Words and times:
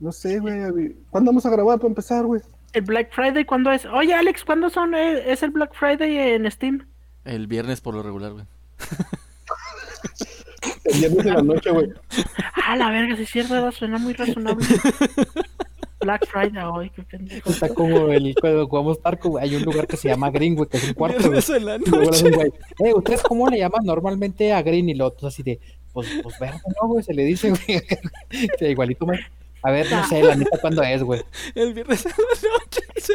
No 0.00 0.12
sé, 0.12 0.38
güey. 0.38 0.94
¿Cuándo 1.10 1.30
vamos 1.30 1.44
a 1.46 1.50
grabar 1.50 1.78
para 1.78 1.88
empezar, 1.88 2.24
güey? 2.24 2.40
¿El 2.72 2.82
Black 2.82 3.12
Friday 3.12 3.44
cuándo 3.44 3.72
es? 3.72 3.86
Oye, 3.86 4.14
Alex, 4.14 4.44
¿cuándo 4.44 4.70
son? 4.70 4.94
eh, 4.94 5.30
¿Es 5.32 5.42
el 5.42 5.50
Black 5.50 5.74
Friday 5.74 6.16
en 6.34 6.50
Steam? 6.50 6.86
El 7.24 7.46
viernes 7.46 7.80
por 7.80 7.94
lo 7.94 8.02
regular, 8.02 8.32
güey. 8.32 8.44
El 10.84 10.98
viernes 11.00 11.24
de 11.24 11.32
la 11.32 11.42
noche, 11.42 11.70
güey. 11.70 11.88
Ah, 12.64 12.76
la 12.76 12.90
verga, 12.90 13.16
si 13.16 13.22
es 13.22 13.30
cierto, 13.30 13.72
suena 13.72 13.98
muy 13.98 14.12
razonable. 14.12 14.64
Black 16.00 16.26
Friday, 16.28 16.62
ay, 16.62 16.90
qué 16.90 17.02
pendejo. 17.02 17.50
Está 17.50 17.68
como 17.74 18.08
el 18.08 18.34
cuando 18.40 18.68
jugamos 18.68 19.02
Tarco, 19.02 19.30
güey, 19.30 19.44
hay 19.44 19.56
un 19.56 19.62
lugar 19.64 19.86
que 19.86 19.96
se 19.96 20.08
llama 20.08 20.30
Green, 20.30 20.54
güey, 20.54 20.68
que 20.68 20.76
es 20.76 20.84
un 20.88 20.94
cuarto. 20.94 21.18
Viernes 21.18 21.48
la 21.48 21.78
noche. 21.78 22.30
güey, 22.30 22.52
eh, 22.84 22.94
¿ustedes 22.94 23.22
cómo 23.22 23.48
le 23.48 23.58
llaman 23.58 23.84
normalmente 23.84 24.52
a 24.52 24.62
Green? 24.62 24.88
Y 24.88 24.94
lo 24.94 25.06
otro 25.06 25.26
así 25.28 25.42
de, 25.42 25.58
pues, 25.92 26.08
pues 26.22 26.38
verde, 26.38 26.60
¿no, 26.80 26.88
güey? 26.88 27.02
Se 27.02 27.12
le 27.14 27.24
dice, 27.24 27.50
güey. 27.50 27.82
Igualito, 28.70 29.06
güey. 29.06 29.18
A 29.62 29.70
ver, 29.70 29.90
no 29.90 30.06
sé, 30.06 30.22
la 30.22 30.36
neta, 30.36 30.58
¿cuándo 30.60 30.82
es, 30.82 31.02
güey? 31.02 31.24
El 31.54 31.74
viernes 31.74 32.06
en 32.06 32.12
la 32.12 32.58
noche. 32.58 32.80
se 32.96 33.14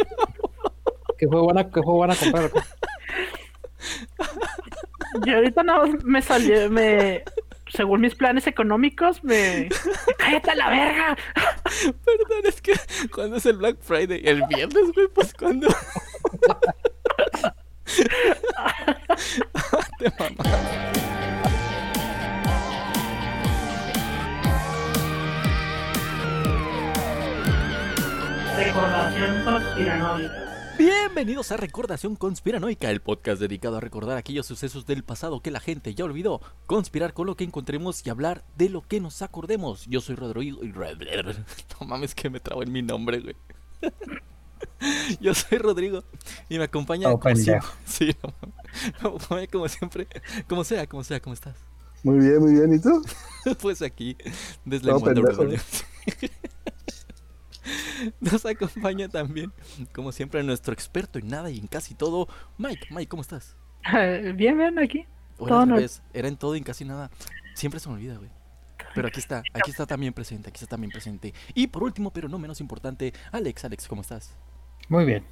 ¿Qué 1.18 1.28
juego 1.28 1.48
van 1.48 1.58
a, 1.60 1.70
qué 1.70 1.82
juego 1.82 2.00
van 2.00 2.12
a 2.12 2.16
comprar? 2.16 2.50
güey? 2.50 2.64
Y 5.26 5.30
ahorita 5.30 5.64
no 5.64 5.86
me 6.04 6.22
salió, 6.22 6.70
me. 6.70 7.24
Según 7.68 8.02
mis 8.02 8.16
planes 8.16 8.46
económicos, 8.48 9.24
me. 9.24 9.70
¡Cállate 10.18 10.52
a 10.52 10.56
la 10.56 10.70
verga! 10.70 11.18
Perdón, 11.74 12.46
es 12.46 12.62
que 12.62 12.74
cuando 13.14 13.38
es 13.38 13.46
el 13.46 13.58
Black 13.58 13.78
Friday, 13.80 14.22
el 14.26 14.44
viernes, 14.48 14.92
güey, 14.94 15.08
pues 15.08 15.34
cuando. 15.34 15.68
Te 20.00 20.12
mamás. 20.20 20.84
Recordación 28.64 29.44
conspiranoica. 29.44 30.76
Bienvenidos 30.78 31.52
a 31.52 31.58
Recordación 31.58 32.16
Conspiranoica, 32.16 32.90
el 32.90 33.02
podcast 33.02 33.42
dedicado 33.42 33.76
a 33.76 33.80
recordar 33.82 34.18
aquellos 34.18 34.46
sucesos 34.46 34.86
del 34.86 35.04
pasado 35.04 35.42
que 35.42 35.52
la 35.52 35.60
gente 35.60 35.94
ya 35.94 36.06
olvidó, 36.06 36.40
conspirar 36.66 37.14
con 37.14 37.28
lo 37.28 37.36
que 37.36 37.44
encontremos 37.44 38.08
y 38.08 38.10
hablar 38.10 38.46
de 38.56 38.70
lo 38.70 38.82
que 38.82 39.02
nos 39.02 39.22
acordemos. 39.22 39.86
Yo 39.88 40.00
soy 40.00 40.16
Rodrigo 40.16 40.64
y 40.64 40.68
no 40.72 41.88
mames 41.88 42.16
que 42.16 42.30
me 42.30 42.40
trabo 42.40 42.64
en 42.64 42.72
mi 42.72 42.82
nombre, 42.82 43.20
güey. 43.20 43.36
Yo 45.20 45.34
soy 45.36 45.58
Rodrigo 45.58 46.06
y 46.48 46.58
me 46.58 46.64
acompaña 46.64 47.10
Oh, 47.10 47.20
como 47.20 47.36
siempre. 47.36 47.68
Sí, 47.86 48.16
no 49.02 49.18
como 49.52 49.68
siempre, 49.68 50.08
como 50.48 50.64
sea, 50.64 50.88
como 50.88 51.04
sea, 51.04 51.20
¿cómo 51.20 51.34
estás? 51.34 51.58
Muy 52.02 52.20
bien, 52.20 52.40
muy 52.40 52.54
bien. 52.54 52.74
¿Y 52.74 52.80
tú? 52.80 53.04
Pues 53.62 53.82
aquí, 53.82 54.16
deslenguando 54.64 55.22
pendejo, 55.22 55.44
Rodrigo. 55.44 55.64
Nos 58.20 58.46
acompaña 58.46 59.08
también, 59.10 59.52
como 59.94 60.12
siempre, 60.12 60.44
nuestro 60.44 60.74
experto 60.74 61.20
en 61.20 61.28
nada 61.28 61.50
y 61.52 61.60
en 61.60 61.68
casi 61.68 61.96
todo, 61.96 62.28
Mike. 62.58 62.88
Mike, 62.92 63.08
¿cómo 63.08 63.22
estás? 63.22 63.56
Bien, 64.36 64.58
bien, 64.58 64.80
aquí. 64.80 65.06
O 65.38 65.48
Todo 65.48 65.64
era 65.64 65.66
no- 65.66 66.28
en 66.28 66.38
todo 66.38 66.56
y 66.56 66.60
en 66.60 66.64
casi 66.64 66.86
nada. 66.86 67.10
Siempre 67.56 67.80
se 67.80 67.90
me 67.90 67.96
olvida, 67.96 68.18
güey. 68.18 68.30
Pero 68.96 69.08
aquí 69.08 69.20
está, 69.20 69.44
aquí 69.54 69.72
está 69.72 69.86
también 69.86 70.14
presente, 70.14 70.50
aquí 70.50 70.58
está 70.58 70.68
también 70.68 70.92
presente. 70.92 71.34
Y 71.54 71.68
por 71.68 71.84
último, 71.84 72.12
pero 72.12 72.30
no 72.30 72.38
menos 72.38 72.62
importante, 72.62 73.14
Alex, 73.32 73.66
Alex, 73.66 73.88
¿cómo 73.88 74.02
estás? 74.02 74.36
Muy 74.90 75.06
bien. 75.06 75.26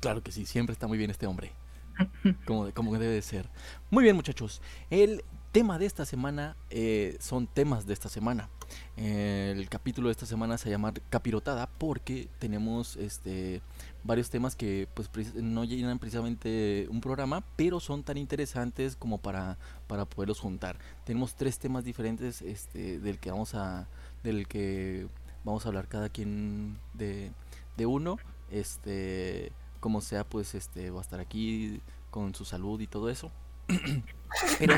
Claro 0.00 0.22
que 0.22 0.30
sí, 0.32 0.46
siempre 0.46 0.72
está 0.72 0.86
muy 0.86 0.98
bien 0.98 1.10
este 1.10 1.26
hombre. 1.26 1.52
Como, 2.46 2.72
como 2.72 2.92
debe 2.92 3.06
de 3.12 3.22
ser. 3.22 3.48
Muy 3.90 4.04
bien, 4.04 4.14
muchachos. 4.14 4.62
El 4.88 5.24
tema 5.50 5.78
de 5.80 5.86
esta 5.86 6.04
semana 6.06 6.56
eh, 6.70 7.16
son 7.18 7.48
temas 7.48 7.86
de 7.86 7.92
esta 7.94 8.08
semana. 8.08 8.48
El 8.96 9.68
capítulo 9.68 10.08
de 10.08 10.12
esta 10.12 10.26
semana 10.26 10.58
se 10.58 10.70
llama 10.70 10.92
Capirotada 11.10 11.68
porque 11.78 12.28
tenemos 12.38 12.96
este 12.96 13.62
varios 14.04 14.30
temas 14.30 14.56
que 14.56 14.88
pues 14.94 15.10
no 15.34 15.64
llenan 15.64 15.98
precisamente 15.98 16.86
un 16.90 17.00
programa, 17.00 17.42
pero 17.56 17.80
son 17.80 18.02
tan 18.02 18.16
interesantes 18.16 18.96
como 18.96 19.18
para, 19.18 19.58
para 19.86 20.04
poderlos 20.04 20.40
juntar. 20.40 20.78
Tenemos 21.04 21.34
tres 21.34 21.58
temas 21.58 21.84
diferentes 21.84 22.42
este, 22.42 22.98
del 23.00 23.18
que 23.18 23.30
vamos 23.30 23.54
a 23.54 23.88
del 24.22 24.48
que 24.48 25.06
vamos 25.44 25.64
a 25.64 25.68
hablar 25.68 25.88
cada 25.88 26.08
quien 26.08 26.78
de, 26.94 27.30
de 27.76 27.86
uno. 27.86 28.18
Este, 28.50 29.52
como 29.80 30.00
sea, 30.00 30.24
pues 30.24 30.54
este 30.54 30.90
va 30.90 31.00
a 31.00 31.02
estar 31.02 31.20
aquí 31.20 31.80
con 32.10 32.34
su 32.34 32.44
salud 32.44 32.80
y 32.80 32.86
todo 32.86 33.10
eso. 33.10 33.30
pero, 34.58 34.74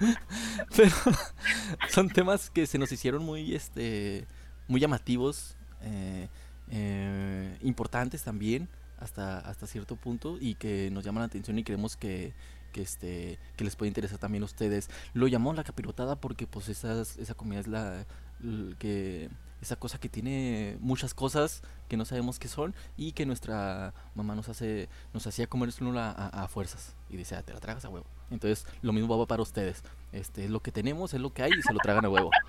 pero 0.76 0.94
son 1.90 2.08
temas 2.08 2.50
que 2.50 2.66
se 2.66 2.78
nos 2.78 2.92
hicieron 2.92 3.24
muy 3.24 3.54
este 3.54 4.26
muy 4.68 4.80
llamativos, 4.80 5.56
eh, 5.82 6.28
eh, 6.70 7.58
importantes 7.62 8.22
también 8.22 8.68
hasta 8.98 9.38
hasta 9.38 9.66
cierto 9.66 9.96
punto 9.96 10.38
y 10.40 10.54
que 10.54 10.90
nos 10.90 11.04
llaman 11.04 11.22
la 11.22 11.26
atención 11.26 11.58
y 11.58 11.64
creemos 11.64 11.96
que 11.96 12.32
que 12.72 12.82
este 12.82 13.38
que 13.56 13.64
les 13.64 13.76
puede 13.76 13.88
interesar 13.88 14.18
también 14.18 14.42
a 14.42 14.46
ustedes. 14.46 14.88
Lo 15.12 15.28
llamamos 15.28 15.56
la 15.56 15.64
capirotada 15.64 16.16
porque 16.16 16.46
pues 16.46 16.68
esas, 16.68 17.16
esa 17.18 17.34
comida 17.34 17.60
es 17.60 17.68
la 17.68 18.06
que 18.78 19.30
esa 19.64 19.76
cosa 19.76 19.98
que 19.98 20.08
tiene 20.08 20.76
muchas 20.80 21.14
cosas 21.14 21.62
que 21.88 21.96
no 21.96 22.04
sabemos 22.04 22.38
qué 22.38 22.48
son 22.48 22.74
y 22.96 23.12
que 23.12 23.26
nuestra 23.26 23.94
mamá 24.14 24.34
nos 24.34 24.48
hace 24.48 24.88
nos 25.12 25.26
hacía 25.26 25.46
comer 25.46 25.70
a, 25.96 26.10
a, 26.10 26.44
a 26.44 26.48
fuerzas. 26.48 26.94
Y 27.10 27.16
decía 27.16 27.42
te 27.42 27.52
la 27.52 27.60
tragas 27.60 27.84
a 27.84 27.88
huevo 27.88 28.06
entonces 28.30 28.66
lo 28.82 28.92
mismo 28.92 29.18
va 29.18 29.26
para 29.26 29.42
ustedes. 29.42 29.82
Este 30.12 30.44
es 30.44 30.50
lo 30.50 30.60
que 30.60 30.72
tenemos 30.72 31.14
es 31.14 31.20
lo 31.20 31.32
que 31.32 31.42
hay 31.42 31.52
y 31.52 31.62
se 31.62 31.72
lo 31.72 31.78
tragan 31.78 32.04
a 32.04 32.08
huevo. 32.08 32.30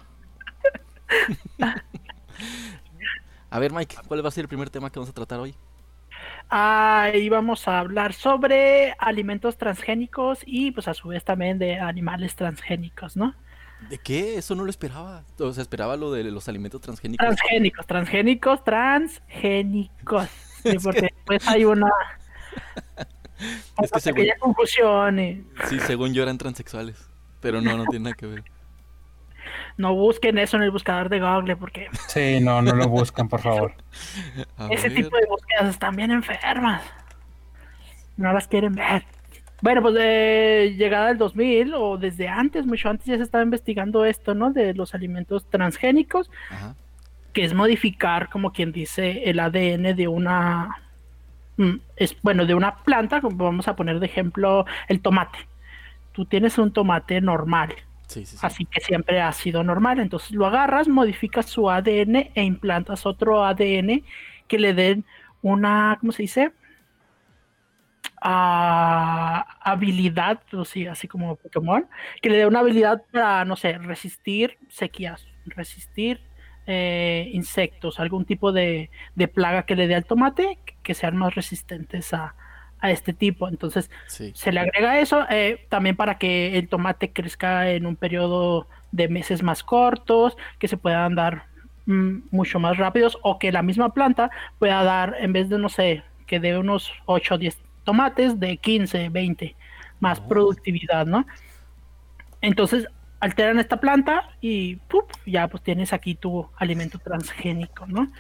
A 3.49 3.59
ver 3.59 3.71
Mike 3.71 3.95
cuál 4.07 4.25
va 4.25 4.29
a 4.29 4.31
ser 4.31 4.43
el 4.43 4.47
primer 4.47 4.69
tema 4.69 4.89
que 4.89 4.99
vamos 4.99 5.11
a 5.11 5.13
tratar 5.13 5.39
hoy 5.39 5.55
Ahí 6.49 7.29
vamos 7.29 7.67
a 7.67 7.79
hablar 7.79 8.13
sobre 8.13 8.93
alimentos 8.99 9.57
transgénicos 9.57 10.39
y 10.45 10.71
pues 10.71 10.87
a 10.87 10.93
su 10.93 11.07
vez 11.07 11.23
también 11.23 11.57
de 11.57 11.79
animales 11.79 12.35
transgénicos, 12.35 13.15
¿no? 13.17 13.33
De 13.89 13.97
qué 13.97 14.37
eso 14.37 14.55
no 14.55 14.63
lo 14.63 14.69
esperaba 14.69 15.23
o 15.37 15.53
sea 15.53 15.61
esperaba 15.61 15.95
lo 15.97 16.11
de 16.11 16.23
los 16.23 16.47
alimentos 16.47 16.81
transgénicos 16.81 17.25
Transgénicos, 17.25 17.85
transgénicos, 17.85 18.63
transgénicos. 18.63 20.29
Sí, 20.63 20.77
porque 20.83 21.09
pues 21.25 21.47
hay 21.47 21.65
una, 21.65 21.89
es 23.83 23.91
que 23.91 23.99
según, 23.99 24.21
pequeña 24.21 24.37
confusión. 24.39 25.19
y 25.19 25.45
sí 25.65 25.79
según 25.79 26.13
yo 26.13 26.23
eran 26.23 26.37
transexuales 26.37 27.09
pero 27.41 27.61
no 27.61 27.77
no 27.77 27.85
tiene 27.85 28.05
nada 28.05 28.15
que 28.15 28.27
ver 28.27 28.43
no 29.77 29.93
busquen 29.93 30.37
eso 30.37 30.57
en 30.57 30.63
el 30.63 30.71
buscador 30.71 31.09
de 31.09 31.19
Google 31.19 31.55
porque 31.57 31.87
Sí, 32.07 32.39
no, 32.41 32.61
no 32.61 32.73
lo 32.73 32.87
buscan, 32.87 33.27
por 33.27 33.41
favor. 33.41 33.73
Ese 34.71 34.89
tipo 34.89 35.15
de 35.17 35.25
búsquedas 35.27 35.69
están 35.69 35.95
bien 35.95 36.11
enfermas. 36.11 36.81
No 38.15 38.31
las 38.31 38.47
quieren 38.47 38.73
ver. 38.75 39.05
Bueno, 39.65 39.81
pues 39.81 39.95
de 39.95 40.75
llegada 40.77 41.07
del 41.07 41.17
2000 41.17 41.73
o 41.73 41.97
desde 41.97 42.27
antes, 42.27 42.67
mucho 42.67 42.87
antes 42.87 43.07
ya 43.07 43.17
se 43.17 43.23
estaba 43.23 43.43
investigando 43.43 44.05
esto, 44.05 44.35
¿no? 44.35 44.51
De 44.51 44.75
los 44.75 44.93
alimentos 44.93 45.49
transgénicos, 45.49 46.29
Ajá. 46.51 46.75
que 47.33 47.43
es 47.43 47.55
modificar, 47.55 48.29
como 48.29 48.53
quien 48.53 48.71
dice, 48.71 49.23
el 49.27 49.39
ADN 49.39 49.95
de 49.95 50.07
una, 50.07 50.83
mm, 51.57 51.77
es 51.95 52.15
bueno, 52.21 52.45
de 52.45 52.53
una 52.53 52.83
planta, 52.83 53.21
como 53.21 53.43
vamos 53.43 53.67
a 53.67 53.75
poner 53.75 53.99
de 53.99 54.05
ejemplo 54.05 54.67
el 54.87 55.01
tomate. 55.01 55.39
Tú 56.11 56.25
tienes 56.25 56.59
un 56.59 56.71
tomate 56.71 57.19
normal, 57.19 57.73
sí 58.05 58.23
sí 58.23 58.37
sí 58.37 58.45
así 58.45 58.65
que 58.65 58.81
siempre 58.81 59.19
ha 59.19 59.31
sido 59.31 59.63
normal. 59.63 59.99
Entonces 59.99 60.29
lo 60.33 60.45
agarras, 60.45 60.87
modificas 60.87 61.47
su 61.47 61.71
ADN 61.71 62.29
e 62.35 62.43
implantas 62.43 63.07
otro 63.07 63.43
ADN 63.43 64.03
que 64.47 64.59
le 64.59 64.75
den 64.75 65.05
una, 65.41 65.97
¿cómo 65.99 66.11
se 66.11 66.21
dice? 66.21 66.51
Habilidad, 68.27 70.41
sí, 70.65 70.87
así 70.87 71.07
como 71.07 71.35
Pokémon, 71.35 71.87
que 72.21 72.29
le 72.29 72.37
dé 72.37 72.47
una 72.47 72.59
habilidad 72.59 73.03
para, 73.11 73.45
no 73.45 73.55
sé, 73.55 73.77
resistir 73.77 74.57
sequías, 74.67 75.27
resistir 75.45 76.21
eh, 76.65 77.29
insectos, 77.33 77.99
algún 77.99 78.25
tipo 78.25 78.51
de, 78.51 78.89
de 79.13 79.27
plaga 79.27 79.67
que 79.67 79.75
le 79.75 79.87
dé 79.87 79.93
al 79.93 80.05
tomate 80.05 80.57
que 80.81 80.95
sean 80.95 81.15
más 81.15 81.35
resistentes 81.35 82.15
a, 82.15 82.33
a 82.79 82.91
este 82.91 83.13
tipo. 83.13 83.47
Entonces, 83.47 83.91
sí 84.07 84.31
se 84.33 84.51
le 84.51 84.61
agrega 84.61 84.99
eso 84.99 85.25
eh, 85.29 85.67
también 85.69 85.95
para 85.95 86.17
que 86.17 86.57
el 86.57 86.67
tomate 86.67 87.11
crezca 87.11 87.69
en 87.69 87.85
un 87.85 87.95
periodo 87.95 88.67
de 88.91 89.07
meses 89.07 89.43
más 89.43 89.63
cortos, 89.63 90.35
que 90.57 90.67
se 90.67 90.77
puedan 90.77 91.13
dar 91.15 91.45
mm, 91.85 92.21
mucho 92.31 92.59
más 92.59 92.77
rápidos 92.77 93.19
o 93.21 93.37
que 93.37 93.51
la 93.51 93.61
misma 93.61 93.93
planta 93.93 94.31
pueda 94.57 94.83
dar, 94.83 95.15
en 95.19 95.31
vez 95.33 95.49
de, 95.49 95.59
no 95.59 95.69
sé, 95.69 96.03
que 96.25 96.39
de 96.39 96.57
unos 96.57 96.91
8 97.05 97.35
o 97.35 97.37
10 97.37 97.64
tomates, 97.85 98.39
de 98.39 98.57
15, 98.57 99.09
20, 99.09 99.55
más 100.01 100.19
Oh. 100.19 100.27
productividad, 100.27 101.05
¿no? 101.05 101.25
Entonces 102.41 102.87
alteran 103.19 103.59
esta 103.59 103.79
planta 103.79 104.29
y 104.41 104.75
¡pup! 104.89 105.11
ya 105.25 105.47
pues 105.47 105.63
tienes 105.63 105.93
aquí 105.93 106.15
tu 106.15 106.49
alimento 106.57 106.99
transgénico, 106.99 107.85
¿no? 107.87 108.11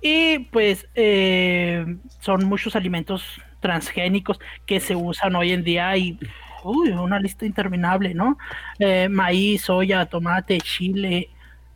Y 0.00 0.40
pues 0.50 0.88
eh, 0.96 1.86
son 2.20 2.44
muchos 2.46 2.74
alimentos 2.74 3.40
transgénicos 3.60 4.40
que 4.66 4.80
se 4.80 4.96
usan 4.96 5.36
hoy 5.36 5.52
en 5.52 5.62
día 5.62 5.96
y 5.96 6.18
uy, 6.64 6.90
una 6.90 7.20
lista 7.20 7.46
interminable, 7.46 8.14
¿no? 8.14 8.38
Eh, 8.80 9.08
maíz, 9.08 9.62
soya, 9.62 10.06
tomate, 10.06 10.58
chile, 10.60 11.30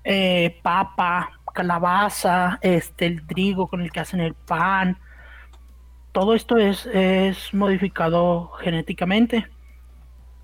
eh, 0.04 0.58
papa, 0.62 1.30
calabaza, 1.54 2.58
este, 2.62 3.06
el 3.06 3.26
trigo 3.26 3.68
con 3.68 3.80
el 3.82 3.92
que 3.92 4.00
hacen 4.00 4.20
el 4.20 4.34
pan. 4.34 4.98
Todo 6.16 6.34
esto 6.34 6.56
es, 6.56 6.86
es 6.86 7.52
modificado 7.52 8.48
genéticamente. 8.62 9.46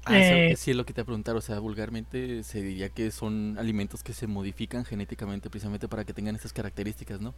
Ah, 0.04 0.18
eso- 0.18 0.34
Eh, 0.38 0.54
sí 0.56 0.70
es 0.72 0.76
lo 0.76 0.84
que 0.84 0.92
te 0.92 1.00
iba 1.00 1.04
a 1.04 1.06
preguntar, 1.06 1.36
o 1.36 1.40
sea, 1.40 1.58
vulgarmente 1.60 2.42
se 2.42 2.60
diría 2.62 2.90
que 2.90 3.10
son 3.10 3.56
alimentos 3.58 4.02
que 4.02 4.12
se 4.12 4.26
modifican 4.26 4.84
genéticamente 4.84 5.48
precisamente 5.50 5.88
para 5.88 6.04
que 6.04 6.12
tengan 6.12 6.34
estas 6.34 6.52
características, 6.52 7.20
¿no? 7.20 7.34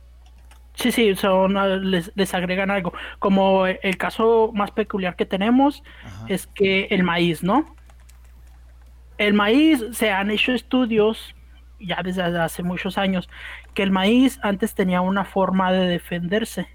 Sí, 0.74 0.90
sí, 0.92 1.14
son, 1.14 1.56
ah, 1.56 1.66
les, 1.76 2.10
les 2.16 2.34
agregan 2.34 2.70
algo. 2.70 2.92
Como 3.20 3.66
el 3.66 3.96
caso 3.96 4.50
más 4.54 4.72
peculiar 4.72 5.16
que 5.16 5.26
tenemos 5.26 5.82
Ajá. 6.02 6.26
es 6.26 6.46
que 6.48 6.86
el 6.90 7.04
maíz, 7.04 7.42
¿no? 7.42 7.76
El 9.18 9.34
maíz, 9.34 9.84
se 9.92 10.10
han 10.10 10.30
hecho 10.30 10.52
estudios 10.52 11.34
ya 11.80 12.02
desde 12.02 12.22
hace 12.22 12.62
muchos 12.62 12.98
años, 12.98 13.28
que 13.74 13.82
el 13.82 13.90
maíz 13.90 14.38
antes 14.42 14.74
tenía 14.74 15.00
una 15.00 15.24
forma 15.24 15.72
de 15.72 15.86
defenderse. 15.88 16.73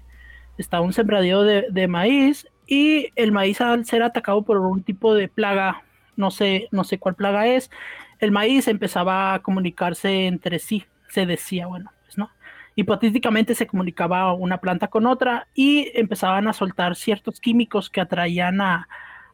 Estaba 0.60 0.84
un 0.84 0.92
sembradío 0.92 1.42
de, 1.42 1.66
de 1.70 1.88
maíz 1.88 2.46
y 2.66 3.08
el 3.16 3.32
maíz 3.32 3.60
al 3.60 3.86
ser 3.86 4.02
atacado 4.02 4.42
por 4.42 4.58
un 4.58 4.82
tipo 4.82 5.14
de 5.14 5.26
plaga, 5.28 5.82
no 6.16 6.30
sé, 6.30 6.68
no 6.70 6.84
sé 6.84 6.98
cuál 6.98 7.14
plaga 7.14 7.46
es, 7.46 7.70
el 8.18 8.30
maíz 8.30 8.68
empezaba 8.68 9.32
a 9.32 9.38
comunicarse 9.40 10.26
entre 10.26 10.58
sí, 10.58 10.84
se 11.08 11.24
decía, 11.24 11.66
bueno, 11.66 11.90
pues 12.04 12.18
no. 12.18 12.30
Hipotéticamente 12.76 13.54
se 13.54 13.66
comunicaba 13.66 14.32
una 14.34 14.58
planta 14.58 14.88
con 14.88 15.06
otra 15.06 15.48
y 15.54 15.90
empezaban 15.94 16.46
a 16.46 16.52
soltar 16.52 16.94
ciertos 16.94 17.40
químicos 17.40 17.88
que 17.88 18.02
atraían 18.02 18.60
a, 18.60 18.86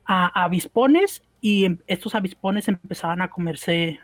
a 0.04 0.44
avispones 0.44 1.22
y 1.40 1.64
em- 1.64 1.78
estos 1.88 2.14
avispones 2.14 2.68
empezaban 2.68 3.20
a 3.20 3.28
comerse 3.28 3.98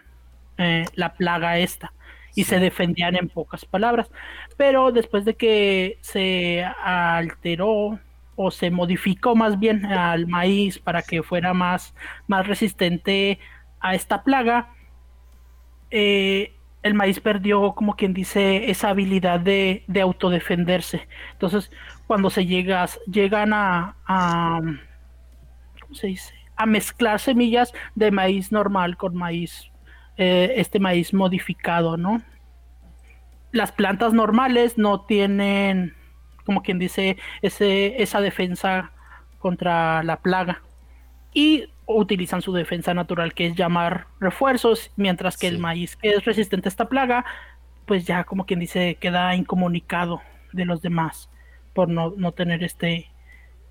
eh, 0.58 0.84
la 0.94 1.14
plaga 1.14 1.58
esta 1.58 1.92
y 2.34 2.44
Sí. 2.44 2.44
se 2.44 2.60
defendían 2.60 3.16
en 3.16 3.28
pocas 3.28 3.64
palabras. 3.64 4.10
Pero 4.56 4.92
después 4.92 5.24
de 5.24 5.36
que 5.36 5.98
se 6.02 6.64
alteró 6.64 8.00
o 8.36 8.50
se 8.50 8.70
modificó 8.70 9.36
más 9.36 9.58
bien 9.58 9.86
al 9.86 10.26
maíz 10.26 10.78
para 10.78 11.02
que 11.02 11.22
fuera 11.22 11.54
más, 11.54 11.94
más 12.26 12.46
resistente 12.46 13.38
a 13.80 13.94
esta 13.94 14.22
plaga, 14.24 14.74
eh, 15.90 16.58
el 16.82 16.94
maíz 16.94 17.20
perdió, 17.20 17.74
como 17.74 17.94
quien 17.96 18.14
dice, 18.14 18.70
esa 18.70 18.90
habilidad 18.90 19.40
de, 19.40 19.84
de 19.86 20.00
autodefenderse. 20.00 21.08
Entonces, 21.32 21.70
cuando 22.06 22.30
se 22.30 22.46
llega, 22.46 22.86
llegan 23.06 23.52
a, 23.52 23.96
a, 24.06 24.60
¿cómo 25.80 25.94
se 25.94 26.08
dice? 26.08 26.34
A 26.56 26.66
mezclar 26.66 27.20
semillas 27.20 27.72
de 27.94 28.10
maíz 28.10 28.52
normal 28.52 28.96
con 28.96 29.16
maíz, 29.16 29.71
eh, 30.16 30.54
este 30.56 30.78
maíz 30.78 31.14
modificado, 31.14 31.96
¿no? 31.96 32.22
Las 33.52 33.72
plantas 33.72 34.12
normales 34.12 34.78
no 34.78 35.02
tienen, 35.02 35.94
como 36.44 36.62
quien 36.62 36.78
dice, 36.78 37.18
ese, 37.42 38.02
esa 38.02 38.20
defensa 38.20 38.92
contra 39.38 40.02
la 40.02 40.16
plaga. 40.20 40.62
Y 41.34 41.66
utilizan 41.86 42.42
su 42.42 42.52
defensa 42.52 42.94
natural, 42.94 43.34
que 43.34 43.46
es 43.46 43.56
llamar 43.56 44.06
refuerzos, 44.20 44.90
mientras 44.96 45.36
que 45.36 45.48
Sí. 45.48 45.54
el 45.54 45.58
maíz 45.60 45.96
que 45.96 46.10
es 46.10 46.24
resistente 46.24 46.68
a 46.68 46.70
esta 46.70 46.88
plaga, 46.88 47.24
pues 47.86 48.06
ya 48.06 48.24
como 48.24 48.46
quien 48.46 48.60
dice, 48.60 48.96
queda 49.00 49.34
incomunicado 49.34 50.22
de 50.52 50.64
los 50.64 50.80
demás 50.82 51.28
por 51.74 51.88
no, 51.88 52.14
no 52.16 52.32
tener 52.32 52.62
este 52.64 53.08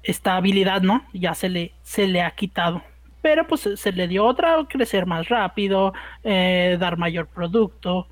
esta 0.04 0.36
habilidad, 0.36 0.82
¿no? 0.82 1.06
Ya 1.14 1.36
se 1.36 1.48
le, 1.50 1.74
se 1.84 2.08
le 2.08 2.22
ha 2.24 2.32
quitado. 2.32 2.82
Pero 3.21 3.45
pues 3.47 3.69
se- 3.75 3.91
le 3.91 4.07
dio 4.07 4.25
otra, 4.25 4.57
crecer 4.68 5.06
más 5.06 5.29
rápido, 5.29 5.94
eh, 6.23 6.77
dar 6.79 6.97
mayor 6.97 7.27
producto 7.27 8.07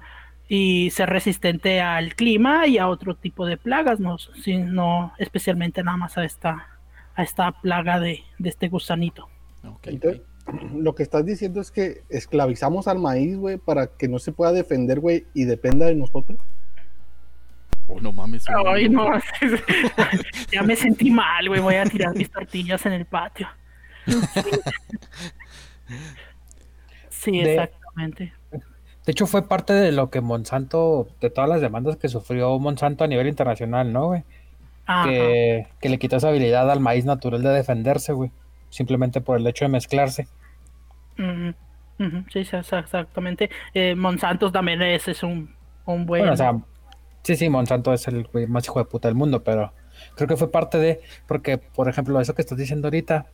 y 0.47 0.89
ser 0.91 1.09
resistente 1.09 1.81
al 1.81 2.15
clima 2.15 2.67
y 2.67 2.77
a 2.77 2.87
otro 2.87 3.15
tipo 3.15 3.45
de 3.45 3.57
plagas, 3.57 3.99
no, 3.99 4.17
Sí, 4.17 4.57
no 4.57 5.13
especialmente 5.17 5.83
nada 5.83 5.97
más 5.97 6.17
a 6.17 6.23
esta, 6.25 6.67
a 7.15 7.23
esta 7.23 7.51
plaga 7.51 7.99
de, 7.99 8.23
de 8.37 8.49
este 8.49 8.67
gusanito. 8.69 9.27
Ok, 9.67 9.87
Entonces, 9.87 10.21
ok. 10.45 10.61
lo 10.75 10.95
que 10.95 11.03
estás 11.03 11.25
diciendo 11.25 11.61
es 11.61 11.69
que 11.71 12.01
esclavizamos 12.09 12.87
al 12.87 12.97
maíz, 12.99 13.37
güey, 13.37 13.57
para 13.57 13.87
que 13.87 14.07
no 14.07 14.17
se 14.19 14.31
pueda 14.31 14.51
defender, 14.51 14.99
güey, 14.99 15.25
y 15.33 15.43
dependa 15.45 15.85
de 15.85 15.95
nosotros. 15.95 16.39
Oh, 17.87 17.99
no 17.99 18.11
mames. 18.11 18.45
Ay, 18.67 18.87
no, 18.87 19.09
ya 20.51 20.61
me 20.63 20.75
sentí 20.75 21.09
mal, 21.09 21.47
güey, 21.47 21.59
voy 21.59 21.75
a 21.75 21.83
tirar 21.85 22.15
mis 22.15 22.29
tortillas 22.29 22.85
en 22.85 22.93
el 22.93 23.05
patio. 23.05 23.47
Sí, 27.09 27.39
exactamente. 27.39 28.33
De 29.05 29.11
hecho, 29.11 29.27
fue 29.27 29.47
parte 29.47 29.73
de 29.73 29.91
lo 29.91 30.09
que 30.09 30.21
Monsanto, 30.21 31.07
de 31.19 31.29
todas 31.29 31.49
las 31.49 31.61
demandas 31.61 31.97
que 31.97 32.07
sufrió 32.09 32.57
Monsanto 32.59 33.03
a 33.03 33.07
nivel 33.07 33.27
internacional, 33.27 33.91
¿no, 33.91 34.07
güey? 34.07 34.23
Que, 35.05 35.67
que 35.81 35.89
le 35.89 35.99
quitó 35.99 36.17
esa 36.17 36.29
habilidad 36.29 36.69
al 36.69 36.79
maíz 36.79 37.05
natural 37.05 37.43
de 37.43 37.49
defenderse, 37.49 38.13
güey. 38.13 38.31
Simplemente 38.69 39.21
por 39.21 39.37
el 39.37 39.47
hecho 39.47 39.65
de 39.65 39.69
mezclarse. 39.69 40.27
Sí, 42.31 42.45
sí, 42.45 42.55
exa- 42.55 42.79
exactamente. 42.79 43.49
Eh, 43.73 43.95
Monsanto 43.95 44.51
también 44.51 44.81
es, 44.81 45.07
es 45.07 45.23
un, 45.23 45.53
un 45.85 46.05
buen. 46.05 46.21
Bueno, 46.21 46.33
o 46.33 46.37
sea, 46.37 46.57
sí, 47.23 47.35
sí, 47.35 47.49
Monsanto 47.49 47.93
es 47.93 48.07
el 48.07 48.23
güey 48.25 48.47
más 48.47 48.65
hijo 48.65 48.79
de 48.79 48.85
puta 48.85 49.07
del 49.07 49.15
mundo, 49.15 49.43
pero 49.43 49.73
creo 50.15 50.27
que 50.27 50.37
fue 50.37 50.51
parte 50.51 50.77
de, 50.77 51.01
porque, 51.27 51.57
por 51.57 51.89
ejemplo, 51.89 52.19
eso 52.21 52.35
que 52.35 52.41
estás 52.41 52.57
diciendo 52.57 52.87
ahorita, 52.87 53.25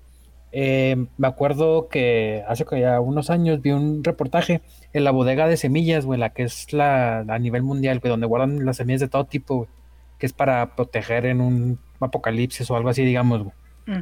eh, 0.58 0.96
me 1.18 1.28
acuerdo 1.28 1.90
que 1.90 2.46
hace 2.48 2.64
que 2.64 2.80
ya 2.80 3.02
unos 3.02 3.30
años 3.30 3.62
vi 3.62 3.72
un 3.72 4.06
reportaje 4.06 4.62
en 4.94 5.04
la 5.04 5.12
bodega 5.12 5.48
de 5.48 5.58
semillas, 5.58 6.06
güey, 6.06 6.18
la 6.18 6.30
que 6.30 6.44
es 6.44 6.72
la 6.72 7.20
a 7.28 7.40
nivel 7.40 7.62
mundial, 7.62 8.00
güey, 8.00 8.10
donde 8.10 8.26
guardan 8.26 8.66
las 8.66 8.78
semillas 8.78 9.02
de 9.02 9.10
todo 9.10 9.26
tipo, 9.26 9.56
güey, 9.58 9.70
que 10.18 10.26
es 10.26 10.32
para 10.32 10.76
proteger 10.78 11.26
en 11.26 11.42
un 11.42 11.78
apocalipsis 12.00 12.72
o 12.72 12.78
algo 12.78 12.88
así, 12.88 13.04
digamos, 13.04 13.44
güey. 13.44 13.56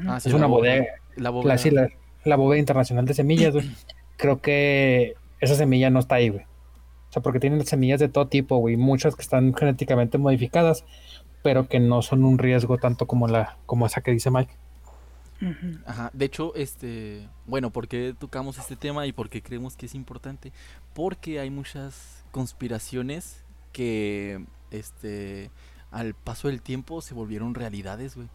Ah, 0.07 0.19
sí, 0.19 0.29
Es 0.29 0.35
una 0.35 0.45
bo- 0.45 0.57
bodega, 0.57 0.85
La 1.43 1.57
sí, 1.57 1.71
la, 1.71 1.89
la 2.23 2.35
bóveda 2.35 2.59
internacional 2.59 3.05
de 3.05 3.15
semillas, 3.15 3.53
güey. 3.53 3.65
Creo 4.17 4.39
que 4.39 5.15
esa 5.39 5.55
semilla 5.55 5.89
no 5.89 5.99
está 5.99 6.15
ahí, 6.15 6.29
güey. 6.29 6.43
O 6.43 7.11
sea, 7.13 7.23
porque 7.23 7.39
tienen 7.39 7.65
semillas 7.65 7.99
de 7.99 8.09
todo 8.09 8.27
tipo, 8.27 8.57
güey, 8.57 8.77
muchas 8.77 9.15
que 9.15 9.23
están 9.23 9.55
genéticamente 9.55 10.19
modificadas, 10.19 10.85
pero 11.41 11.67
que 11.67 11.79
no 11.79 12.01
son 12.03 12.23
un 12.23 12.37
riesgo 12.37 12.77
tanto 12.77 13.07
como 13.07 13.27
la, 13.27 13.57
como 13.65 13.87
esa 13.87 14.01
que 14.01 14.11
dice 14.11 14.29
Mike. 14.29 14.53
Ajá, 15.85 16.11
de 16.13 16.25
hecho, 16.25 16.53
este, 16.55 17.29
bueno, 17.45 17.71
¿por 17.71 17.87
qué 17.87 18.15
tocamos 18.17 18.57
este 18.57 18.75
tema 18.75 19.05
y 19.07 19.11
por 19.11 19.29
qué 19.29 19.41
creemos 19.41 19.75
que 19.75 19.85
es 19.85 19.95
importante? 19.95 20.51
Porque 20.93 21.39
hay 21.39 21.49
muchas 21.49 22.23
conspiraciones 22.31 23.43
que, 23.71 24.45
este, 24.71 25.51
al 25.91 26.13
paso 26.13 26.47
del 26.47 26.61
tiempo 26.61 27.01
se 27.01 27.13
volvieron 27.13 27.55
realidades, 27.55 28.15
güey. 28.15 28.29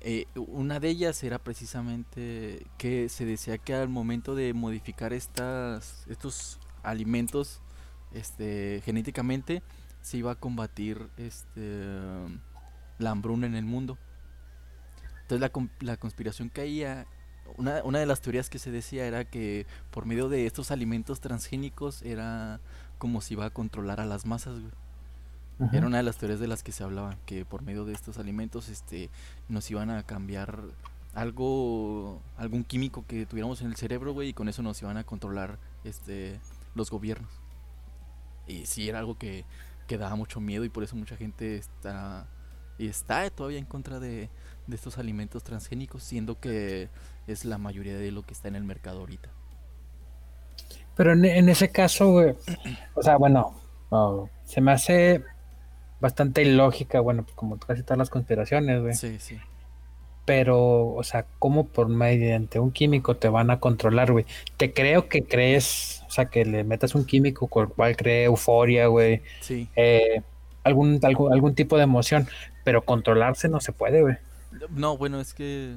Eh, 0.00 0.26
una 0.36 0.78
de 0.78 0.90
ellas 0.90 1.22
era 1.24 1.38
precisamente 1.38 2.66
que 2.78 3.08
se 3.08 3.24
decía 3.24 3.58
que 3.58 3.74
al 3.74 3.88
momento 3.88 4.34
de 4.34 4.52
modificar 4.52 5.12
estas, 5.12 6.04
estos 6.08 6.60
alimentos, 6.82 7.60
este, 8.12 8.82
genéticamente, 8.84 9.62
se 10.02 10.18
iba 10.18 10.32
a 10.32 10.36
combatir, 10.36 11.08
este, 11.16 11.90
la 12.98 13.10
hambruna 13.10 13.46
en 13.46 13.54
el 13.54 13.64
mundo. 13.64 13.98
Entonces 15.26 15.40
la, 15.40 15.68
la 15.80 15.96
conspiración 15.96 16.48
caía, 16.50 17.06
una, 17.56 17.82
una 17.82 17.98
de 17.98 18.06
las 18.06 18.20
teorías 18.20 18.48
que 18.48 18.60
se 18.60 18.70
decía 18.70 19.06
era 19.06 19.24
que 19.24 19.66
por 19.90 20.06
medio 20.06 20.28
de 20.28 20.46
estos 20.46 20.70
alimentos 20.70 21.20
transgénicos 21.20 22.02
era 22.02 22.60
como 22.98 23.20
si 23.20 23.34
iba 23.34 23.44
a 23.44 23.50
controlar 23.50 24.00
a 24.00 24.06
las 24.06 24.24
masas, 24.24 24.60
güey. 24.60 24.72
Era 25.72 25.86
una 25.86 25.96
de 25.96 26.02
las 26.02 26.18
teorías 26.18 26.38
de 26.38 26.48
las 26.48 26.62
que 26.62 26.70
se 26.70 26.84
hablaba, 26.84 27.16
que 27.24 27.46
por 27.46 27.62
medio 27.62 27.86
de 27.86 27.94
estos 27.94 28.18
alimentos 28.18 28.68
este, 28.68 29.08
nos 29.48 29.70
iban 29.70 29.88
a 29.88 30.02
cambiar 30.02 30.62
algo, 31.14 32.20
algún 32.36 32.62
químico 32.62 33.06
que 33.06 33.24
tuviéramos 33.24 33.62
en 33.62 33.68
el 33.68 33.76
cerebro, 33.76 34.12
güey, 34.12 34.28
y 34.28 34.32
con 34.34 34.50
eso 34.50 34.62
nos 34.62 34.80
iban 34.82 34.98
a 34.98 35.04
controlar 35.04 35.58
este, 35.82 36.38
los 36.74 36.90
gobiernos. 36.90 37.30
Y 38.46 38.66
sí, 38.66 38.86
era 38.86 38.98
algo 38.98 39.16
que, 39.16 39.46
que 39.88 39.96
daba 39.96 40.14
mucho 40.14 40.40
miedo 40.40 40.64
y 40.64 40.68
por 40.68 40.84
eso 40.84 40.94
mucha 40.94 41.16
gente 41.16 41.56
está 41.56 42.28
y 42.78 42.88
está 42.88 43.28
todavía 43.30 43.58
en 43.58 43.64
contra 43.64 43.98
de, 44.00 44.28
de 44.66 44.76
estos 44.76 44.98
alimentos 44.98 45.42
transgénicos, 45.44 46.02
siendo 46.02 46.40
que 46.40 46.88
es 47.26 47.44
la 47.44 47.58
mayoría 47.58 47.96
de 47.96 48.10
lo 48.10 48.22
que 48.22 48.32
está 48.34 48.48
en 48.48 48.56
el 48.56 48.64
mercado 48.64 49.00
ahorita. 49.00 49.28
Pero 50.96 51.12
en, 51.12 51.24
en 51.24 51.48
ese 51.48 51.70
caso, 51.70 52.10
güey, 52.12 52.34
o 52.94 53.02
sea, 53.02 53.16
bueno, 53.16 53.54
no, 53.90 54.30
se 54.44 54.60
me 54.60 54.72
hace 54.72 55.22
bastante 56.00 56.42
ilógica, 56.42 57.00
bueno, 57.00 57.22
pues 57.24 57.34
como 57.34 57.58
casi 57.58 57.82
todas 57.82 57.98
las 57.98 58.10
conspiraciones, 58.10 58.80
güey. 58.80 58.94
Sí, 58.94 59.16
sí. 59.18 59.38
Pero, 60.24 60.88
o 60.88 61.02
sea, 61.04 61.24
¿cómo 61.38 61.66
por 61.68 61.88
mediante 61.88 62.58
un 62.58 62.72
químico 62.72 63.16
te 63.16 63.28
van 63.28 63.50
a 63.50 63.60
controlar, 63.60 64.10
güey? 64.10 64.26
Te 64.56 64.72
creo 64.72 65.08
que 65.08 65.22
crees, 65.24 66.02
o 66.08 66.10
sea, 66.10 66.26
que 66.26 66.44
le 66.44 66.64
metas 66.64 66.94
un 66.96 67.04
químico 67.04 67.46
con 67.46 67.66
el 67.66 67.72
cual 67.72 67.96
cree 67.96 68.24
euforia, 68.24 68.88
güey, 68.88 69.22
Sí. 69.40 69.68
eh, 69.76 70.22
algún, 70.64 70.98
algún, 71.04 71.32
algún 71.32 71.54
tipo 71.54 71.76
de 71.76 71.84
emoción, 71.84 72.26
pero 72.64 72.84
controlarse 72.84 73.48
no 73.48 73.60
se 73.60 73.72
puede, 73.72 74.02
güey. 74.02 74.16
No, 74.70 74.96
bueno, 74.96 75.20
es 75.20 75.34
que 75.34 75.76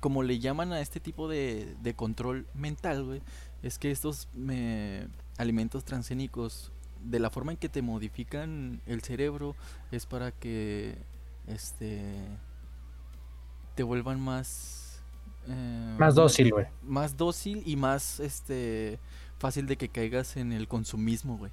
como 0.00 0.22
le 0.22 0.38
llaman 0.38 0.72
a 0.72 0.80
este 0.80 1.00
tipo 1.00 1.28
de, 1.28 1.76
de 1.82 1.94
control 1.94 2.46
mental, 2.54 3.04
güey, 3.04 3.22
es 3.62 3.78
que 3.78 3.90
estos 3.90 4.28
me- 4.34 5.08
alimentos 5.38 5.84
transgénicos 5.84 6.72
de 7.04 7.18
la 7.20 7.30
forma 7.30 7.52
en 7.52 7.58
que 7.58 7.68
te 7.68 7.82
modifican 7.82 8.80
el 8.86 9.02
cerebro 9.02 9.54
es 9.92 10.06
para 10.06 10.32
que 10.32 10.98
este 11.46 12.12
te 13.74 13.82
vuelvan 13.84 14.20
más 14.20 15.00
eh, 15.46 15.96
Más 15.98 16.14
dócil, 16.14 16.50
güey. 16.52 16.66
más 16.82 17.16
dócil 17.16 17.62
y 17.64 17.76
más 17.76 18.18
este 18.20 18.98
fácil 19.38 19.66
de 19.66 19.76
que 19.76 19.88
caigas 19.88 20.36
en 20.36 20.52
el 20.52 20.66
consumismo, 20.66 21.38
güey. 21.38 21.52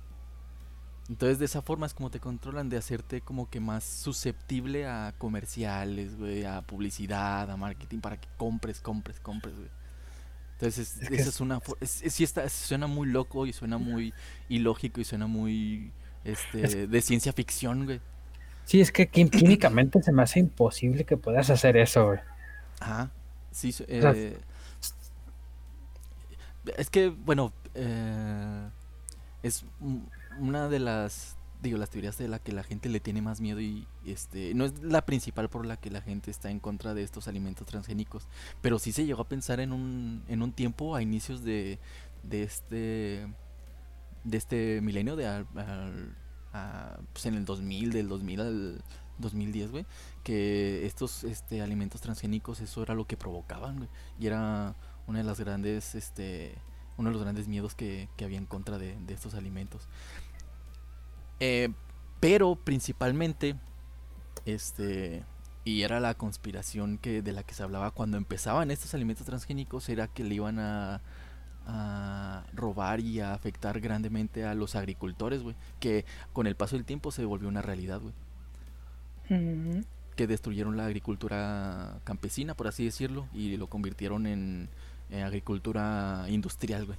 Entonces 1.07 1.37
de 1.37 1.45
esa 1.45 1.61
forma 1.61 1.85
es 1.85 1.93
como 1.93 2.09
te 2.09 2.19
controlan 2.19 2.67
de 2.69 2.77
hacerte 2.77 3.21
como 3.21 3.47
que 3.49 3.59
más 3.59 3.83
susceptible 3.83 4.87
a 4.87 5.13
comerciales, 5.17 6.17
güey, 6.17 6.45
a 6.45 6.61
publicidad, 6.63 7.49
a 7.51 7.57
marketing 7.57 7.99
para 7.99 8.17
que 8.19 8.27
compres, 8.37 8.81
compres, 8.81 9.19
compres, 9.19 9.55
güey. 9.55 9.69
Entonces 10.53 10.97
Es 11.01 11.11
esa 11.11 11.29
es- 11.29 11.41
una 11.41 11.59
fo- 11.59 11.77
es, 11.79 12.01
es- 12.01 12.13
sí 12.13 12.23
está 12.23 12.47
suena 12.49 12.87
muy 12.87 13.07
loco 13.07 13.45
y 13.45 13.53
suena 13.53 13.77
muy 13.77 14.13
ilógico 14.49 14.99
y 14.99 15.03
suena 15.03 15.27
muy 15.27 15.91
este 16.23 16.63
Es- 16.65 16.89
de 16.89 17.01
ciencia 17.01 17.33
ficción, 17.33 17.85
güey. 17.85 18.01
Sí, 18.63 18.81
es 18.81 18.91
que 18.91 19.07
quí- 19.07 19.29
químicamente 19.29 20.01
se 20.01 20.11
me 20.11 20.23
hace 20.23 20.39
imposible 20.39 21.03
que 21.05 21.17
puedas 21.17 21.51
hacer 21.51 21.77
eso, 21.77 22.07
güey. 22.07 22.19
Ajá. 22.79 23.11
Sí, 23.51 23.71
sea, 23.71 23.85
eh, 23.87 24.39
es 26.77 26.89
que, 26.89 27.09
bueno, 27.09 27.53
eh, 27.75 28.69
es 29.43 29.65
un- 29.79 30.09
una 30.39 30.67
de 30.69 30.79
las, 30.79 31.37
digo, 31.61 31.77
las 31.77 31.89
teorías 31.89 32.17
de 32.17 32.27
la 32.27 32.39
que 32.39 32.51
la 32.51 32.63
gente 32.63 32.89
le 32.89 32.99
tiene 32.99 33.21
más 33.21 33.41
miedo 33.41 33.59
y, 33.61 33.87
este, 34.05 34.53
no 34.53 34.65
es 34.65 34.81
la 34.83 35.05
principal 35.05 35.49
por 35.49 35.65
la 35.65 35.77
que 35.77 35.89
la 35.89 36.01
gente 36.01 36.31
está 36.31 36.49
en 36.51 36.59
contra 36.59 36.93
de 36.93 37.03
estos 37.03 37.27
alimentos 37.27 37.65
transgénicos, 37.67 38.27
pero 38.61 38.79
sí 38.79 38.91
se 38.91 39.05
llegó 39.05 39.21
a 39.21 39.27
pensar 39.29 39.59
en 39.59 39.73
un, 39.73 40.23
en 40.27 40.41
un 40.41 40.51
tiempo 40.51 40.95
a 40.95 41.01
inicios 41.01 41.43
de, 41.43 41.79
de 42.23 42.43
este, 42.43 43.27
de 44.23 44.37
este 44.37 44.81
milenio, 44.81 45.15
de 45.15 45.27
al- 45.27 45.47
pues 47.13 47.25
en 47.25 47.35
el 47.35 47.45
2000, 47.45 47.91
del 47.91 48.07
2000 48.07 48.39
al 48.41 48.83
2010, 49.17 49.71
güey, 49.71 49.85
que 50.23 50.85
estos 50.85 51.23
este, 51.23 51.61
alimentos 51.61 52.01
transgénicos, 52.01 52.59
eso 52.61 52.81
era 52.83 52.93
lo 52.95 53.05
que 53.07 53.17
provocaban, 53.17 53.89
y 54.19 54.27
era 54.27 54.75
una 55.07 55.19
de 55.19 55.23
las 55.25 55.39
grandes, 55.39 55.95
este, 55.95 56.55
uno 56.97 57.09
de 57.09 57.13
los 57.13 57.23
grandes 57.23 57.47
miedos 57.47 57.75
que, 57.75 58.09
que 58.17 58.25
había 58.25 58.37
en 58.37 58.45
contra 58.45 58.77
de, 58.77 58.97
de 58.99 59.13
estos 59.13 59.33
alimentos. 59.33 59.87
Eh, 61.39 61.69
pero 62.19 62.55
principalmente, 62.55 63.55
este, 64.45 65.23
y 65.63 65.81
era 65.81 65.99
la 65.99 66.13
conspiración 66.13 66.97
que 66.97 67.21
de 67.21 67.31
la 67.33 67.43
que 67.43 67.53
se 67.53 67.63
hablaba 67.63 67.91
cuando 67.91 68.17
empezaban 68.17 68.71
estos 68.71 68.93
alimentos 68.93 69.25
transgénicos, 69.25 69.89
era 69.89 70.07
que 70.07 70.23
le 70.23 70.35
iban 70.35 70.59
a, 70.59 71.01
a 71.67 72.45
robar 72.53 72.99
y 72.99 73.19
a 73.19 73.33
afectar 73.33 73.79
grandemente 73.81 74.45
a 74.45 74.53
los 74.53 74.75
agricultores, 74.75 75.43
güey, 75.43 75.55
que 75.79 76.05
con 76.33 76.47
el 76.47 76.55
paso 76.55 76.75
del 76.75 76.85
tiempo 76.85 77.11
se 77.11 77.25
volvió 77.25 77.49
una 77.49 77.61
realidad, 77.61 77.99
güey 77.99 78.13
Mm, 79.29 79.81
que 80.15 80.27
destruyeron 80.27 80.77
la 80.77 80.85
agricultura 80.85 81.99
campesina, 82.03 82.53
por 82.53 82.67
así 82.67 82.85
decirlo, 82.85 83.27
y 83.33 83.57
lo 83.57 83.67
convirtieron 83.67 84.27
en, 84.27 84.69
en 85.09 85.23
agricultura 85.23 86.25
industrial, 86.27 86.85
güey. 86.85 86.97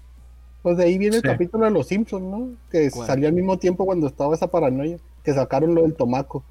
Pues 0.63 0.77
de 0.79 0.85
ahí 0.85 0.99
viene 0.99 1.17
el 1.17 1.23
Sí. 1.23 1.29
capítulo 1.29 1.65
de 1.65 1.71
los 1.71 1.87
Simpsons, 1.87 2.25
¿no? 2.25 2.51
Que 2.71 2.91
¿Cuál? 2.91 3.07
salió 3.07 3.29
al 3.29 3.35
mismo 3.35 3.59
tiempo 3.59 3.85
cuando 3.87 4.07
estaba 4.07 4.35
esa 4.35 4.51
paranoia, 4.51 4.99
que 5.23 5.33
sacaron 5.33 5.75
lo 5.75 5.83
del 5.83 5.95
tomaco. 5.95 6.45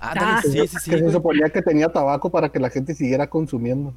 Ah, 0.00 0.40
sí, 0.42 0.52
sí, 0.52 0.66
sí, 0.68 0.90
que 0.90 0.96
se 0.96 1.02
güey. 1.02 1.12
suponía 1.12 1.50
que 1.50 1.60
tenía 1.60 1.90
tabaco 1.90 2.30
para 2.30 2.48
que 2.50 2.58
la 2.58 2.70
gente 2.70 2.94
siguiera 2.94 3.28
consumiendo. 3.28 3.92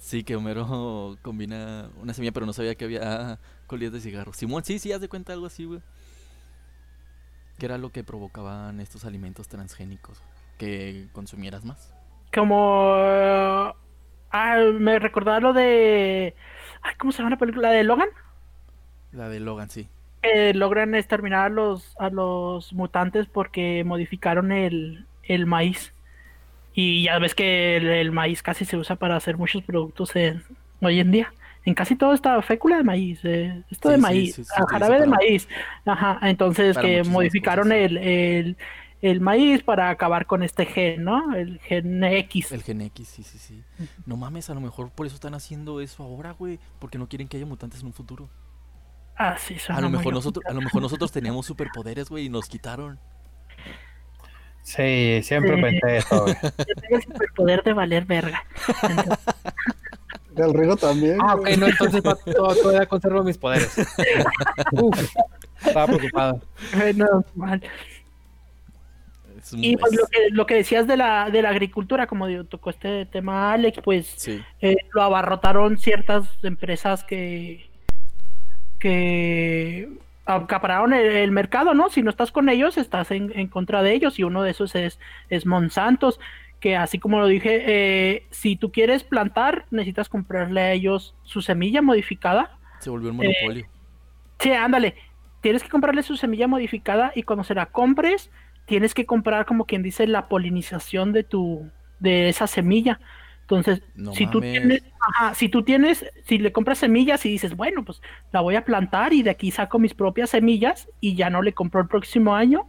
Sí, 0.00 0.24
que 0.24 0.34
Homero 0.34 1.16
combina 1.22 1.88
una 2.02 2.12
semilla, 2.12 2.32
pero 2.32 2.46
no 2.46 2.52
sabía 2.52 2.74
que 2.74 2.84
había 2.84 3.38
colillas 3.68 3.92
de 3.92 4.00
cigarro. 4.00 4.32
Simón, 4.32 4.64
sí, 4.64 4.80
sí, 4.80 4.90
haz 4.92 5.00
de 5.00 5.08
cuenta 5.08 5.32
algo 5.32 5.46
así, 5.46 5.64
güey. 5.64 5.80
Que 7.58 7.66
era 7.66 7.78
lo 7.78 7.90
que 7.90 8.02
provocaban 8.02 8.80
estos 8.80 9.04
alimentos 9.04 9.46
transgénicos, 9.46 10.20
que 10.58 11.06
consumieras 11.12 11.64
más. 11.64 11.94
Como. 12.34 13.72
Ah, 14.36 14.58
me 14.80 14.98
recordaba 14.98 15.38
lo 15.38 15.52
de. 15.52 16.34
Ay, 16.82 16.94
¿Cómo 16.98 17.12
se 17.12 17.18
llama 17.18 17.30
la 17.30 17.36
película? 17.38 17.68
¿La 17.70 17.74
de 17.76 17.84
Logan? 17.84 18.08
La 19.12 19.28
de 19.28 19.38
Logan, 19.38 19.70
sí. 19.70 19.88
Que 20.22 20.52
logran 20.54 20.94
exterminar 20.94 21.46
a 21.46 21.48
los, 21.50 21.94
a 21.98 22.10
los 22.10 22.72
mutantes 22.72 23.26
porque 23.26 23.84
modificaron 23.84 24.50
el, 24.52 25.06
el 25.22 25.46
maíz. 25.46 25.94
Y 26.74 27.04
ya 27.04 27.18
ves 27.18 27.34
que 27.34 27.76
el, 27.76 27.86
el 27.86 28.10
maíz 28.12 28.42
casi 28.42 28.64
se 28.64 28.76
usa 28.76 28.96
para 28.96 29.16
hacer 29.16 29.36
muchos 29.36 29.62
productos 29.62 30.16
en- 30.16 30.42
hoy 30.80 30.98
en 31.00 31.12
día. 31.12 31.32
En 31.64 31.74
casi 31.74 31.96
todo 31.96 32.12
está 32.12 32.42
fécula 32.42 32.76
de 32.78 32.84
maíz, 32.84 33.20
eh, 33.24 33.62
esto 33.70 33.88
Sí, 33.88 33.94
de 33.94 33.98
maíz, 34.00 34.34
sí, 34.34 34.44
jarabe 34.68 35.00
de 35.00 35.06
maíz. 35.06 35.48
Ajá, 35.86 36.18
entonces 36.22 36.76
que 36.76 37.04
modificaron 37.04 37.68
cosas, 37.68 37.78
el, 37.80 37.96
el, 37.98 38.56
el 39.10 39.20
maíz 39.20 39.62
para 39.62 39.90
acabar 39.90 40.26
con 40.26 40.42
este 40.42 40.64
gen, 40.66 41.04
¿no? 41.04 41.34
El 41.34 41.58
gen 41.60 42.02
X. 42.02 42.52
El 42.52 42.62
Gen 42.62 42.80
X, 42.80 43.08
sí, 43.08 43.22
sí, 43.22 43.38
sí. 43.38 43.62
No 44.06 44.16
mames, 44.16 44.48
a 44.50 44.54
lo 44.54 44.60
mejor 44.60 44.90
por 44.90 45.06
eso 45.06 45.14
están 45.14 45.34
haciendo 45.34 45.80
eso 45.80 46.02
ahora, 46.02 46.32
güey. 46.32 46.58
Porque 46.78 46.98
no 46.98 47.08
quieren 47.08 47.28
que 47.28 47.36
haya 47.36 47.46
mutantes 47.46 47.80
en 47.80 47.86
un 47.86 47.92
futuro. 47.92 48.28
Ah, 49.16 49.36
sí, 49.38 49.56
A 49.68 49.80
lo 49.80 49.90
mejor 49.90 50.12
nosotros, 50.14 50.44
a 50.48 50.52
lo 50.52 50.60
mejor 50.60 50.82
nosotros 50.82 51.12
teníamos 51.12 51.46
superpoderes, 51.46 52.08
güey, 52.08 52.24
y 52.26 52.28
nos 52.28 52.48
quitaron. 52.48 52.98
Sí, 54.62 55.20
siempre 55.22 55.56
Sí. 55.56 55.62
pensé 55.62 55.96
eso, 55.98 56.22
güey. 56.22 56.34
Yo 56.42 56.74
tengo 56.80 56.96
el 56.96 57.02
superpoder 57.02 57.62
de 57.62 57.72
valer 57.74 58.04
verga. 58.06 58.44
Entonces, 60.30 60.54
El 60.54 60.54
Rigo 60.54 60.76
también. 60.76 61.18
Ah, 61.20 61.34
ok, 61.36 61.48
no, 61.58 61.66
entonces 61.66 62.02
to- 62.02 62.16
to- 62.16 62.32
todavía 62.56 62.86
conservo 62.86 63.22
mis 63.22 63.38
poderes. 63.38 63.76
Uf, 64.72 65.14
estaba 65.64 65.86
preocupado. 65.94 66.40
no, 66.96 67.24
mal. 67.36 67.62
Y 69.52 69.76
pues 69.76 69.92
es- 69.92 69.98
lo 70.00 70.06
que, 70.06 70.18
lo 70.30 70.46
que 70.46 70.54
decías 70.54 70.86
de 70.86 70.96
la, 70.96 71.28
de 71.30 71.42
la 71.42 71.50
agricultura, 71.50 72.06
como 72.06 72.26
digo, 72.26 72.44
tocó 72.44 72.70
este 72.70 73.06
tema 73.06 73.52
Alex, 73.52 73.78
pues 73.84 74.06
Sí, 74.16 74.42
eh, 74.60 74.76
lo 74.92 75.02
abarrotaron 75.02 75.78
ciertas 75.78 76.28
empresas 76.42 77.04
que, 77.04 77.68
que 78.78 79.88
acapararon 80.26 80.92
el, 80.94 81.06
el 81.06 81.30
mercado, 81.30 81.74
¿no? 81.74 81.90
Si 81.90 82.02
no 82.02 82.10
estás 82.10 82.32
con 82.32 82.48
ellos, 82.48 82.78
estás 82.78 83.10
en, 83.10 83.32
en 83.38 83.48
contra 83.48 83.82
de 83.82 83.92
ellos, 83.92 84.18
y 84.18 84.24
uno 84.24 84.42
de 84.42 84.50
esos 84.50 84.74
es, 84.74 84.98
es 85.28 85.46
Monsantos, 85.46 86.18
que 86.60 86.76
así 86.76 86.98
como 86.98 87.20
lo 87.20 87.26
dije, 87.26 87.62
eh, 87.66 88.26
si 88.30 88.56
tú 88.56 88.72
quieres 88.72 89.04
plantar, 89.04 89.66
necesitas 89.70 90.08
comprarle 90.08 90.60
a 90.62 90.72
ellos 90.72 91.14
su 91.24 91.42
semilla 91.42 91.82
modificada. 91.82 92.56
se 92.80 92.88
volvió 92.90 93.08
Eh, 93.08 93.10
un 93.10 93.16
monopolio. 93.18 93.66
Sí, 94.40 94.50
ándale. 94.52 94.94
Tienes 95.42 95.62
que 95.62 95.68
comprarle 95.68 96.02
su 96.02 96.16
semilla 96.16 96.46
modificada 96.46 97.12
y 97.14 97.22
cuando 97.22 97.44
se 97.44 97.54
la 97.54 97.66
compres, 97.66 98.30
tienes 98.66 98.94
que 98.94 99.06
comprar 99.06 99.46
como 99.46 99.66
quien 99.66 99.82
dice 99.82 100.06
la 100.06 100.28
polinización 100.28 101.12
de 101.12 101.24
tu 101.24 101.70
de 102.00 102.28
esa 102.28 102.46
semilla. 102.46 103.00
Entonces, 103.42 103.82
No 103.94 104.12
si 104.14 104.26
tú 104.26 104.40
tienes, 104.40 104.82
ajá, 105.00 105.34
si 105.34 105.50
tú 105.50 105.62
tienes, 105.62 106.06
si 106.24 106.38
le 106.38 106.50
compras 106.50 106.78
semillas 106.78 107.26
y 107.26 107.28
dices, 107.28 107.54
bueno, 107.54 107.84
pues 107.84 108.00
la 108.32 108.40
voy 108.40 108.56
a 108.56 108.64
plantar 108.64 109.12
y 109.12 109.22
de 109.22 109.30
aquí 109.30 109.50
saco 109.50 109.78
mis 109.78 109.92
propias 109.92 110.30
semillas 110.30 110.88
y 111.00 111.14
ya 111.14 111.28
no 111.28 111.42
le 111.42 111.52
compro 111.52 111.82
el 111.82 111.86
próximo 111.86 112.34
año, 112.34 112.66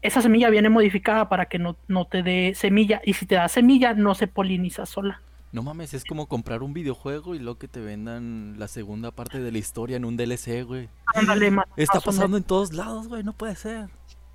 esa 0.00 0.22
semilla 0.22 0.48
viene 0.48 0.70
modificada 0.70 1.28
para 1.28 1.46
que 1.46 1.58
no, 1.58 1.76
no 1.86 2.06
te 2.06 2.22
dé 2.22 2.54
semilla 2.54 3.02
y 3.04 3.12
si 3.12 3.26
te 3.26 3.34
da 3.34 3.48
semilla 3.48 3.92
no 3.92 4.14
se 4.14 4.26
poliniza 4.26 4.86
sola. 4.86 5.20
No 5.52 5.62
mames, 5.62 5.92
es 5.92 6.04
como 6.04 6.26
comprar 6.26 6.62
un 6.62 6.72
videojuego 6.72 7.34
y 7.34 7.40
luego 7.40 7.58
que 7.58 7.68
te 7.68 7.80
vendan 7.80 8.54
la 8.58 8.68
segunda 8.68 9.10
parte 9.10 9.40
de 9.40 9.52
la 9.52 9.58
historia 9.58 9.96
en 9.96 10.04
un 10.04 10.16
DLC, 10.16 10.64
güey. 10.64 10.88
Ándale, 11.14 11.52
Está 11.76 12.00
pasando 12.00 12.36
en 12.36 12.44
todos 12.44 12.72
lados, 12.72 13.08
güey, 13.08 13.22
no 13.24 13.32
puede 13.32 13.56
ser. 13.56 13.90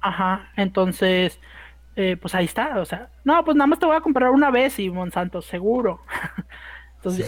Ajá, 0.07 0.51
entonces, 0.55 1.39
eh, 1.95 2.15
pues 2.21 2.35
ahí 2.35 2.45
está, 2.45 2.79
o 2.79 2.85
sea, 2.85 3.09
no, 3.23 3.43
pues 3.43 3.57
nada 3.57 3.65
más 3.65 3.79
te 3.79 3.87
voy 3.87 3.95
a 3.95 4.01
comprar 4.01 4.29
una 4.29 4.51
vez 4.51 4.77
y 4.77 4.89
Monsanto, 4.91 5.41
seguro. 5.41 6.01
Entonces, 6.97 7.27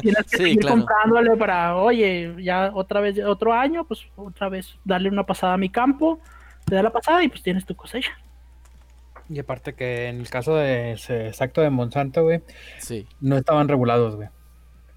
tienes 0.00 0.24
que 0.26 0.36
Sí, 0.38 0.42
seguir 0.42 0.58
claro. 0.60 0.76
comprándole 0.78 1.36
para, 1.36 1.76
oye, 1.76 2.34
ya 2.42 2.72
otra 2.74 3.00
vez, 3.00 3.16
otro 3.24 3.52
año, 3.52 3.84
pues 3.84 4.06
otra 4.16 4.48
vez 4.48 4.76
darle 4.84 5.08
una 5.08 5.24
pasada 5.24 5.54
a 5.54 5.56
mi 5.56 5.68
campo, 5.70 6.20
te 6.64 6.74
da 6.74 6.82
la 6.82 6.90
pasada 6.90 7.22
y 7.22 7.28
pues 7.28 7.42
tienes 7.44 7.64
tu 7.64 7.76
cosecha. 7.76 8.10
Y 9.28 9.38
aparte 9.38 9.74
que 9.74 10.08
en 10.08 10.20
el 10.20 10.28
caso 10.30 10.54
de 10.56 10.92
ese 10.92 11.28
exacto 11.28 11.60
de 11.60 11.70
Monsanto, 11.70 12.24
güey, 12.24 12.42
Sí, 12.78 13.06
no 13.20 13.36
estaban 13.36 13.68
regulados, 13.68 14.16
güey. 14.16 14.28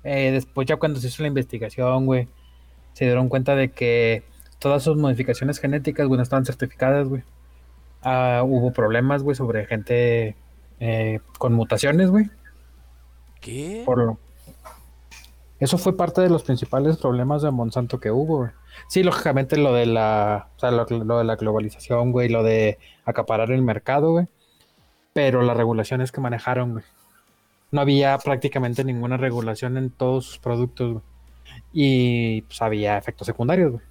Eh, 0.04 0.32
después 0.32 0.68
ya 0.68 0.78
cuando 0.78 1.00
se 1.00 1.08
hizo 1.08 1.22
la 1.24 1.28
investigación, 1.28 2.06
güey, 2.08 2.28
se 2.94 3.06
dieron 3.06 3.30
cuenta 3.30 3.56
de 3.56 3.72
que 3.72 4.24
todas 4.60 4.84
sus 4.84 4.98
modificaciones 4.98 5.60
genéticas, 5.60 6.08
güey, 6.08 6.18
no 6.18 6.24
estaban 6.24 6.46
certificadas, 6.46 7.08
güey. 7.08 7.24
Ah, 8.02 8.44
hubo 8.46 8.72
problemas, 8.72 9.24
güey, 9.24 9.36
sobre 9.36 9.66
gente 9.66 10.36
eh, 10.80 11.20
con 11.38 11.54
mutaciones, 11.54 12.10
güey. 12.10 12.30
¿qué? 13.42 13.84
Por 13.86 13.98
lo... 13.98 14.20
Eso 15.60 15.78
fue 15.78 15.98
parte 15.98 16.22
de 16.22 16.30
los 16.30 16.44
principales 16.44 16.98
problemas 16.98 17.42
de 17.42 17.52
Monsanto 17.52 18.00
que 18.00 18.12
hubo, 18.12 18.38
güey. 18.38 18.52
Sí, 18.88 19.04
lógicamente 19.04 19.58
lo 19.58 19.74
de 19.74 19.86
la, 19.86 20.50
o 20.56 20.60
sea, 20.60 20.72
lo, 20.72 20.86
lo 20.86 21.18
de 21.18 21.26
la 21.26 21.36
globalización, 21.36 22.14
güey, 22.14 22.30
lo 22.30 22.44
de 22.44 22.78
acaparar 23.04 23.52
el 23.52 23.62
mercado, 23.62 24.12
güey. 24.12 24.28
Pero 25.12 25.42
las 25.42 25.58
regulaciones 25.58 26.14
que 26.14 26.22
manejaron, 26.22 26.74
güey. 26.74 26.86
No 27.72 27.82
había 27.82 28.18
prácticamente 28.20 28.86
ninguna 28.86 29.18
regulación 29.18 29.78
en 29.78 29.90
todos 29.90 30.26
sus 30.26 30.40
productos, 30.40 30.94
güey. 30.94 31.04
Y 31.74 32.42
pues 32.44 32.62
había 32.62 32.98
efectos 32.98 33.26
secundarios, 33.26 33.74
güey. 33.74 33.89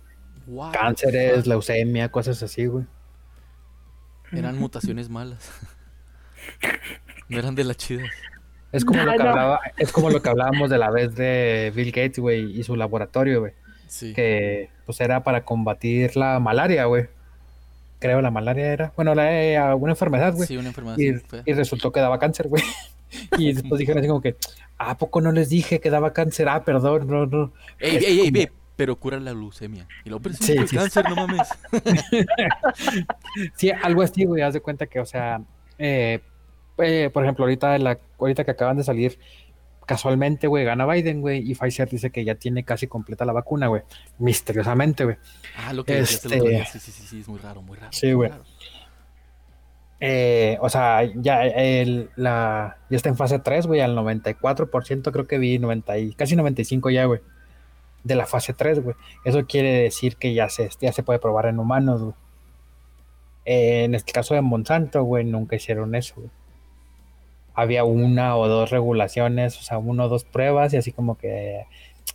What 0.48 0.72
Cánceres, 0.72 1.36
fuck? 1.36 1.46
leucemia, 1.46 2.08
cosas 2.10 2.42
así, 2.42 2.66
güey. 2.66 2.84
Eran 4.32 4.58
mutaciones 4.58 5.08
malas. 5.08 5.50
no 7.28 7.38
eran 7.38 7.54
de 7.54 7.64
las 7.64 7.76
chidas. 7.76 8.08
Es 8.72 8.84
como 8.84 9.02
lo 9.02 9.10
Ay, 9.10 9.16
que 9.18 9.24
no. 9.24 9.30
hablaba, 9.30 9.60
es 9.78 9.92
como 9.92 10.10
lo 10.10 10.20
que 10.20 10.28
hablábamos 10.28 10.68
de 10.68 10.78
la 10.78 10.90
vez 10.90 11.14
de 11.14 11.72
Bill 11.74 11.90
Gates, 11.90 12.18
güey, 12.18 12.58
y 12.58 12.62
su 12.62 12.76
laboratorio, 12.76 13.40
güey. 13.40 13.52
Sí. 13.86 14.12
Que 14.12 14.68
pues 14.84 15.00
era 15.00 15.22
para 15.22 15.44
combatir 15.44 16.16
la 16.16 16.38
malaria, 16.40 16.84
güey. 16.84 17.08
Creo 17.98 18.20
la 18.20 18.30
malaria 18.30 18.66
era. 18.72 18.92
Bueno, 18.94 19.14
la, 19.14 19.42
eh, 19.42 19.74
una 19.74 19.92
enfermedad, 19.92 20.34
güey. 20.34 20.46
Sí, 20.46 20.56
una 20.56 20.68
enfermedad 20.68 20.96
y, 20.98 21.52
resultó 21.52 21.90
que 21.90 22.00
daba 22.00 22.18
cáncer, 22.18 22.48
güey. 22.48 22.62
Y 23.38 23.54
después 23.54 23.78
dijeron 23.78 24.00
así 24.00 24.08
como 24.08 24.20
que, 24.20 24.36
¿a 24.76 24.98
poco 24.98 25.22
no 25.22 25.32
les 25.32 25.48
dije 25.48 25.80
que 25.80 25.88
daba 25.88 26.12
cáncer? 26.12 26.46
Ah, 26.46 26.62
perdón, 26.62 27.06
no, 27.06 27.24
no. 27.24 27.52
Ey, 27.78 27.96
es 27.96 28.04
ey, 28.04 28.20
ey, 28.20 28.26
como- 28.26 28.38
ey, 28.38 28.48
pero 28.78 28.94
cura 28.94 29.18
la 29.18 29.32
leucemia. 29.32 29.88
Y 30.04 30.10
pero 30.10 30.34
sí, 30.36 30.54
Sí, 30.68 30.76
cáncer, 30.76 31.04
no 31.10 31.16
mames. 31.16 31.48
Sí, 33.56 33.72
algo 33.72 34.02
así, 34.02 34.24
güey, 34.24 34.42
haz 34.42 34.54
de 34.54 34.60
cuenta 34.60 34.86
que, 34.86 35.00
o 35.00 35.04
sea, 35.04 35.42
eh, 35.78 36.20
eh, 36.78 37.10
por 37.12 37.24
ejemplo, 37.24 37.44
ahorita, 37.44 37.76
la, 37.78 37.98
ahorita 38.20 38.44
que 38.44 38.52
acaban 38.52 38.76
de 38.76 38.84
salir, 38.84 39.18
casualmente, 39.84 40.46
güey, 40.46 40.64
gana 40.64 40.86
Biden, 40.86 41.20
güey, 41.20 41.50
y 41.50 41.56
Pfizer 41.56 41.88
dice 41.88 42.10
que 42.10 42.24
ya 42.24 42.36
tiene 42.36 42.62
casi 42.62 42.86
completa 42.86 43.24
la 43.24 43.32
vacuna, 43.32 43.66
güey, 43.66 43.82
misteriosamente, 44.20 45.02
güey. 45.02 45.16
Ah, 45.56 45.72
lo 45.72 45.84
que 45.84 45.98
Este-. 45.98 46.28
Sí, 46.38 46.78
sí, 46.78 46.92
sí, 46.92 47.06
sí, 47.08 47.20
es 47.20 47.28
muy 47.28 47.40
raro, 47.40 47.62
muy 47.62 47.76
raro. 47.76 47.90
Sí, 47.90 48.12
güey. 48.12 48.30
Eh, 49.98 50.56
o 50.60 50.68
sea, 50.68 51.02
ya, 51.16 51.44
el, 51.44 52.10
la, 52.14 52.78
ya 52.88 52.96
está 52.96 53.08
en 53.08 53.16
fase 53.16 53.40
3, 53.40 53.66
güey, 53.66 53.80
al 53.80 53.96
94% 53.96 55.10
creo 55.10 55.26
que 55.26 55.38
vi, 55.38 55.58
90 55.58 55.98
y, 55.98 56.12
casi 56.12 56.36
95 56.36 56.90
ya, 56.90 57.06
güey, 57.06 57.20
de 58.08 58.16
la 58.16 58.26
fase 58.26 58.54
3, 58.54 58.82
güey. 58.82 58.96
Eso 59.24 59.46
quiere 59.46 59.82
decir 59.82 60.16
que 60.16 60.34
ya 60.34 60.48
se, 60.48 60.68
ya 60.80 60.92
se 60.92 61.04
puede 61.04 61.20
probar 61.20 61.46
en 61.46 61.60
humanos, 61.60 62.02
güey. 62.02 62.14
Eh, 63.44 63.84
en 63.84 63.94
este 63.94 64.12
caso 64.12 64.34
de 64.34 64.42
Monsanto, 64.42 65.02
güey, 65.04 65.24
nunca 65.24 65.56
hicieron 65.56 65.94
eso. 65.94 66.16
Había 67.54 67.84
una 67.84 68.36
o 68.36 68.48
dos 68.48 68.70
regulaciones, 68.70 69.58
o 69.58 69.62
sea, 69.62 69.78
una 69.78 70.06
o 70.06 70.08
dos 70.08 70.24
pruebas 70.24 70.74
y 70.74 70.76
así 70.78 70.92
como 70.92 71.16
que, 71.16 71.64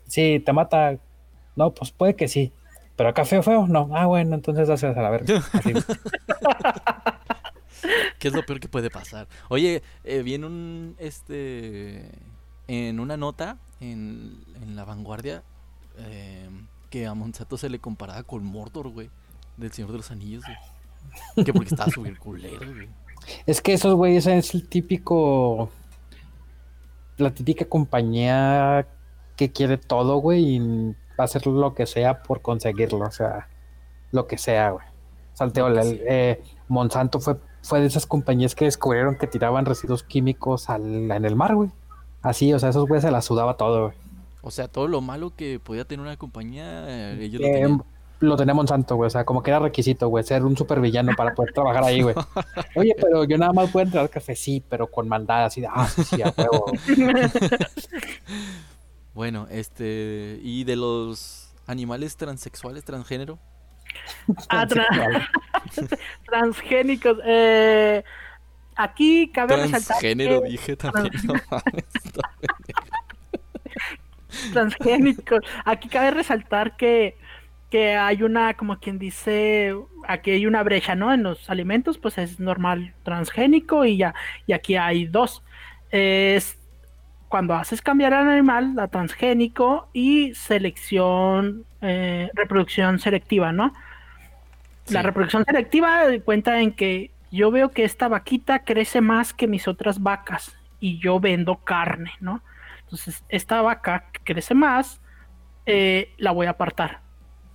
sí, 0.06 0.42
te 0.46 0.54
mata, 0.54 0.98
no, 1.56 1.72
pues 1.72 1.92
puede 1.92 2.16
que 2.16 2.28
sí, 2.28 2.52
pero 2.96 3.10
acá 3.10 3.26
feo, 3.26 3.42
feo, 3.44 3.68
no, 3.68 3.90
ah, 3.94 4.06
bueno, 4.06 4.36
entonces 4.36 4.70
haces 4.70 4.96
a 4.96 5.02
la 5.02 5.10
verga. 5.10 5.44
Así. 5.54 5.74
¿Qué 8.20 8.28
es 8.30 8.34
lo 8.34 8.46
peor 8.46 8.60
que 8.60 8.70
puede 8.70 8.90
pasar? 8.90 9.28
Oye, 9.50 9.82
eh, 10.04 10.22
vi 10.22 10.36
en 10.36 10.46
un, 10.46 10.96
este, 11.00 12.10
en 12.68 13.00
una 13.00 13.18
nota 13.18 13.58
en, 13.82 14.38
en 14.62 14.76
La 14.76 14.86
Vanguardia 14.86 15.44
eh, 15.98 16.50
que 16.90 17.06
a 17.08 17.14
Monsanto 17.14 17.58
se 17.58 17.70
le 17.70 17.80
comparaba 17.80 18.24
con 18.24 18.44
Mordor, 18.46 18.90
güey, 18.90 19.10
del 19.58 19.72
Señor 19.72 19.92
de 19.92 19.98
los 19.98 20.12
Anillos, 20.12 20.44
güey. 20.46 21.46
Que 21.46 21.54
porque 21.54 21.70
estaba 21.70 21.90
súper 21.92 22.18
culero, 22.20 22.72
güey. 22.74 22.90
Es 23.46 23.62
que 23.62 23.74
esos 23.74 23.96
güeyes 23.96 24.28
es 24.28 24.54
el 24.54 24.68
típico. 24.68 25.70
La 27.18 27.32
típica 27.34 27.66
compañía 27.66 28.88
que 29.36 29.52
quiere 29.52 29.78
todo, 29.78 30.18
güey, 30.18 30.56
y 30.56 30.60
va 30.60 31.20
a 31.20 31.24
hacer 31.24 31.46
lo 31.48 31.74
que 31.74 31.86
sea 31.86 32.24
por 32.24 32.42
conseguirlo. 32.42 33.06
O 33.06 33.12
sea, 33.12 33.48
lo 34.12 34.28
que 34.28 34.38
sea, 34.38 34.72
güey. 34.72 34.86
Salteo, 35.34 35.68
el- 35.68 36.02
eh, 36.08 36.44
Monsanto 36.68 37.20
fue, 37.20 37.38
fue 37.62 37.82
de 37.82 37.88
esas 37.88 38.06
compañías 38.06 38.56
que 38.56 38.66
descubrieron 38.66 39.18
que 39.18 39.28
tiraban 39.28 39.66
residuos 39.66 40.04
químicos 40.04 40.70
al- 40.70 41.12
en 41.12 41.26
el 41.26 41.36
mar, 41.36 41.56
güey. 41.56 41.70
Así, 42.22 42.54
o 42.54 42.60
sea, 42.60 42.70
esos 42.70 42.88
güeyes 42.88 43.04
se 43.04 43.12
la 43.12 43.22
sudaba 43.22 43.58
todo, 43.58 43.88
güey. 43.88 43.98
O 44.46 44.52
sea, 44.52 44.68
todo 44.68 44.88
lo 44.88 45.00
malo 45.02 45.34
que 45.36 45.60
podía 45.60 45.86
tener 45.86 46.06
una 46.06 46.18
compañía, 46.18 46.84
eh, 46.88 47.18
ellos 47.22 47.42
lo 47.42 47.48
Eh, 47.48 47.52
tenían. 47.54 47.84
lo 48.20 48.36
tenía 48.36 48.54
Monsanto, 48.54 48.96
güey. 48.98 49.08
O 49.08 49.10
sea, 49.10 49.24
como 49.26 49.42
que 49.42 49.50
era 49.52 49.60
requisito, 49.60 50.08
güey, 50.10 50.24
ser 50.24 50.44
un 50.44 50.56
supervillano 50.58 51.14
para 51.16 51.34
poder 51.34 51.54
trabajar 51.54 51.84
ahí, 51.86 52.02
güey. 52.02 52.14
Oye, 52.76 52.94
pero 53.02 53.24
yo 53.24 53.38
nada 53.38 53.54
más 53.54 53.72
puedo 53.72 53.86
entrar 53.86 54.04
al 54.04 54.10
café, 54.10 54.36
sí, 54.36 54.62
pero 54.70 54.88
con 54.88 55.08
maldad, 55.08 55.46
así 55.46 55.62
de, 55.62 55.68
ah, 55.74 55.88
sí, 55.88 56.04
sí, 56.04 56.22
a 56.22 56.34
huevo. 56.38 56.66
Bueno, 59.14 59.46
este, 59.52 60.40
y 60.42 60.64
de 60.64 60.76
los 60.76 61.54
animales 61.68 62.18
transexuales, 62.18 62.84
transgénero. 62.84 63.38
Ah, 64.50 64.66
tra- 64.68 65.28
transgénicos. 66.26 67.20
eh, 67.24 68.04
aquí 68.76 69.32
cabe 69.32 69.56
resaltar 69.58 69.84
Transgénero, 70.00 70.42
que- 70.42 70.50
dije 70.50 70.76
también. 70.76 71.12
no. 71.26 71.34
Transgénicos. 74.52 75.40
Aquí 75.66 75.88
cabe 75.90 76.12
resaltar 76.12 76.76
que, 76.76 77.16
que 77.70 77.96
hay 77.96 78.24
una, 78.24 78.54
como 78.56 78.80
quien 78.80 79.00
dice, 79.00 79.76
aquí 80.08 80.32
hay 80.32 80.46
una 80.46 80.64
brecha, 80.64 80.96
¿no? 80.96 81.14
En 81.14 81.24
los 81.24 81.50
alimentos, 81.50 81.98
pues 81.98 82.18
es 82.18 82.40
normal 82.40 82.94
transgénico 83.04 83.86
y 83.86 83.98
ya, 83.98 84.14
y 84.48 84.54
aquí 84.54 84.76
hay 84.76 85.06
dos. 85.06 85.44
Es 85.92 86.60
cuando 87.30 87.56
haces 87.56 87.82
cambiar 87.82 88.14
al 88.14 88.30
animal, 88.30 88.76
la 88.76 88.88
transgénico 88.88 89.90
y 89.92 90.36
selección, 90.36 91.66
eh, 91.82 92.30
reproducción 92.36 93.00
selectiva, 93.00 93.52
¿no? 93.52 93.74
La 94.90 95.02
reproducción 95.02 95.44
selectiva 95.44 96.04
cuenta 96.24 96.62
en 96.62 96.74
que 96.74 97.10
yo 97.32 97.50
veo 97.50 97.72
que 97.72 97.86
esta 97.86 98.08
vaquita 98.08 98.60
crece 98.60 99.02
más 99.02 99.34
que 99.34 99.48
mis 99.48 99.68
otras 99.68 100.04
vacas 100.04 100.56
y 100.80 101.00
yo 101.00 101.20
vendo 101.20 101.56
carne, 101.56 102.12
¿no? 102.20 102.44
Entonces, 102.94 103.24
esta 103.28 103.60
vaca 103.64 104.06
que 104.14 104.34
crece 104.36 104.54
más, 104.54 105.02
eh, 105.66 106.14
la 106.20 106.30
voy 106.30 106.46
a 106.46 106.52
apartar. 106.52 107.02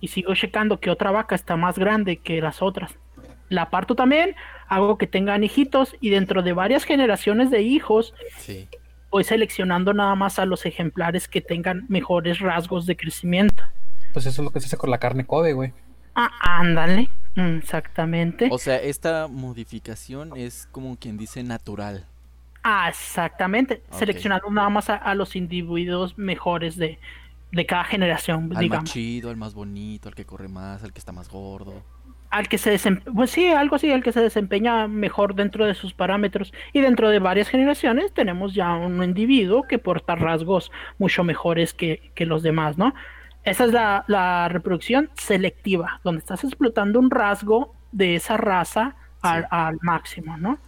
Y 0.01 0.09
sigo 0.09 0.33
checando 0.35 0.81
que 0.81 0.89
otra 0.89 1.11
vaca 1.11 1.33
está 1.33 1.55
más 1.55 1.79
grande 1.79 2.17
que 2.17 2.41
las 2.41 2.61
otras. 2.61 2.99
La 3.47 3.61
aparto 3.63 3.95
también, 3.95 4.35
hago 4.67 4.97
que 4.97 5.07
tengan 5.07 5.45
hijitos 5.45 5.95
y 6.01 6.09
dentro 6.09 6.41
de 6.41 6.51
varias 6.51 6.83
generaciones 6.83 7.51
de 7.51 7.61
hijos 7.61 8.13
Sí. 8.37 8.67
voy 9.11 9.23
seleccionando 9.23 9.93
nada 9.93 10.13
más 10.15 10.39
a 10.39 10.45
los 10.45 10.65
ejemplares 10.65 11.29
que 11.29 11.39
tengan 11.39 11.85
mejores 11.87 12.39
rasgos 12.39 12.85
de 12.85 12.97
crecimiento. 12.97 13.63
Pues 14.11 14.25
eso 14.25 14.41
es 14.41 14.45
lo 14.45 14.51
que 14.51 14.59
se 14.59 14.65
hace 14.65 14.75
con 14.77 14.91
la 14.91 14.97
carne 14.97 15.25
Kobe, 15.25 15.53
güey. 15.53 15.71
Ah, 16.15 16.31
ándale, 16.41 17.07
mm, 17.35 17.59
exactamente. 17.59 18.49
O 18.51 18.57
sea, 18.57 18.75
esta 18.75 19.29
modificación 19.29 20.35
es 20.35 20.67
como 20.73 20.97
quien 20.97 21.17
dice 21.17 21.43
natural. 21.43 22.05
Ah, 22.63 22.89
exactamente. 22.89 23.81
Seleccionando 23.91 24.49
nada 24.51 24.69
más 24.69 24.89
a, 24.89 24.95
a 24.95 25.15
los 25.15 25.35
individuos 25.35 26.17
mejores 26.17 26.75
de, 26.75 26.99
de 27.51 27.65
cada 27.65 27.83
generación, 27.85 28.43
Al 28.43 28.49
más 28.49 28.59
digamos. 28.59 28.91
chido, 28.91 29.29
al 29.29 29.37
más 29.37 29.53
bonito, 29.53 30.09
al 30.09 30.15
que 30.15 30.25
corre 30.25 30.47
más, 30.47 30.83
al 30.83 30.91
que 30.93 30.99
está 30.99 31.11
más 31.11 31.29
gordo. 31.29 31.81
Al 32.31 32.47
que 32.47 32.59
se 32.59 32.69
desempeña, 32.69 33.15
pues 33.15 33.31
sí, 33.31 33.47
algo 33.47 33.75
así, 33.77 33.91
al 33.91 34.03
que 34.03 34.11
se 34.11 34.21
desempeña 34.21 34.87
mejor 34.87 35.33
dentro 35.33 35.65
de 35.65 35.73
sus 35.73 35.93
parámetros. 35.93 36.53
Y 36.73 36.81
dentro 36.81 37.09
de 37.09 37.17
varias 37.19 37.47
generaciones 37.49 38.13
tenemos 38.13 38.53
ya 38.53 38.73
un 38.75 39.03
individuo 39.03 39.63
que 39.63 39.79
porta 39.79 40.15
rasgos 40.15 40.71
mucho 40.99 41.23
mejores 41.23 41.73
que, 41.73 42.11
que 42.13 42.27
los 42.27 42.43
demás, 42.43 42.77
¿no? 42.77 42.93
Esa 43.45 43.65
es 43.65 43.71
la, 43.73 44.03
la 44.07 44.47
reproducción 44.49 45.09
selectiva, 45.15 46.01
donde 46.03 46.19
estás 46.19 46.43
explotando 46.43 46.99
un 46.99 47.09
rasgo 47.09 47.73
de 47.93 48.15
esa 48.15 48.37
raza 48.37 48.95
al, 49.21 49.41
Sí. 49.43 49.47
al 49.49 49.77
máximo, 49.81 50.37
¿no? 50.37 50.59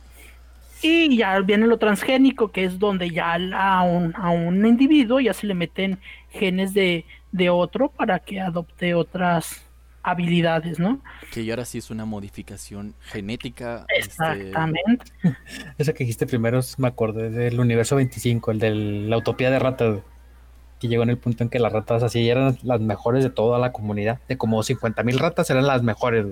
Y 0.82 1.18
ya 1.18 1.40
viene 1.42 1.68
lo 1.68 1.78
transgénico, 1.78 2.52
que 2.52 2.64
es 2.64 2.80
donde 2.80 3.10
ya 3.10 3.34
a 3.34 3.84
un, 3.84 4.14
a 4.16 4.30
un 4.32 4.66
individuo 4.66 5.20
ya 5.20 5.34
se 5.34 5.48
le 5.48 5.54
meten 5.54 6.00
genes 6.30 6.74
de, 6.74 7.06
de 7.32 7.50
otro 7.50 7.90
para 7.90 8.20
que 8.20 8.40
adopte 8.40 8.94
otras 8.94 9.64
habilidades, 10.04 10.80
¿no? 10.80 11.00
Que 11.32 11.46
ya 11.46 11.54
ahora 11.54 11.66
sí 11.66 11.78
es 11.78 11.90
una 11.92 12.06
modificación 12.06 12.96
genética. 13.02 13.86
este, 13.98 14.12
Exactamente. 14.12 15.06
Ese 15.78 15.94
que 15.94 16.04
dijiste 16.04 16.26
primero 16.26 16.60
me 16.78 16.88
acordé 16.88 17.30
del 17.30 17.60
universo 17.60 17.96
25, 17.96 18.52
el 18.52 18.60
de 18.60 18.76
la 18.76 19.18
utopía 19.18 19.52
de 19.52 19.60
ratas. 19.60 20.00
Que 20.80 20.88
llegó 20.88 21.04
en 21.04 21.12
el 21.12 21.20
punto 21.20 21.44
en 21.44 21.50
que 21.52 21.60
las 21.60 21.72
ratas 21.72 22.02
así 22.02 22.28
eran 22.28 22.58
las 22.64 22.82
mejores 22.82 23.24
de 23.24 23.30
toda 23.30 23.60
la 23.60 23.72
comunidad. 23.72 24.20
De 24.28 24.38
como 24.38 24.64
50 24.64 25.04
mil 25.04 25.20
ratas 25.20 25.48
eran 25.52 25.68
las 25.68 25.84
mejores. 25.84 26.26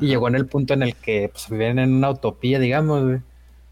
Y 0.00 0.06
llegó 0.06 0.28
en 0.28 0.36
el 0.36 0.46
punto 0.46 0.74
en 0.74 0.84
el 0.84 0.94
que 0.94 1.28
pues, 1.32 1.48
vivían 1.50 1.80
en 1.80 1.92
una 1.92 2.10
utopía, 2.10 2.60
digamos, 2.60 3.02
güey. 3.02 3.18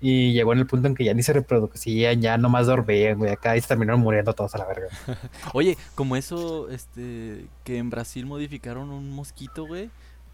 Y 0.04 0.32
llegó 0.32 0.52
en 0.52 0.58
el 0.58 0.66
punto 0.66 0.88
en 0.88 0.96
que 0.96 1.04
ya 1.04 1.14
ni 1.14 1.22
se 1.22 1.32
reproducían, 1.32 2.20
ya 2.20 2.36
nomás 2.36 2.66
dormían, 2.66 3.18
güey. 3.18 3.30
Acá 3.30 3.56
y 3.56 3.60
se 3.60 3.68
terminaron 3.68 4.00
muriendo 4.00 4.32
todos 4.34 4.52
a 4.56 4.58
la 4.58 4.66
verga. 4.66 4.88
Oye, 5.54 5.78
como 5.94 6.16
eso, 6.16 6.68
este, 6.70 7.46
que 7.62 7.78
en 7.78 7.88
Brasil 7.88 8.26
modificaron 8.26 8.90
un 8.90 9.10
mosquito, 9.10 9.64
güey, 9.64 9.90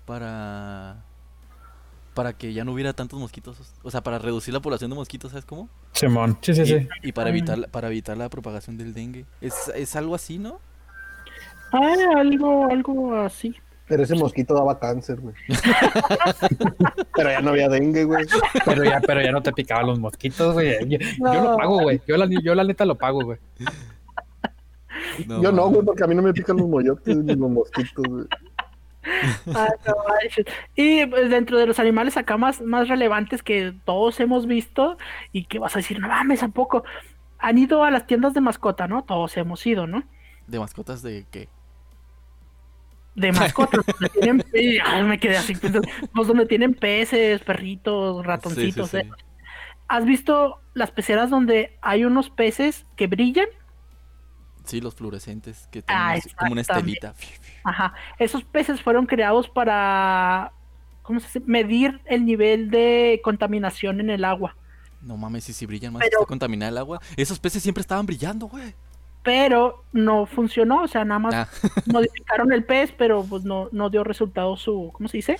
para 0.07 1.04
para 2.14 2.33
que 2.33 2.52
ya 2.52 2.64
no 2.64 2.72
hubiera 2.72 2.94
tantos 2.94 3.20
mosquitos, 3.20 3.57
o 3.83 3.90
sea, 3.92 4.02
para 4.02 4.18
reducir 4.18 4.52
la 4.52 4.61
población 4.61 4.90
de 4.90 4.96
mosquitos, 4.96 5.31
¿sabes 5.31 5.44
cómo? 5.44 5.68
Simón, 5.92 6.38
sí, 6.40 6.54
sí, 6.54 6.62
Y, 6.62 6.66
sí. 6.66 6.88
y 7.02 7.12
para 7.12 7.31
evitar 7.31 7.70
para 7.70 7.88
evitar 7.88 8.16
la 8.16 8.28
propagación 8.28 8.76
del 8.78 8.94
dengue. 8.94 9.26
Es, 9.40 9.68
es 9.76 9.94
algo 9.96 10.14
así, 10.16 10.38
¿no? 10.38 10.59
Ah, 11.72 11.94
algo, 12.16 12.66
algo 12.70 13.14
así. 13.20 13.54
Pero 13.88 14.03
ese 14.03 14.14
mosquito 14.14 14.55
daba 14.55 14.79
cáncer, 14.79 15.20
güey. 15.20 15.35
Pero 17.14 17.31
ya 17.31 17.40
no 17.40 17.51
había 17.51 17.68
dengue, 17.68 18.05
güey. 18.05 18.27
Pero 18.64 18.85
ya, 18.85 19.01
pero 19.01 19.22
ya 19.22 19.33
no 19.33 19.42
te 19.42 19.53
picaban 19.53 19.87
los 19.87 19.98
mosquitos, 19.98 20.53
güey. 20.53 20.87
Yo, 20.88 20.98
yo 20.98 21.42
lo 21.42 21.57
pago, 21.57 21.81
güey. 21.81 22.01
Yo 22.07 22.16
la, 22.16 22.29
yo 22.42 22.55
la 22.55 22.64
neta 22.64 22.85
lo 22.85 22.94
pago, 22.96 23.24
güey. 23.24 23.38
Yo 25.27 25.51
no, 25.51 25.68
güey, 25.68 25.85
porque 25.85 26.05
a 26.05 26.07
mí 26.07 26.14
no 26.14 26.22
me 26.22 26.33
pican 26.33 26.57
los 26.59 26.68
moyotes 26.68 27.16
ni 27.16 27.35
los 27.35 27.51
mosquitos, 27.51 28.05
güey. 28.07 28.27
Ah, 29.55 29.68
no 29.87 29.94
y 30.77 31.07
pues, 31.07 31.31
dentro 31.31 31.59
de 31.59 31.66
los 31.66 31.79
animales 31.79 32.16
acá 32.16 32.37
más, 32.37 32.61
más 32.61 32.88
relevantes 32.88 33.42
que 33.42 33.74
todos 33.85 34.20
hemos 34.20 34.46
visto 34.46 34.98
y 35.33 35.44
que 35.44 35.59
vas 35.59 35.74
a 35.77 35.79
decir, 35.79 35.98
no 35.98 36.09
mames, 36.09 36.42
¿a 36.42 36.48
poco? 36.48 36.85
Han 37.38 37.59
ido 37.59 37.85
a 37.85 37.90
las 37.90 38.07
tiendas 38.07 38.35
de 38.35 38.40
mascota, 38.40 38.87
¿no? 38.87 39.05
Todos 39.05 39.37
hemos 39.37 39.66
ido, 39.66 39.87
¿no? 39.87 40.03
¿De 40.46 40.59
mascotas 40.59 41.03
de 41.03 41.27
qué? 41.31 41.48
De 43.18 43.33
mascotas. 43.33 43.85
donde 43.87 44.09
tienen, 44.20 44.44
y, 44.54 44.78
ay, 44.78 45.02
me 45.04 45.18
quedé 45.18 45.37
así. 45.37 45.54
pensando, 45.54 45.88
Pues 46.14 46.28
donde 46.28 46.46
tienen 46.46 46.74
peces, 46.74 47.40
perritos, 47.42 48.24
ratoncitos. 48.24 48.90
Sí, 48.90 48.98
sí, 48.98 49.02
sí. 49.04 49.09
¿eh? 49.09 49.24
¿Has 49.88 50.04
visto 50.04 50.61
las 50.74 50.90
peceras 50.90 51.31
donde 51.31 51.76
hay 51.81 52.04
unos 52.04 52.31
peces 52.31 52.85
que 52.96 53.07
brillan? 53.07 53.46
Sí, 54.64 54.81
los 54.83 54.94
fluorescentes 54.94 55.66
que 55.72 55.81
tienen 55.83 56.02
Ah, 56.04 56.16
como 56.38 56.52
una 56.52 56.61
estelita. 56.61 57.14
Ajá. 57.64 57.94
Esos 58.18 58.44
peces 58.44 58.83
fueron 58.83 59.07
creados 59.07 59.48
para, 59.48 60.52
¿cómo 61.02 61.20
se 61.20 61.26
dice? 61.26 61.40
Medir 61.46 62.02
el 62.04 62.26
nivel 62.26 62.70
de 62.70 63.20
contaminación 63.24 64.00
en 64.00 64.11
el 64.11 64.24
agua. 64.26 64.54
No 65.00 65.16
mames, 65.16 65.44
si 65.44 65.52
si 65.54 65.64
brillan 65.64 65.94
más, 65.94 66.00
Pero- 66.00 66.18
está 66.20 66.26
contaminada 66.28 66.70
el 66.70 66.76
agua. 66.78 67.00
Esos 67.16 67.38
peces 67.38 67.62
siempre 67.62 67.81
estaban 67.81 68.04
brillando, 68.04 68.46
güey. 68.46 68.74
Pero 69.22 69.85
no 69.92 70.26
funcionó, 70.26 70.83
o 70.85 70.88
sea, 70.88 71.04
nada 71.04 71.18
más 71.18 71.35
Ah, 71.35 71.48
modificaron 71.87 72.52
el 72.52 72.64
pez, 72.64 72.92
pero 72.96 73.24
pues 73.24 73.44
no, 73.44 73.68
no 73.72 73.90
dio 73.90 74.04
resultado 74.04 74.57
su, 74.57 74.90
¿cómo 74.92 75.09
se 75.09 75.18
dice? 75.18 75.37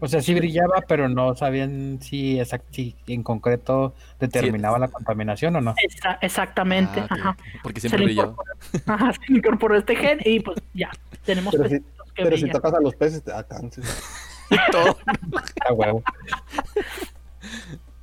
O 0.00 0.08
sea, 0.08 0.20
sí 0.20 0.34
brillaba, 0.34 0.82
pero 0.88 1.08
no 1.08 1.36
sabían 1.36 2.00
si, 2.02 2.38
exact- 2.38 2.64
si 2.72 2.96
en 3.06 3.22
concreto 3.22 3.94
determinaba 4.18 4.78
la 4.80 4.88
contaminación 4.88 5.54
o 5.56 5.60
no. 5.60 5.74
Esa- 5.80 6.18
exactamente. 6.20 7.00
ah, 7.00 7.06
Ajá. 7.10 7.36
Porque 7.62 7.80
Se 7.80 7.88
siempre 7.88 8.06
le 8.06 8.14
brillaba. 8.14 8.30
incorporó, 8.32 8.94
ajá, 8.94 9.12
se 9.12 9.32
incorporó 9.32 9.76
este 9.76 9.94
gen 9.94 10.18
y 10.24 10.40
pues 10.40 10.58
ya, 10.74 10.90
tenemos 11.24 11.54
Pero 11.54 11.68
si, 11.68 11.78
que 11.80 11.84
pero 12.24 12.36
si 12.36 12.50
tocas 12.50 12.74
a 12.74 12.80
los 12.80 12.94
peces 12.96 13.22
te 13.22 13.30
da 13.30 13.44
cáncer. 13.46 13.84
Todo. 14.72 14.98
A 15.68 15.72
huevo. 15.72 16.02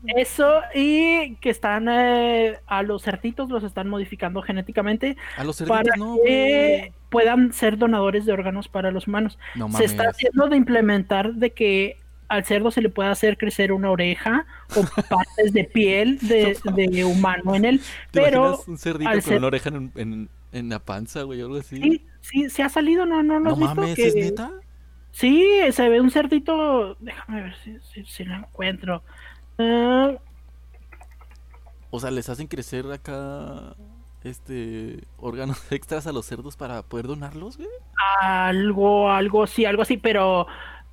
Eso 0.06 0.62
y 0.74 1.36
que 1.36 1.50
están 1.50 1.88
eh, 1.90 2.58
a 2.68 2.84
los 2.84 3.04
cerditos 3.04 3.50
los 3.50 3.64
están 3.64 3.90
modificando 3.90 4.42
genéticamente 4.42 5.18
A 5.38 5.44
los 5.44 5.58
cerditos 5.58 5.78
para 5.78 5.96
no, 5.98 6.18
que 6.24 6.94
puedan 7.10 7.52
ser 7.54 7.78
donadores 7.78 8.26
de 8.26 8.32
órganos 8.32 8.68
para 8.70 8.92
los 8.92 9.08
humanos. 9.08 9.38
No 9.56 9.70
se 9.72 9.86
está 9.86 10.04
haciendo 10.10 10.48
de 10.48 10.56
implementar 10.58 11.34
de 11.34 11.52
que 11.52 11.98
al 12.30 12.46
cerdo 12.46 12.70
se 12.72 12.82
le 12.82 12.90
pueda 12.90 13.12
hacer 13.12 13.38
crecer 13.38 13.72
una 13.74 13.90
oreja 13.92 14.46
o 14.76 14.84
partes 15.10 15.52
de 15.52 15.64
piel 15.66 16.20
de, 16.22 16.56
de 16.76 17.04
humano 17.04 17.56
en 17.56 17.66
él, 17.66 17.82
¿Te 18.12 18.22
pero 18.22 18.64
un 18.68 18.78
cerdito 18.78 19.12
con 19.12 19.22
ser- 19.22 19.38
una 19.40 19.48
oreja 19.48 19.70
en, 19.70 19.92
en, 19.96 20.30
en 20.54 20.70
la 20.70 20.80
panza, 20.80 21.24
güey, 21.24 21.42
o 21.42 21.46
algo 21.48 21.58
así? 21.58 21.78
sí, 21.78 22.06
sí, 22.22 22.50
se 22.50 22.62
ha 22.64 22.70
salido, 22.70 23.06
¿no? 23.08 23.24
¿No, 23.24 23.40
no 23.40 23.56
mames, 23.56 23.96
Que- 23.96 24.08
¿es 24.08 24.16
neta? 24.16 24.52
Sí, 25.12 25.44
se 25.72 25.90
ve 25.90 26.00
un 26.00 26.12
cerdito, 26.12 26.96
déjame 27.00 27.42
ver 27.42 27.56
si, 27.64 27.80
si, 27.80 28.06
si 28.06 28.24
lo 28.26 28.36
encuentro. 28.36 29.04
O 31.90 32.00
sea, 32.00 32.12
les 32.12 32.30
hacen 32.30 32.48
crecer 32.48 32.86
acá 32.92 33.76
este 34.24 35.08
órganos 35.18 35.60
extras 35.72 36.08
a 36.08 36.12
los 36.12 36.26
cerdos 36.26 36.56
para 36.58 36.84
poder 36.84 37.08
donarlos, 37.08 37.58
güey. 37.58 37.70
algo, 38.22 39.10
algo, 39.12 39.48
sí, 39.48 39.66
algo 39.66 39.82
así, 39.82 39.98
pero 39.98 40.48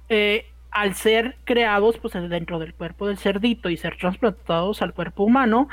eh, 0.08 0.46
al 0.70 0.94
ser 0.94 1.38
creados 1.44 1.98
pues 1.98 2.14
dentro 2.14 2.58
del 2.58 2.74
cuerpo 2.74 3.06
del 3.08 3.18
cerdito 3.18 3.70
y 3.70 3.76
ser 3.76 3.96
transplantados 3.98 4.82
al 4.82 4.94
cuerpo 4.94 5.24
humano, 5.24 5.68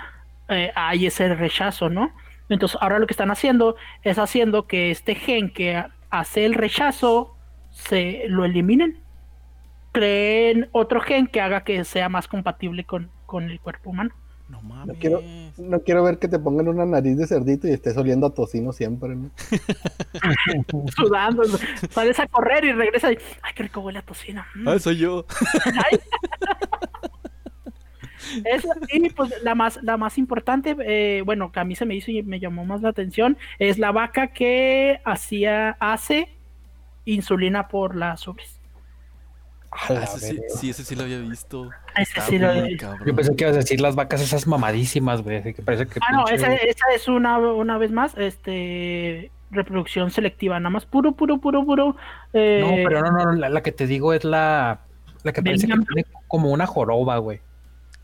eh, 0.50 0.72
hay 0.76 1.08
ese 1.08 1.34
rechazo, 1.36 1.90
¿no? 1.90 2.14
Entonces 2.50 2.78
ahora 2.82 3.00
lo 3.00 3.08
que 3.08 3.14
están 3.14 3.32
haciendo 3.32 3.76
es 4.04 4.20
haciendo 4.20 4.68
que 4.68 4.92
este 4.92 5.16
gen 5.16 5.52
que 5.52 5.76
ha- 5.78 5.92
hace 6.10 6.46
el 6.46 6.54
rechazo 6.54 7.36
se 7.72 8.26
lo 8.30 8.46
eliminen. 8.46 9.03
Creen 9.94 10.68
otro 10.74 11.00
gen 11.00 11.28
que 11.28 11.40
haga 11.40 11.64
que 11.64 11.84
sea 11.86 12.10
más 12.10 12.28
compatible 12.28 12.84
con, 12.84 13.10
con 13.26 13.50
el 13.50 13.60
cuerpo 13.62 13.92
humano. 13.92 14.12
No 14.50 14.62
mames. 14.62 14.98
quiero- 15.00 15.22
No 15.58 15.80
quiero 15.82 16.04
ver 16.04 16.20
que 16.20 16.28
te 16.28 16.38
pongan 16.38 16.68
una 16.68 16.86
nariz 16.86 17.18
de 17.18 17.26
cerdito 17.26 17.68
y 17.68 17.72
estés 17.72 17.96
oliendo 17.98 18.28
a 18.28 18.34
tocino 18.34 18.74
siempre, 18.74 19.16
¿no? 19.16 19.32
Sudando, 20.96 21.44
sales 21.90 22.20
a 22.20 22.28
correr 22.28 22.66
y 22.66 22.74
regresas 22.74 23.14
y, 23.14 23.18
ay, 23.42 23.54
qué 23.56 23.64
rico 23.64 23.80
huele 23.80 24.00
a 24.00 24.02
tocino. 24.02 24.44
Mm. 24.56 24.68
Ah, 24.68 24.78
soy 24.80 24.98
yo. 24.98 25.26
Esa- 28.46 28.70
y 28.92 29.10
pues 29.10 29.34
la 29.44 29.54
más, 29.54 29.80
la 29.84 29.98
más 29.98 30.18
importante, 30.18 30.76
eh, 30.86 31.22
bueno, 31.26 31.52
que 31.52 31.60
a 31.60 31.64
mí 31.66 31.76
se 31.76 31.86
me 31.86 31.96
hizo 31.96 32.10
y 32.10 32.24
me 32.24 32.40
llamó 32.40 32.66
más 32.66 32.82
la 32.82 32.90
atención, 32.90 33.38
es 33.60 33.78
la 33.78 33.92
vaca 33.92 34.28
que 34.28 35.00
hacía, 35.06 35.72
hace 35.80 36.30
insulina 37.06 37.68
por 37.68 37.96
las 37.96 38.28
ubres. 38.28 38.53
Ah, 39.90 40.04
ese 40.04 40.40
sí, 40.56 40.70
ese 40.70 40.84
sí 40.86 40.96
lo 40.96 41.04
había 41.04 41.18
visto. 41.20 41.70
Ese 41.96 42.02
Está 42.20 42.22
sí 42.22 42.38
lo- 42.38 42.54
muy 42.54 42.78
cabrón. 42.78 43.08
Yo 43.08 43.16
pensé 43.16 43.36
que 43.36 43.44
ibas 43.44 43.56
a 43.56 43.60
decir 43.60 43.82
las 43.82 43.96
vacas 43.96 44.22
esas 44.22 44.46
mamadísimas, 44.48 45.22
güey. 45.22 45.38
así 45.38 45.54
que 45.54 45.62
parece 45.62 45.88
que. 45.88 46.00
Ah, 46.08 46.12
no, 46.12 46.28
esa, 46.28 46.54
esa 46.54 46.86
es 46.96 47.08
una, 47.08 47.38
una 47.40 47.78
vez 47.78 47.92
más, 47.92 48.16
este, 48.18 49.32
reproducción 49.52 50.12
selectiva, 50.12 50.60
nada 50.60 50.70
más 50.70 50.86
puro, 50.86 51.14
puro, 51.14 51.40
puro, 51.40 51.66
puro. 51.66 51.96
eh, 52.34 52.60
No, 52.62 52.88
pero 52.88 53.02
no, 53.02 53.12
no, 53.12 53.32
la, 53.34 53.50
la 53.50 53.62
que 53.64 53.72
te 53.72 53.88
digo 53.88 54.14
es 54.14 54.24
la. 54.24 54.80
La 55.24 55.32
que 55.32 55.42
parece 55.42 55.68
que 55.68 55.74
tiene 55.74 56.06
como 56.28 56.52
una 56.52 56.66
joroba, 56.68 57.18
güey. 57.18 57.40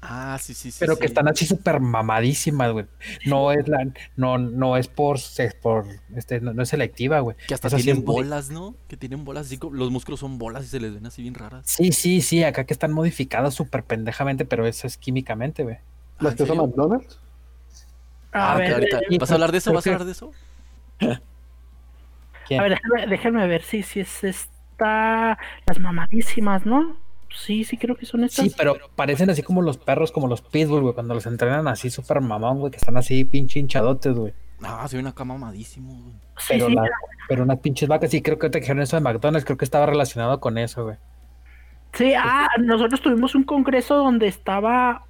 Ah, 0.01 0.37
sí, 0.41 0.53
sí, 0.53 0.71
sí. 0.71 0.77
Pero 0.79 0.93
sí. 0.95 1.01
que 1.01 1.05
están 1.07 1.27
así 1.27 1.45
súper 1.45 1.81
mamadísimas, 1.81 2.71
güey. 2.71 2.85
No 3.25 3.51
es 3.51 3.67
la, 3.67 3.85
no, 4.15 4.37
no 4.37 4.77
es 4.77 4.87
por, 4.87 5.17
es 5.17 5.53
por, 5.61 5.85
este, 6.15 6.39
no, 6.39 6.53
no 6.53 6.63
es 6.63 6.69
selectiva, 6.69 7.19
güey. 7.19 7.35
Que 7.47 7.53
hasta 7.53 7.69
sí 7.69 7.83
tienen 7.83 8.05
bolas, 8.05 8.49
¿no? 8.49 8.75
Que 8.87 8.95
tienen 8.95 9.25
bolas 9.25 9.47
así 9.47 9.57
como 9.57 9.75
los 9.75 9.91
músculos 9.91 10.21
son 10.21 10.37
bolas 10.37 10.63
y 10.63 10.67
se 10.67 10.79
les 10.79 10.93
ven 10.93 11.05
así 11.05 11.21
bien 11.21 11.33
raras. 11.35 11.65
Sí, 11.67 11.91
sí, 11.91 12.21
sí, 12.21 12.43
acá 12.45 12.63
que 12.63 12.73
están 12.73 12.93
modificadas 12.93 13.53
súper 13.53 13.83
pendejamente, 13.83 14.45
pero 14.45 14.65
eso 14.65 14.87
es 14.87 14.97
químicamente, 14.97 15.63
güey. 15.63 15.75
Ah, 15.75 16.23
Las 16.23 16.31
¿en 16.33 16.37
que 16.37 16.45
serio? 16.45 16.65
McDonald's. 16.65 17.19
a 18.31 18.53
Ah, 18.53 18.57
ver, 18.57 18.73
ahorita. 18.75 18.99
¿Vas 19.19 19.31
a 19.31 19.33
hablar 19.33 19.51
de 19.51 19.57
eso? 19.57 19.73
¿Vas 19.73 19.85
a 19.85 19.89
hablar 19.89 20.05
de 20.05 20.11
eso? 20.13 20.31
¿Quién? 22.47 22.59
a 22.59 22.63
ver, 22.63 22.71
déjenme, 22.81 23.07
déjenme 23.07 23.47
ver 23.47 23.63
si, 23.63 23.83
si 23.83 23.99
es 23.99 24.23
esta, 24.23 25.37
las 25.65 25.79
mamadísimas, 25.79 26.65
¿no? 26.65 26.95
Sí, 27.35 27.63
sí, 27.63 27.77
creo 27.77 27.95
que 27.95 28.05
son 28.05 28.23
estas. 28.23 28.45
Sí, 28.45 28.53
pero 28.57 28.75
parecen 28.95 29.29
así 29.29 29.43
como 29.43 29.61
los 29.61 29.77
perros, 29.77 30.11
como 30.11 30.27
los 30.27 30.41
pitbull, 30.41 30.81
güey, 30.81 30.93
cuando 30.93 31.13
los 31.13 31.25
entrenan 31.25 31.67
así 31.67 31.89
súper 31.89 32.21
mamón, 32.21 32.59
güey, 32.59 32.71
que 32.71 32.77
están 32.77 32.97
así 32.97 33.23
pinche 33.23 33.59
hinchadotes, 33.59 34.13
güey. 34.13 34.33
Ah, 34.63 34.85
soy 34.89 34.99
una 34.99 35.13
cama 35.13 35.35
mamadísimo, 35.37 35.93
güey. 35.93 36.13
Sí, 36.37 36.45
Pero, 36.49 36.67
sí, 36.67 36.73
la- 36.73 36.83
pero 37.27 37.43
unas 37.43 37.59
pinches 37.59 37.87
vacas, 37.87 38.09
sí, 38.11 38.21
creo 38.21 38.39
que 38.39 38.49
te 38.49 38.59
dijeron 38.59 38.81
eso 38.81 38.97
de 38.97 39.01
McDonald's, 39.01 39.45
creo 39.45 39.57
que 39.57 39.65
estaba 39.65 39.85
relacionado 39.85 40.39
con 40.39 40.57
eso, 40.57 40.83
güey. 40.85 40.97
Sí, 41.93 42.13
ah, 42.15 42.47
nosotros 42.59 43.01
tuvimos 43.01 43.35
un 43.35 43.43
congreso 43.43 43.95
donde 43.95 44.27
estaba 44.27 45.05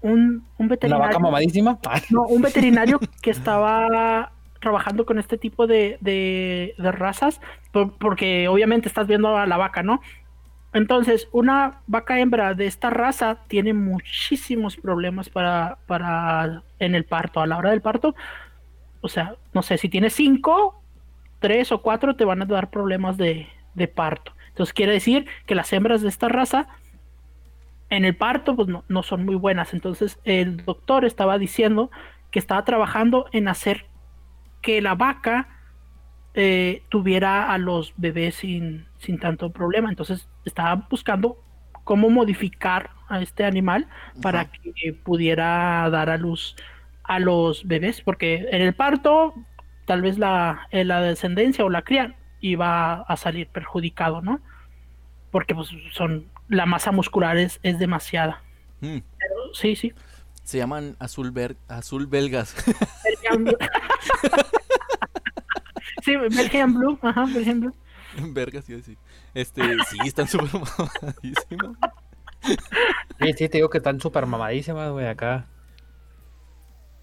un, 0.00 0.12
un 0.20 0.44
¿Una 0.58 0.68
veterinario. 0.68 1.06
vaca 1.06 1.18
mamadísima? 1.18 1.78
No, 2.10 2.22
un 2.24 2.42
veterinario 2.42 2.98
que 3.22 3.30
estaba 3.30 4.32
trabajando 4.60 5.04
con 5.06 5.18
este 5.18 5.38
tipo 5.38 5.66
de, 5.66 5.98
de- 6.00 6.74
de 6.78 6.92
razas, 6.92 7.40
por- 7.72 7.96
porque 7.98 8.48
obviamente 8.48 8.88
estás 8.88 9.06
viendo 9.06 9.36
a 9.36 9.46
la 9.46 9.56
vaca, 9.56 9.82
¿no? 9.82 10.00
Entonces, 10.72 11.28
una 11.32 11.82
vaca 11.86 12.18
hembra 12.18 12.54
de 12.54 12.66
esta 12.66 12.90
raza 12.90 13.38
tiene 13.46 13.74
muchísimos 13.74 14.76
problemas 14.76 15.28
para, 15.28 15.78
para 15.86 16.62
en 16.78 16.94
el 16.94 17.04
parto, 17.04 17.40
a 17.40 17.46
la 17.46 17.58
hora 17.58 17.70
del 17.70 17.82
parto. 17.82 18.14
O 19.02 19.08
sea, 19.08 19.36
no 19.52 19.62
sé, 19.62 19.76
si 19.76 19.88
tienes 19.88 20.14
cinco, 20.14 20.82
tres 21.40 21.72
o 21.72 21.82
cuatro 21.82 22.16
te 22.16 22.24
van 22.24 22.40
a 22.40 22.46
dar 22.46 22.70
problemas 22.70 23.18
de, 23.18 23.48
de 23.74 23.88
parto. 23.88 24.32
Entonces 24.48 24.72
quiere 24.72 24.92
decir 24.92 25.26
que 25.46 25.54
las 25.54 25.72
hembras 25.72 26.02
de 26.02 26.08
esta 26.08 26.28
raza 26.28 26.68
en 27.90 28.04
el 28.04 28.16
parto 28.16 28.56
pues 28.56 28.68
no, 28.68 28.84
no 28.88 29.02
son 29.02 29.24
muy 29.24 29.34
buenas. 29.34 29.74
Entonces 29.74 30.18
el 30.24 30.64
doctor 30.64 31.04
estaba 31.04 31.38
diciendo 31.38 31.90
que 32.30 32.38
estaba 32.38 32.64
trabajando 32.64 33.26
en 33.32 33.48
hacer 33.48 33.86
que 34.62 34.80
la 34.80 34.94
vaca 34.94 35.48
eh, 36.34 36.82
tuviera 36.88 37.52
a 37.52 37.58
los 37.58 37.92
bebés 37.96 38.36
sin, 38.36 38.86
sin 38.98 39.18
tanto 39.18 39.50
problema. 39.50 39.90
Entonces 39.90 40.28
estaba 40.44 40.86
buscando 40.90 41.42
cómo 41.84 42.10
modificar 42.10 42.90
a 43.08 43.20
este 43.20 43.44
animal 43.44 43.86
para 44.22 44.50
que 44.50 44.92
pudiera 44.94 45.88
dar 45.90 46.08
a 46.10 46.16
luz 46.16 46.56
a 47.04 47.18
los 47.18 47.66
bebés, 47.66 48.00
porque 48.00 48.46
en 48.50 48.62
el 48.62 48.74
parto 48.74 49.34
tal 49.84 50.00
vez 50.00 50.18
la, 50.18 50.68
eh, 50.70 50.84
la 50.84 51.00
descendencia 51.02 51.64
o 51.64 51.70
la 51.70 51.82
cría 51.82 52.16
iba 52.40 53.02
a 53.02 53.16
salir 53.16 53.48
perjudicado, 53.48 54.22
¿no? 54.22 54.40
Porque 55.30 55.54
pues 55.54 55.68
son 55.92 56.26
la 56.48 56.66
masa 56.66 56.92
muscular 56.92 57.36
es, 57.36 57.58
es 57.62 57.78
demasiada. 57.78 58.42
Mm, 58.80 58.98
Pero 59.18 59.34
sí, 59.54 59.76
sí. 59.76 59.92
Se 60.44 60.58
llaman 60.58 60.96
azul, 60.98 61.30
ver- 61.32 61.56
azul 61.68 62.06
belgas. 62.06 62.54
Sí, 66.02 66.16
Belgian 66.16 66.74
Blue, 66.74 66.98
ajá, 67.02 67.24
Belgian 67.26 67.60
Blue. 67.60 67.74
Vergas, 68.32 68.68
iba 68.68 68.76
a 68.76 68.80
decir. 68.80 68.98
Este, 69.34 69.62
sí, 69.90 69.98
están 70.04 70.28
súper 70.28 70.48
mamadísimos. 70.52 71.76
Sí, 73.20 73.32
sí, 73.38 73.48
te 73.48 73.58
digo 73.58 73.70
que 73.70 73.78
están 73.78 74.00
súper 74.00 74.26
mamadísimas, 74.26 74.90
güey, 74.90 75.06
acá. 75.06 75.46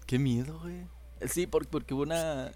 Qué 0.06 0.18
miedo, 0.18 0.58
güey. 0.60 0.86
Sí, 1.26 1.46
por- 1.46 1.66
porque 1.68 1.94
hubo 1.94 2.02
una, 2.02 2.50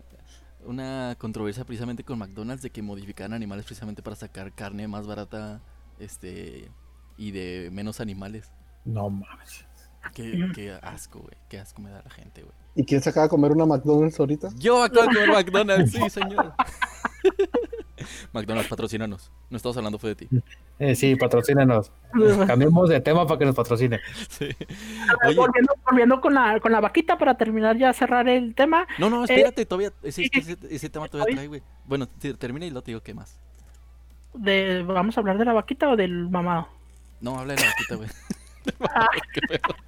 una 0.64 1.14
controversia 1.18 1.64
precisamente 1.64 2.04
con 2.04 2.18
McDonald's 2.18 2.62
de 2.62 2.70
que 2.70 2.83
modificaban 2.83 3.33
animales 3.33 3.64
precisamente 3.64 4.02
para 4.02 4.16
sacar 4.16 4.52
carne 4.52 4.87
más 4.88 5.07
barata 5.07 5.61
este 5.98 6.70
y 7.16 7.30
de 7.30 7.70
menos 7.72 8.00
animales. 8.00 8.52
No 8.85 9.09
mames. 9.09 9.64
Qué, 10.12 10.49
qué 10.55 10.73
asco, 10.83 11.21
güey. 11.21 11.35
Qué 11.49 11.59
asco 11.59 11.81
me 11.83 11.90
da 11.90 12.03
la 12.03 12.11
gente, 12.11 12.43
güey. 12.43 12.55
¿Y 12.77 12.85
quién 12.85 13.01
se 13.01 13.11
acaba 13.11 13.25
de 13.27 13.31
comer 13.31 13.53
una 13.53 13.67
McDonald's 13.67 14.19
ahorita? 14.19 14.49
Yo 14.57 14.83
acabo 14.83 15.03
de 15.09 15.14
comer 15.14 15.29
McDonald's, 15.33 15.93
sí, 15.93 16.11
señor. 16.11 16.53
McDonald's, 18.33 18.69
patrocínanos. 18.69 19.31
No 19.49 19.57
estamos 19.57 19.77
hablando 19.77 19.99
fue 19.99 20.11
de 20.11 20.17
ti. 20.17 20.29
Eh, 20.79 20.95
sí, 20.95 21.14
patrocínenos. 21.17 21.90
Cambiemos 22.47 22.88
de 22.88 23.01
tema 23.01 23.27
para 23.27 23.38
que 23.38 23.45
nos 23.47 23.55
patrocine. 23.55 24.01
Sí. 24.29 24.49
Oye, 25.27 25.37
volviendo, 25.37 25.75
volviendo 25.87 26.21
con 26.21 26.35
la 26.35 26.59
con 26.61 26.73
la 26.73 26.81
vaquita 26.81 27.17
para 27.17 27.37
terminar 27.37 27.79
ya 27.79 27.93
cerrar 27.93 28.29
el 28.29 28.55
tema. 28.55 28.87
no, 28.99 29.09
no, 29.09 29.25
espérate, 29.25 29.64
todavía. 29.64 29.93
Ese, 30.03 30.25
sí, 30.25 30.31
ese, 30.33 30.57
ese 30.69 30.90
tema 30.90 31.09
todavía 31.09 31.27
Oye. 31.29 31.35
trae, 31.37 31.47
güey. 31.49 31.62
Bueno, 31.87 32.07
te- 32.09 32.35
termina 32.35 32.67
y 32.67 32.71
luego 32.71 32.83
te 32.83 32.90
digo 32.90 33.03
qué 33.03 33.14
más. 33.14 33.38
De, 34.35 34.83
¿Vamos 34.83 35.17
a 35.17 35.21
hablar 35.21 35.38
de 35.38 35.45
la 35.45 35.53
vaquita 35.53 35.88
o 35.88 35.97
del 35.97 36.29
mamado? 36.29 36.69
No, 37.21 37.38
habla 37.38 37.55
de 37.55 37.61
la 37.62 37.69
vaquita, 37.69 37.95
güey. 37.95 38.09
Ah. 38.83 39.09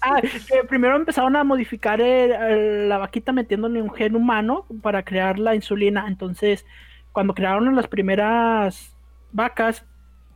Ah, 0.00 0.20
que 0.20 0.64
primero 0.68 0.96
empezaron 0.96 1.34
a 1.36 1.44
modificar 1.44 2.00
el- 2.00 2.88
la 2.88 2.98
vaquita 2.98 3.32
metiéndole 3.32 3.80
un 3.80 3.92
gen 3.94 4.16
humano 4.16 4.66
para 4.82 5.02
crear 5.02 5.38
la 5.38 5.54
insulina. 5.54 6.04
Entonces, 6.08 6.66
cuando 7.12 7.34
crearon 7.34 7.74
las 7.74 7.88
primeras 7.88 8.94
vacas, 9.32 9.84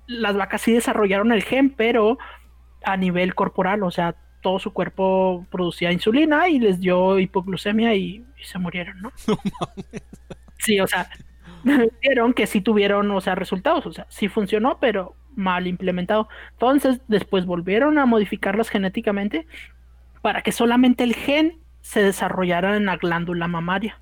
las 0.06 0.36
vacas 0.36 0.62
sí 0.62 0.72
desarrollaron 0.72 1.32
el 1.32 1.42
gen, 1.42 1.70
pero 1.70 2.16
a 2.84 2.96
nivel 2.96 3.34
corporal, 3.34 3.82
o 3.84 3.90
sea, 3.90 4.16
todo 4.42 4.58
su 4.58 4.72
cuerpo 4.72 5.46
producía 5.50 5.92
insulina 5.92 6.48
y 6.48 6.60
les 6.60 6.80
dio 6.80 7.18
hipoglucemia 7.18 7.94
y, 7.94 8.24
y 8.40 8.44
se 8.44 8.58
murieron, 8.58 9.00
¿no? 9.02 9.12
Sí, 10.58 10.80
o 10.80 10.86
sea, 10.86 11.08
vieron 12.02 12.32
que 12.34 12.46
sí 12.46 12.60
tuvieron, 12.60 13.10
o 13.10 13.20
sea, 13.20 13.34
resultados, 13.34 13.86
o 13.86 13.92
sea, 13.92 14.06
sí 14.08 14.28
funcionó, 14.28 14.78
pero 14.80 15.14
mal 15.38 15.66
implementado. 15.66 16.28
Entonces, 16.52 17.00
después 17.08 17.46
volvieron 17.46 17.98
a 17.98 18.06
modificarlas 18.06 18.68
genéticamente 18.68 19.46
para 20.20 20.42
que 20.42 20.52
solamente 20.52 21.04
el 21.04 21.14
gen 21.14 21.58
se 21.80 22.02
desarrollara 22.02 22.76
en 22.76 22.86
la 22.86 22.96
glándula 22.96 23.48
mamaria 23.48 23.98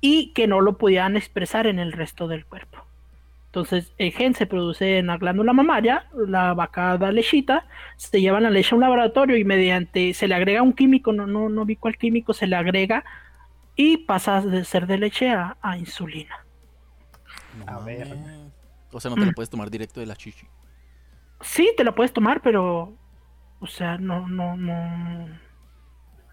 y 0.00 0.32
que 0.32 0.46
no 0.46 0.60
lo 0.60 0.76
pudieran 0.76 1.16
expresar 1.16 1.66
en 1.66 1.78
el 1.78 1.92
resto 1.92 2.28
del 2.28 2.44
cuerpo. 2.44 2.84
Entonces, 3.46 3.92
el 3.98 4.12
gen 4.12 4.34
se 4.34 4.46
produce 4.46 4.98
en 4.98 5.08
la 5.08 5.18
glándula 5.18 5.52
mamaria, 5.52 6.06
la 6.14 6.54
vaca 6.54 6.96
da 6.98 7.10
lechita, 7.10 7.66
se 7.96 8.20
lleva 8.20 8.40
la 8.40 8.50
leche 8.50 8.74
a 8.74 8.76
un 8.76 8.82
laboratorio 8.82 9.36
y 9.36 9.44
mediante 9.44 10.14
se 10.14 10.28
le 10.28 10.36
agrega 10.36 10.62
un 10.62 10.72
químico, 10.72 11.12
no, 11.12 11.26
no, 11.26 11.48
no 11.48 11.64
vi 11.64 11.74
cuál 11.74 11.96
químico, 11.96 12.32
se 12.32 12.46
le 12.46 12.54
agrega 12.54 13.04
y 13.74 13.98
pasa 13.98 14.40
de 14.40 14.64
ser 14.64 14.86
de 14.86 14.98
leche 14.98 15.30
a, 15.30 15.56
a 15.62 15.76
insulina. 15.76 16.44
A 17.66 17.80
ver. 17.80 18.06
O 18.92 19.00
sea, 19.00 19.10
no 19.10 19.16
te 19.16 19.26
la 19.26 19.32
puedes 19.32 19.50
tomar 19.50 19.70
directo 19.70 20.00
de 20.00 20.06
la 20.06 20.16
chichi. 20.16 20.46
Sí, 21.40 21.72
te 21.76 21.84
la 21.84 21.94
puedes 21.94 22.12
tomar, 22.12 22.40
pero. 22.42 22.92
O 23.60 23.66
sea, 23.66 23.98
no, 23.98 24.26
no, 24.28 24.56
no. 24.56 25.26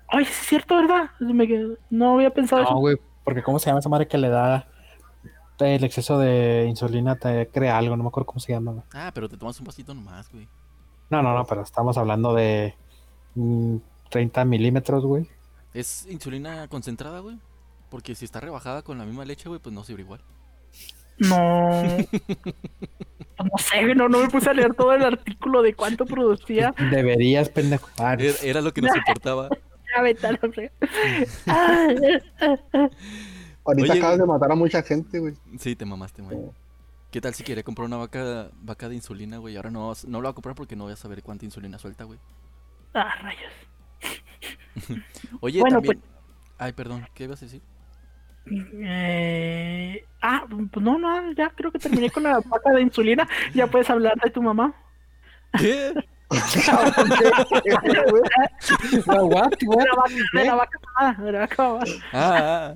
Ay, 0.09 0.25
sí 0.25 0.31
es 0.31 0.47
cierto, 0.47 0.75
¿verdad? 0.75 1.11
Me 1.19 1.47
no 1.89 2.15
había 2.15 2.29
pensado 2.29 2.61
No, 2.63 2.67
eso. 2.69 2.77
güey, 2.77 2.97
porque 3.23 3.43
¿cómo 3.43 3.59
se 3.59 3.67
llama 3.69 3.79
esa 3.79 3.89
madre 3.89 4.07
que 4.07 4.17
le 4.17 4.29
da 4.29 4.67
el 5.59 5.83
exceso 5.83 6.17
de 6.17 6.65
insulina? 6.67 7.15
Te 7.17 7.47
crea 7.49 7.77
algo, 7.77 7.97
no 7.97 8.03
me 8.03 8.09
acuerdo 8.09 8.27
cómo 8.27 8.39
se 8.39 8.53
llama. 8.53 8.71
güey. 8.71 8.83
Ah, 8.93 9.11
pero 9.13 9.27
te 9.27 9.37
tomas 9.37 9.59
un 9.59 9.65
vasito 9.65 9.93
nomás, 9.93 10.31
güey. 10.31 10.47
No, 11.09 11.21
no, 11.21 11.33
no, 11.33 11.45
pero 11.45 11.61
estamos 11.61 11.97
hablando 11.97 12.33
de 12.33 12.73
mm, 13.35 13.77
30 14.09 14.45
milímetros, 14.45 15.05
güey. 15.05 15.29
¿Es 15.73 16.07
insulina 16.07 16.67
concentrada, 16.69 17.19
güey? 17.19 17.37
Porque 17.89 18.15
si 18.15 18.25
está 18.25 18.39
rebajada 18.39 18.81
con 18.81 18.97
la 18.97 19.05
misma 19.05 19.25
leche, 19.25 19.47
güey, 19.49 19.59
pues 19.61 19.73
no 19.73 19.83
sirve 19.83 20.01
igual. 20.03 20.21
No. 21.19 21.81
No 23.37 23.55
sé, 23.59 23.83
güey, 23.83 23.93
no, 23.93 24.09
no 24.09 24.17
me 24.17 24.29
puse 24.29 24.49
a 24.49 24.53
leer 24.53 24.73
todo 24.73 24.93
el 24.93 25.03
artículo 25.03 25.61
de 25.61 25.75
cuánto 25.75 26.07
producía. 26.07 26.73
Deberías, 26.89 27.49
pendejo. 27.49 27.87
Era, 27.99 28.33
era 28.41 28.61
lo 28.61 28.73
que 28.73 28.81
nos 28.81 28.95
importaba. 28.95 29.47
La. 29.95 30.39
Ah. 31.47 31.87
Ahorita 33.65 33.91
Oye, 33.91 33.99
acabas 33.99 34.17
de 34.17 34.25
matar 34.25 34.51
a 34.51 34.55
mucha 34.55 34.81
gente, 34.81 35.19
güey. 35.19 35.33
Sí, 35.59 35.75
te 35.75 35.85
mamaste, 35.85 36.21
güey. 36.21 36.37
¿Qué 37.11 37.19
tal 37.19 37.33
si 37.33 37.43
quería 37.43 37.63
comprar 37.63 37.85
una 37.85 37.97
vaca, 37.97 38.49
vaca 38.61 38.87
de 38.87 38.95
insulina, 38.95 39.37
güey? 39.37 39.55
Ahora 39.57 39.71
no, 39.71 39.93
no 40.07 40.21
lo 40.21 40.27
voy 40.27 40.31
a 40.31 40.33
comprar 40.33 40.55
porque 40.55 40.75
no 40.75 40.85
voy 40.85 40.93
a 40.93 40.97
saber 40.97 41.21
cuánta 41.21 41.45
insulina 41.45 41.77
suelta, 41.77 42.05
güey. 42.05 42.19
Ah, 42.93 43.15
rayos. 43.21 43.53
Oye, 45.41 45.59
Bueno, 45.59 45.77
también... 45.77 46.01
Ay, 46.57 46.73
perdón, 46.73 47.07
¿qué 47.13 47.25
ibas 47.25 47.41
a 47.41 47.45
decir? 47.45 47.61
Eh, 48.49 50.03
ah, 50.21 50.45
pues 50.49 50.83
no, 50.83 50.97
no, 50.97 51.31
ya 51.33 51.49
creo 51.49 51.71
que 51.71 51.79
terminé 51.79 52.09
con 52.09 52.23
la 52.23 52.39
vaca 52.45 52.71
de 52.71 52.81
insulina. 52.81 53.27
Ya 53.53 53.67
puedes 53.67 53.89
hablar 53.89 54.15
de 54.23 54.29
tu 54.29 54.41
mamá. 54.41 54.73
¿Qué? 55.57 55.93
what, 56.29 56.43
what, 59.05 59.53
what? 59.65 59.85
la 59.87 59.95
vaca, 59.95 60.15
de 60.33 60.45
la 60.45 60.55
vaca 60.55 60.79
mamada, 60.83 61.23
de 61.23 61.31
la 61.31 61.39
vaca 61.39 61.63
mamada. 61.63 61.85
Ah, 62.11 62.75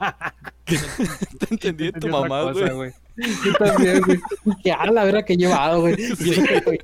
ah. 0.00 0.32
Te 0.64 1.46
entendí 1.50 1.90
de 1.90 2.00
tu 2.00 2.08
mamá, 2.08 2.52
güey. 2.52 2.92
Yo 3.16 3.52
también, 3.58 4.00
güey. 4.00 4.18
Que 4.62 4.72
a 4.72 4.90
la 4.90 5.04
vera 5.04 5.24
que 5.24 5.34
he 5.34 5.36
llevado, 5.36 5.80
güey. 5.82 5.94
Y 6.20 6.30
eso 6.30 6.42
que, 6.42 6.78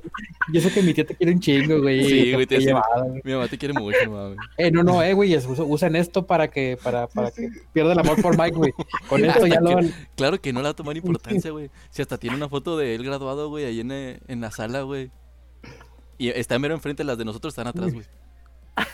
y 0.53 0.57
eso 0.57 0.69
que 0.73 0.81
mi 0.81 0.93
tía 0.93 1.05
te 1.05 1.15
quiere 1.15 1.33
un 1.33 1.39
chingo, 1.39 1.81
güey. 1.81 2.03
Sí, 2.03 2.33
güey, 2.33 2.45
te 2.45 2.55
he 2.55 2.59
llevado, 2.59 3.05
güey. 3.05 3.21
Mi 3.23 3.33
mamá 3.33 3.47
te 3.47 3.57
quiere 3.57 3.73
mucho, 3.73 3.97
mami. 4.09 4.35
Eh, 4.57 4.71
no, 4.71 4.83
no, 4.83 5.01
eh, 5.03 5.13
güey. 5.13 5.35
Usan 5.37 5.95
esto 5.95 6.25
para 6.25 6.49
que, 6.49 6.77
para, 6.81 7.07
para 7.07 7.31
que 7.31 7.49
pierda 7.73 7.93
el 7.93 7.99
amor 7.99 8.21
por 8.21 8.37
Mike, 8.37 8.57
güey. 8.57 8.73
Con 9.07 9.23
esto 9.25 9.45
ya 9.47 9.59
lo 9.61 9.75
van. 9.75 9.93
Claro 10.15 10.39
que 10.41 10.51
no 10.53 10.59
le 10.59 10.65
va 10.65 10.69
a 10.71 10.75
tomar 10.75 10.95
importancia, 10.97 11.51
güey. 11.51 11.69
Si 11.89 12.01
hasta 12.01 12.17
tiene 12.17 12.35
una 12.37 12.49
foto 12.49 12.77
de 12.77 12.95
él 12.95 13.03
graduado, 13.03 13.49
güey, 13.49 13.65
ahí 13.65 13.79
en, 13.81 13.91
eh, 13.91 14.19
en 14.27 14.41
la 14.41 14.51
sala, 14.51 14.81
güey. 14.81 15.11
Y 16.17 16.29
está 16.29 16.57
mero 16.59 16.73
enfrente, 16.75 17.03
las 17.03 17.17
de 17.17 17.25
nosotros 17.25 17.51
están 17.51 17.67
atrás, 17.67 17.93
güey. 17.93 18.05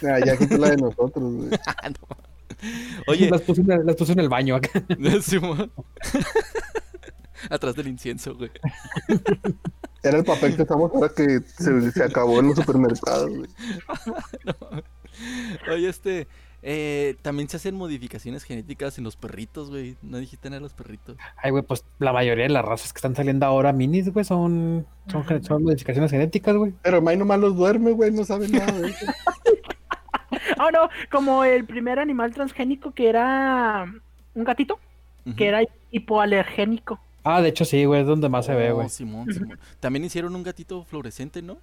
Ya, 0.02 0.20
ya 0.26 0.38
quitó 0.38 0.58
la 0.58 0.70
de 0.72 0.78
nosotros, 0.78 1.34
güey. 1.34 1.50
Ah, 1.66 1.90
no. 1.90 2.18
Oye, 3.08 3.30
Las 3.30 3.42
puse, 3.42 3.62
en 3.62 3.72
el- 3.72 3.86
las 3.86 3.96
puse 3.96 4.14
en 4.14 4.20
el 4.20 4.30
baño 4.30 4.56
acá. 4.56 4.70
Simón. 5.22 5.72
atrás 7.50 7.76
del 7.76 7.88
incienso, 7.88 8.36
güey. 8.36 8.52
Era 10.04 10.18
el 10.20 10.26
papel 10.26 10.56
que 10.56 10.62
estamos 10.64 10.92
ahora 10.94 11.10
que 11.16 11.42
se, 11.58 11.92
se 11.92 12.04
acabó 12.04 12.40
en 12.40 12.48
los 12.48 12.56
supermercados, 12.58 13.30
güey. 13.36 13.50
Oye, 15.72 15.90
este. 15.90 16.28
eh, 16.62 17.18
también 17.22 17.50
se 17.50 17.58
hacen 17.58 17.76
modificaciones 17.76 18.44
genéticas 18.44 18.98
en 18.98 19.04
los 19.04 19.18
perritos, 19.18 19.70
güey. 19.70 19.98
No 20.02 20.18
dijiste 20.20 20.50
nada 20.50 20.58
de 20.60 20.64
los 20.64 20.74
perritos. 20.74 21.18
Ay, 21.38 21.52
güey, 21.52 21.64
pues 21.64 21.86
la 22.00 22.14
mayoría 22.14 22.44
de 22.46 22.50
las 22.52 22.66
razas 22.66 22.94
que 22.94 22.98
están 22.98 23.16
saliendo 23.16 23.46
ahora 23.46 23.74
minis, 23.74 24.10
güey, 24.14 24.26
son, 24.26 24.88
son, 25.08 25.26
son 25.44 25.64
modificaciones 25.64 26.12
genéticas, 26.12 26.56
güey. 26.56 26.74
Pero 26.82 27.02
May 27.02 27.18
nomás 27.18 27.40
los 27.40 27.56
duerme, 27.56 27.92
güey, 27.92 28.12
no 28.12 28.24
sabe 28.26 28.48
nada 28.50 28.72
de 28.80 28.90
eso. 28.90 29.08
Ah, 30.58 30.70
no, 30.72 30.90
como 31.12 31.44
el 31.44 31.66
primer 31.66 32.00
animal 32.00 32.34
transgénico 32.34 32.92
que 32.94 33.10
era 33.10 33.86
un 34.34 34.44
gatito, 34.44 34.80
que 35.36 35.48
era 35.48 35.62
hipoalergénico. 35.92 37.00
Ah, 37.24 37.42
de 37.42 37.50
hecho 37.50 37.66
sí, 37.66 37.86
güey, 37.86 38.02
es 38.02 38.08
donde 38.08 38.30
más 38.30 38.46
se 38.46 38.56
ve, 38.56 38.72
Oh, 38.72 38.76
güey. 38.76 38.90
Simón, 38.90 39.34
Simón. 39.34 39.60
También 39.80 40.06
hicieron 40.06 40.36
un 40.36 40.44
gatito 40.44 40.84
fluorescente, 40.84 41.42
¿no? 41.42 41.58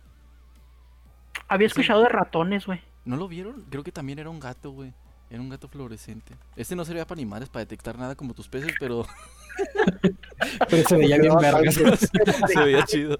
Había 1.48 1.66
escuchado 1.66 2.02
de 2.02 2.08
ratones, 2.08 2.66
güey. 2.66 2.80
¿No 3.04 3.16
lo 3.16 3.28
vieron? 3.28 3.64
Creo 3.70 3.82
que 3.82 3.92
también 3.92 4.18
era 4.18 4.30
un 4.30 4.40
gato, 4.40 4.72
güey. 4.72 4.92
Era 5.30 5.40
un 5.40 5.48
gato 5.48 5.68
fluorescente. 5.68 6.34
Este 6.54 6.76
no 6.76 6.84
servía 6.84 7.06
para 7.06 7.18
animales, 7.18 7.48
para 7.48 7.64
detectar 7.64 7.98
nada 7.98 8.14
como 8.14 8.34
tus 8.34 8.48
peces, 8.48 8.72
pero 8.78 9.06
Pero 10.68 10.88
se 10.88 10.96
veía 10.96 11.18
bien 11.18 11.34
vergas. 11.36 11.74
se 12.52 12.60
veía 12.60 12.84
chido. 12.86 13.18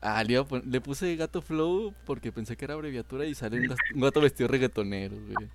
Ah, 0.00 0.22
le, 0.24 0.80
puse 0.80 1.16
gato 1.16 1.42
flow 1.42 1.92
porque 2.04 2.32
pensé 2.32 2.56
que 2.56 2.64
era 2.64 2.74
abreviatura 2.74 3.26
y 3.26 3.34
sale 3.34 3.60
un, 3.60 4.00
gato 4.00 4.20
vestido 4.20 4.46
de 4.48 4.52
reggaetonero, 4.52 5.16
güey. 5.16 5.48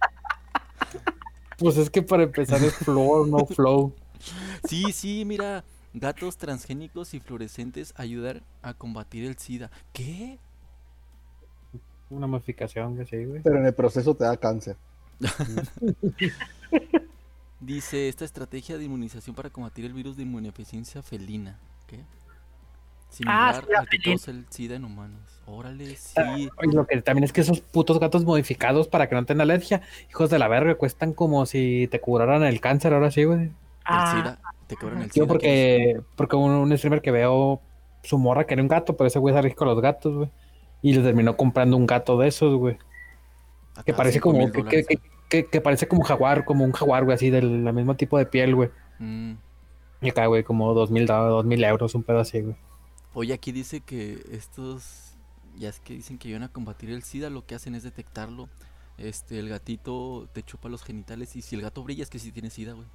Pues 1.57 1.77
es 1.77 1.89
que 1.89 2.01
para 2.01 2.23
empezar 2.23 2.61
es 2.63 2.75
flow, 2.75 3.25
no 3.25 3.45
flow. 3.45 3.95
Sí, 4.67 4.91
sí, 4.91 5.23
mira. 5.25 5.63
Gatos 5.95 6.37
transgénicos 6.37 7.13
y 7.13 7.19
fluorescentes 7.19 7.93
ayudar 7.97 8.41
a 8.63 8.73
combatir 8.73 9.25
el 9.25 9.37
SIDA. 9.37 9.69
¿Qué? 9.91 10.39
Una 12.09 12.25
modificación 12.25 12.97
que 12.97 13.05
sí, 13.05 13.25
güey. 13.25 13.43
Pero 13.43 13.57
en 13.57 13.67
el 13.67 13.75
proceso 13.75 14.15
te 14.15 14.23
da 14.23 14.35
cáncer. 14.37 14.75
Dice, 17.59 18.09
esta 18.09 18.25
estrategia 18.25 18.75
de 18.77 18.85
inmunización 18.85 19.35
para 19.35 19.51
combatir 19.51 19.85
el 19.85 19.93
virus 19.93 20.17
de 20.17 20.23
inmunodeficiencia 20.23 21.03
felina. 21.03 21.59
¿Qué? 21.87 21.99
Similar 23.09 23.63
SIDA 23.63 23.79
al 23.79 23.87
que 23.87 23.99
causa 23.99 24.31
el 24.31 24.45
SIDA 24.49 24.75
en 24.75 24.85
humanos. 24.85 25.21
Órale, 25.45 25.95
sí. 25.95 26.49
Y 26.61 26.71
lo 26.71 26.87
que 26.87 27.01
también 27.03 27.23
es 27.23 27.31
que 27.31 27.41
esos 27.41 27.61
putos 27.61 27.99
gatos 27.99 28.25
modificados 28.25 28.87
para 28.87 29.07
que 29.07 29.15
no 29.15 29.25
tengan 29.25 29.41
alergia, 29.41 29.83
hijos 30.09 30.31
de 30.31 30.39
la 30.39 30.47
verga, 30.47 30.73
cuestan 30.75 31.13
como 31.13 31.45
si 31.45 31.87
te 31.91 32.01
curaran 32.01 32.43
el 32.43 32.59
cáncer 32.59 32.93
ahora 32.93 33.11
sí, 33.11 33.23
güey. 33.23 33.51
El 33.85 33.95
Ah, 33.95 34.13
SIDA. 34.15 34.41
Te 34.67 34.75
cobran 34.75 35.01
el 35.01 35.11
SIDA. 35.11 35.23
Yo 35.23 35.27
porque, 35.27 36.01
porque 36.15 36.35
un, 36.35 36.51
un 36.51 36.77
streamer 36.77 37.01
que 37.01 37.11
veo, 37.11 37.61
su 38.03 38.17
morra 38.17 38.45
quería 38.45 38.61
un 38.61 38.67
gato, 38.69 38.95
pero 38.97 39.07
ese 39.07 39.19
güey 39.19 39.33
es 39.33 39.39
alérgico 39.39 39.63
a 39.65 39.67
los 39.67 39.81
gatos, 39.81 40.15
güey. 40.15 40.29
Y 40.81 40.93
le 40.93 41.01
terminó 41.03 41.35
comprando 41.37 41.77
un 41.77 41.85
gato 41.87 42.17
de 42.17 42.27
esos, 42.27 42.55
güey. 42.55 42.77
Acá, 43.73 43.83
Que 43.83 43.93
parece 43.93 44.19
como 44.19 44.51
que, 44.51 44.57
dólares. 44.59 44.87
que- 45.29 45.45
que- 45.45 45.61
parece 45.61 45.87
como 45.87 46.01
un 46.01 46.07
jaguar, 46.07 46.45
como 46.45 46.63
un 46.63 46.71
jaguar, 46.73 47.05
güey, 47.05 47.15
así 47.15 47.29
del 47.29 47.49
mismo 47.73 47.95
tipo 47.95 48.17
de 48.17 48.25
piel, 48.25 48.53
güey. 48.55 48.69
Mm. 48.99 49.33
Y 50.01 50.09
acá, 50.09 50.25
güey, 50.27 50.43
como 50.43 50.73
dos 50.73 50.91
mil, 50.91 51.05
dos 51.07 51.45
mil 51.45 51.63
euros, 51.63 51.95
un 51.95 52.03
pedo 52.03 52.19
así, 52.19 52.41
güey. 52.41 52.55
Oye, 53.15 53.33
aquí 53.33 53.51
dice 53.51 53.79
que 53.81 54.21
estos, 54.31 55.15
ya 55.55 55.69
es 55.69 55.79
que 55.79 55.93
dicen 55.93 56.17
que 56.17 56.27
iban 56.29 56.43
a 56.43 56.49
combatir 56.49 56.89
el 56.91 57.03
SIDA, 57.03 57.29
lo 57.29 57.45
que 57.45 57.55
hacen 57.55 57.73
es 57.75 57.83
detectarlo. 57.83 58.49
Este, 58.97 59.39
el 59.39 59.49
gatito 59.49 60.27
te 60.33 60.43
chupa 60.43 60.69
los 60.69 60.83
genitales 60.83 61.35
y 61.35 61.41
si 61.41 61.55
el 61.55 61.61
gato 61.61 61.83
brilla 61.83 62.03
es 62.03 62.09
que 62.09 62.19
sí 62.19 62.31
tiene 62.31 62.49
SIDA, 62.51 62.73
güey. 62.73 62.85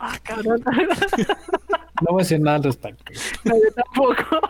Ah, 0.00 0.18
cabrón. 0.22 0.62
No 2.02 2.12
voy 2.12 2.20
a 2.20 2.24
decir 2.24 2.40
nada 2.40 2.56
al 2.58 2.64
respecto. 2.64 3.12
No, 3.44 3.54
yo 3.54 3.72
tampoco. 3.72 4.40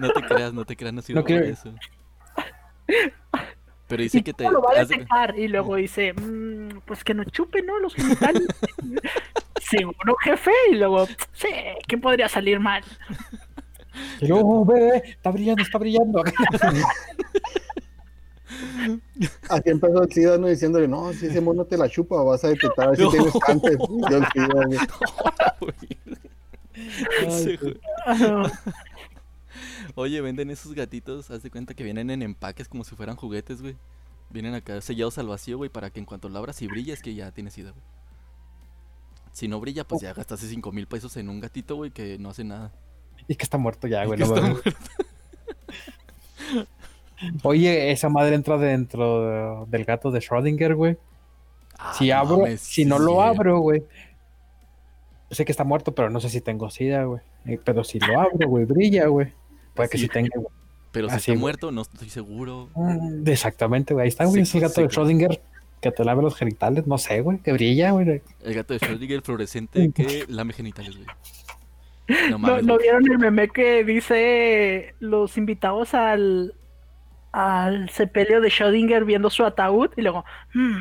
No 0.00 0.10
te 0.10 0.22
creas, 0.22 0.52
no 0.52 0.64
te 0.64 0.76
creas, 0.76 0.94
no 0.94 1.02
sirve 1.02 1.20
No 1.20 1.26
para 1.26 1.46
eso. 1.46 1.74
Pero 3.86 4.02
dice 4.02 4.22
que 4.22 4.32
te... 4.32 4.44
¿Cómo 4.44 4.56
lo 4.56 4.62
va 4.62 4.70
a 4.76 4.80
haz 4.82 4.88
de- 4.88 4.94
detectar? 4.96 5.38
Y 5.38 5.48
luego 5.48 5.76
dice, 5.76 6.12
"Mm, 6.12 6.80
pues 6.86 7.02
que 7.04 7.12
no 7.14 7.24
chupe, 7.24 7.62
¿no? 7.62 7.78
Los 7.78 7.94
genitales. 7.94 8.46
Seguro, 9.60 10.16
jefe. 10.22 10.50
Y 10.72 10.76
luego, 10.76 11.06
sí, 11.32 11.48
¿qué 11.86 11.98
podría 11.98 12.28
salir 12.28 12.58
mal? 12.60 12.82
Y 14.20 14.28
luego, 14.28 14.64
ve, 14.64 15.02
está 15.04 15.30
brillando, 15.30 15.62
está 15.62 15.78
brillando. 15.78 16.22
Así 19.48 19.70
empezó 19.70 20.02
el 20.02 20.12
SIDA, 20.12 20.38
¿no? 20.38 20.48
Diciéndole, 20.48 20.88
no, 20.88 21.12
si 21.12 21.26
ese 21.26 21.40
mono 21.40 21.64
te 21.64 21.76
la 21.76 21.88
chupa, 21.88 22.22
vas 22.22 22.44
a 22.44 22.48
detectar 22.48 22.86
a 22.86 22.90
ver 22.90 22.98
si 22.98 23.04
No. 23.04 23.10
tienes 23.10 23.32
cáncer. 23.46 23.78
Yo 24.10 24.16
el 24.16 24.24
Oye, 29.94 30.20
venden 30.20 30.50
esos 30.50 30.74
gatitos, 30.74 31.30
haz 31.30 31.42
de 31.42 31.50
cuenta 31.50 31.74
que 31.74 31.84
vienen 31.84 32.10
en 32.10 32.22
empaques 32.22 32.68
como 32.68 32.84
si 32.84 32.94
fueran 32.94 33.16
juguetes, 33.16 33.62
güey. 33.62 33.76
Vienen 34.30 34.54
acá 34.54 34.80
sellados 34.80 35.18
al 35.18 35.26
vacío, 35.26 35.56
güey, 35.56 35.70
para 35.70 35.90
que 35.90 35.98
en 35.98 36.06
cuanto 36.06 36.28
lo 36.28 36.38
abras 36.38 36.62
y 36.62 36.68
brilla 36.68 36.94
es 36.94 37.02
que 37.02 37.14
ya 37.14 37.32
tienes 37.32 37.54
sida, 37.54 37.70
güey. 37.72 37.82
Si 39.32 39.48
no 39.48 39.60
brilla, 39.60 39.86
pues 39.86 40.02
ya 40.02 40.12
gastaste 40.12 40.46
5 40.46 40.72
mil 40.72 40.86
pesos 40.86 41.16
en 41.16 41.28
un 41.28 41.40
gatito, 41.40 41.76
güey, 41.76 41.90
que 41.90 42.18
no 42.18 42.30
hace 42.30 42.44
nada. 42.44 42.72
Y 43.28 43.34
que 43.34 43.42
está 43.44 43.58
muerto 43.58 43.86
ya, 43.88 44.04
Y 44.04 44.06
güey. 44.06 44.18
que 44.18 44.24
no 44.26 44.34
está 44.34 44.48
mames. 44.48 44.62
Oye, 47.42 47.90
esa 47.90 48.08
madre 48.08 48.34
entra 48.34 48.56
dentro 48.58 49.64
de- 49.66 49.70
del 49.70 49.84
gato 49.84 50.10
de 50.10 50.20
Schrödinger, 50.20 50.74
güey. 50.74 50.96
Ah, 51.78 51.92
Si 51.96 52.08
no 52.08 52.16
abro, 52.16 52.38
mames, 52.38 52.60
si 52.60 52.82
sí, 52.82 52.84
no 52.84 52.98
lo 52.98 53.22
abro, 53.22 53.58
güey. 53.60 53.84
Sé 55.30 55.44
que 55.44 55.52
está 55.52 55.64
muerto, 55.64 55.94
pero 55.94 56.10
no 56.10 56.20
sé 56.20 56.28
si 56.28 56.40
tengo 56.40 56.70
sida, 56.70 57.04
güey. 57.04 57.20
Eh, 57.46 57.58
Pero 57.64 57.84
si 57.84 57.98
lo 58.00 58.20
abro, 58.20 58.48
güey, 58.48 58.64
brilla, 58.64 59.06
güey. 59.06 59.32
Puede 59.74 59.88
que 59.88 59.98
Sí. 59.98 60.08
tenga, 60.08 60.28
güey. 60.34 60.48
Pero 60.92 61.08
si 61.08 61.14
Ah, 61.14 61.16
está 61.18 61.32
güey. 61.32 61.40
muerto, 61.40 61.70
no 61.72 61.82
estoy 61.82 62.10
seguro. 62.10 62.68
Mm, 62.74 63.26
Exactamente, 63.28 63.94
güey. 63.94 64.04
Ahí 64.04 64.08
está, 64.08 64.24
güey. 64.24 64.36
Sí, 64.36 64.40
es 64.42 64.54
el 64.56 64.60
gato 64.62 64.74
sí, 64.74 64.82
de. 64.82 64.88
Schrödinger 64.88 65.40
que 65.80 65.92
te 65.92 66.04
lave 66.04 66.20
los 66.22 66.34
genitales. 66.34 66.86
No 66.86 66.98
sé, 66.98 67.20
güey. 67.20 67.38
Que 67.38 67.52
brilla, 67.52 67.92
güey. 67.92 68.22
El 68.42 68.54
gato 68.54 68.74
de 68.74 68.80
Schrödinger 68.80 69.22
fluorescente 69.22 69.90
que 69.92 70.24
lame 70.28 70.52
genitales, 70.52 70.96
güey. 70.96 71.06
No 72.28 72.30
¿No, 72.30 72.38
mames, 72.40 72.64
¿no 72.64 72.76
vieron 72.76 73.04
el 73.10 73.18
meme 73.18 73.48
que 73.48 73.84
dice 73.84 74.96
los 74.98 75.38
invitados 75.38 75.94
al 75.94 76.54
al 77.32 77.88
sepelio 77.90 78.40
de 78.40 78.48
Schrödinger 78.48 79.04
viendo 79.04 79.30
su 79.30 79.44
ataúd 79.44 79.90
y 79.96 80.02
luego 80.02 80.24
"Hmm". 80.54 80.78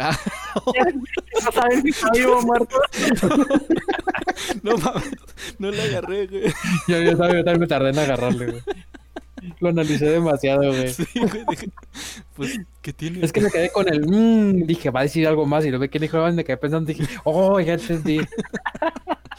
Ah, 0.00 0.16
no 1.44 1.52
saben 1.52 1.82
si 1.82 1.88
está 1.88 2.08
vivo 2.14 2.38
o 2.38 2.42
muerto 2.42 2.76
no 4.62 4.76
mames, 4.76 5.10
no 5.58 5.70
le 5.72 5.82
agarré, 5.82 6.26
güey. 6.28 6.42
Yo, 6.86 7.02
yo, 7.02 7.16
también, 7.16 7.38
yo 7.38 7.44
también 7.44 7.60
me 7.60 7.66
tardé 7.66 7.90
en 7.90 7.98
agarrarle, 7.98 8.46
güey. 8.46 8.62
Lo 9.60 9.68
analicé 9.70 10.06
demasiado, 10.06 10.68
güey. 10.68 10.88
Sí, 10.92 11.04
güey, 11.14 11.44
dije, 11.50 11.68
pues, 12.34 12.60
¿qué 12.82 12.92
tiene? 12.92 13.24
Es 13.24 13.32
que 13.32 13.40
me 13.40 13.50
quedé 13.50 13.70
con 13.70 13.88
el 13.88 14.06
mmm, 14.06 14.66
dije, 14.66 14.90
va 14.90 15.00
a 15.00 15.04
decir 15.04 15.26
algo 15.26 15.46
más. 15.46 15.64
Y 15.64 15.70
lo 15.70 15.78
ve 15.78 15.88
que 15.90 15.98
dijo, 15.98 16.18
me 16.32 16.44
quedé 16.44 16.56
pensando, 16.56 16.86
dije, 16.92 17.04
oh, 17.24 17.58
ya 17.60 17.74
entendí. 17.74 18.20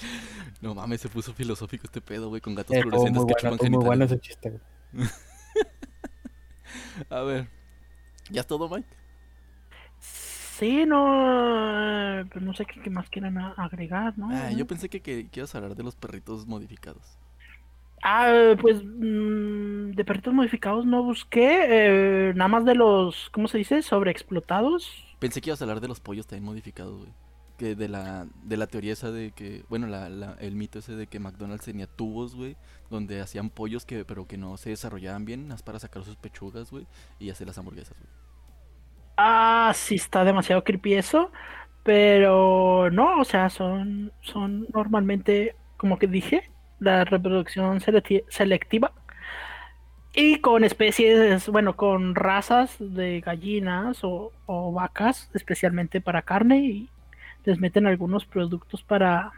No 0.61 0.73
mames, 0.75 1.01
se 1.01 1.09
puso 1.09 1.33
filosófico 1.33 1.83
este 1.85 2.01
pedo, 2.01 2.29
güey, 2.29 2.41
con 2.41 2.55
gatos 2.55 2.75
Eh, 2.75 2.79
fluorescentes 2.79 3.25
que 3.25 3.33
bueno, 3.33 3.35
chupan 3.35 3.67
muy 3.67 3.83
bueno 3.83 3.99
genitales. 3.99 4.05
ese 4.05 4.19
chiste, 4.19 4.49
güey. 4.51 4.61
A 7.09 7.21
ver, 7.21 7.47
¿ya 8.29 8.41
es 8.41 8.47
todo, 8.47 8.69
Mike? 8.69 8.87
sí 9.99 10.85
no 10.85 12.25
pues 12.31 12.43
no 12.43 12.53
sé 12.53 12.65
qué, 12.65 12.81
qué 12.81 12.89
más 12.89 13.09
quieran 13.09 13.37
agregar 13.37 14.17
no 14.17 14.29
Ah, 14.29 14.51
yo 14.51 14.67
pensé 14.67 14.89
que, 14.89 15.01
que, 15.01 15.27
que 15.29 15.39
ibas 15.39 15.55
a 15.55 15.59
hablar 15.59 15.75
de 15.75 15.83
los 15.83 15.95
perritos 15.95 16.45
modificados. 16.47 17.17
Ah, 18.01 18.55
pues 18.61 18.81
mm, 18.83 19.91
de 19.91 20.05
perritos 20.05 20.33
modificados 20.33 20.85
no 20.85 21.03
busqué, 21.03 22.29
eh, 22.29 22.33
nada 22.35 22.47
más 22.47 22.65
de 22.65 22.75
los, 22.75 23.29
¿cómo 23.31 23.47
se 23.47 23.57
dice? 23.57 23.81
Sobreexplotados. 23.81 25.05
Pensé 25.19 25.41
que 25.41 25.49
ibas 25.49 25.61
a 25.61 25.65
hablar 25.65 25.81
de 25.81 25.87
los 25.87 25.99
pollos 25.99 26.27
también 26.27 26.45
modificados, 26.45 26.97
güey. 26.97 27.11
Que 27.59 27.75
de 27.75 27.89
la, 27.89 28.27
de 28.43 28.57
la 28.57 28.67
teoría 28.67 28.93
esa 28.93 29.11
de 29.11 29.33
que, 29.33 29.65
bueno, 29.69 29.87
la, 29.87 30.09
la- 30.09 30.33
el 30.39 30.55
mito 30.55 30.79
ese 30.79 30.95
de 30.95 31.07
que 31.07 31.19
McDonald's 31.19 31.65
tenía 31.65 31.87
tubos, 31.87 32.35
güey, 32.35 32.57
donde 32.89 33.21
hacían 33.21 33.51
pollos 33.51 33.85
que, 33.85 34.05
pero 34.05 34.27
que 34.27 34.37
no 34.37 34.57
se 34.57 34.71
desarrollaban 34.71 35.25
bien, 35.25 35.49
para 35.65 35.79
sacar 35.79 36.03
sus 36.05 36.17
pechugas, 36.17 36.71
güey, 36.71 36.87
y 37.19 37.29
hacer 37.31 37.47
las 37.47 37.57
hamburguesas, 37.59 37.97
güey. 37.99 38.09
Ah, 39.17 39.73
sí 39.75 39.95
está 39.95 40.23
demasiado 40.23 40.63
creepy 40.63 40.93
eso, 40.95 41.31
pero 41.83 42.89
no, 42.91 43.19
o 43.19 43.25
sea, 43.25 43.49
son, 43.49 44.13
son 44.21 44.67
normalmente, 44.73 45.55
como 45.77 45.99
que 45.99 46.07
dije, 46.07 46.51
la 46.79 47.03
reproducción 47.05 47.81
selectiva 48.29 48.93
y 50.13 50.41
con 50.41 50.63
especies, 50.63 51.47
bueno, 51.49 51.75
con 51.75 52.15
razas 52.15 52.75
de 52.79 53.21
gallinas 53.21 54.03
o, 54.03 54.33
o 54.45 54.71
vacas, 54.73 55.29
especialmente 55.33 56.01
para 56.01 56.23
carne 56.23 56.59
y 56.65 56.89
les 57.45 57.59
meten 57.59 57.87
algunos 57.87 58.25
productos 58.25 58.83
para 58.83 59.31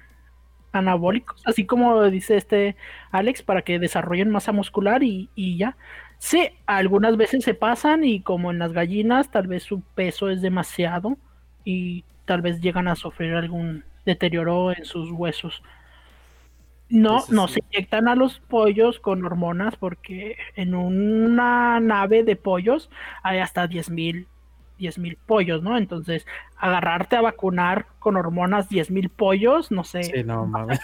anabólicos, 0.71 1.41
así 1.45 1.65
como 1.65 2.01
dice 2.05 2.37
este 2.37 2.75
Alex, 3.11 3.43
para 3.43 3.61
que 3.61 3.79
desarrollen 3.79 4.29
masa 4.29 4.51
muscular 4.51 5.03
y, 5.03 5.29
y 5.35 5.57
ya. 5.57 5.77
Sí, 6.17 6.49
algunas 6.65 7.17
veces 7.17 7.43
se 7.43 7.53
pasan 7.53 8.03
y 8.03 8.21
como 8.21 8.51
en 8.51 8.59
las 8.59 8.73
gallinas, 8.73 9.31
tal 9.31 9.47
vez 9.47 9.63
su 9.63 9.81
peso 9.81 10.29
es 10.29 10.41
demasiado 10.41 11.17
y 11.65 12.05
tal 12.25 12.41
vez 12.41 12.61
llegan 12.61 12.87
a 12.87 12.95
sufrir 12.95 13.33
algún 13.33 13.83
deterioro 14.05 14.71
en 14.71 14.85
sus 14.85 15.11
huesos. 15.11 15.63
No, 16.89 17.25
Entonces, 17.25 17.29
no 17.29 17.47
sí. 17.47 17.53
se 17.55 17.59
inyectan 17.71 18.07
a 18.07 18.15
los 18.15 18.39
pollos 18.39 18.99
con 18.99 19.25
hormonas 19.25 19.75
porque 19.77 20.37
en 20.55 20.75
una 20.75 21.79
nave 21.79 22.23
de 22.23 22.35
pollos 22.35 22.89
hay 23.23 23.39
hasta 23.39 23.67
10.000 23.67 24.27
mil 24.97 25.17
pollos, 25.17 25.61
¿no? 25.63 25.77
Entonces, 25.77 26.25
agarrarte 26.57 27.15
a 27.15 27.21
vacunar 27.21 27.87
con 27.99 28.17
hormonas 28.17 28.69
10.000 28.69 29.09
pollos, 29.09 29.71
no 29.71 29.83
sé, 29.83 30.03
Sí, 30.03 30.23
no 30.25 30.45
mames. 30.45 30.79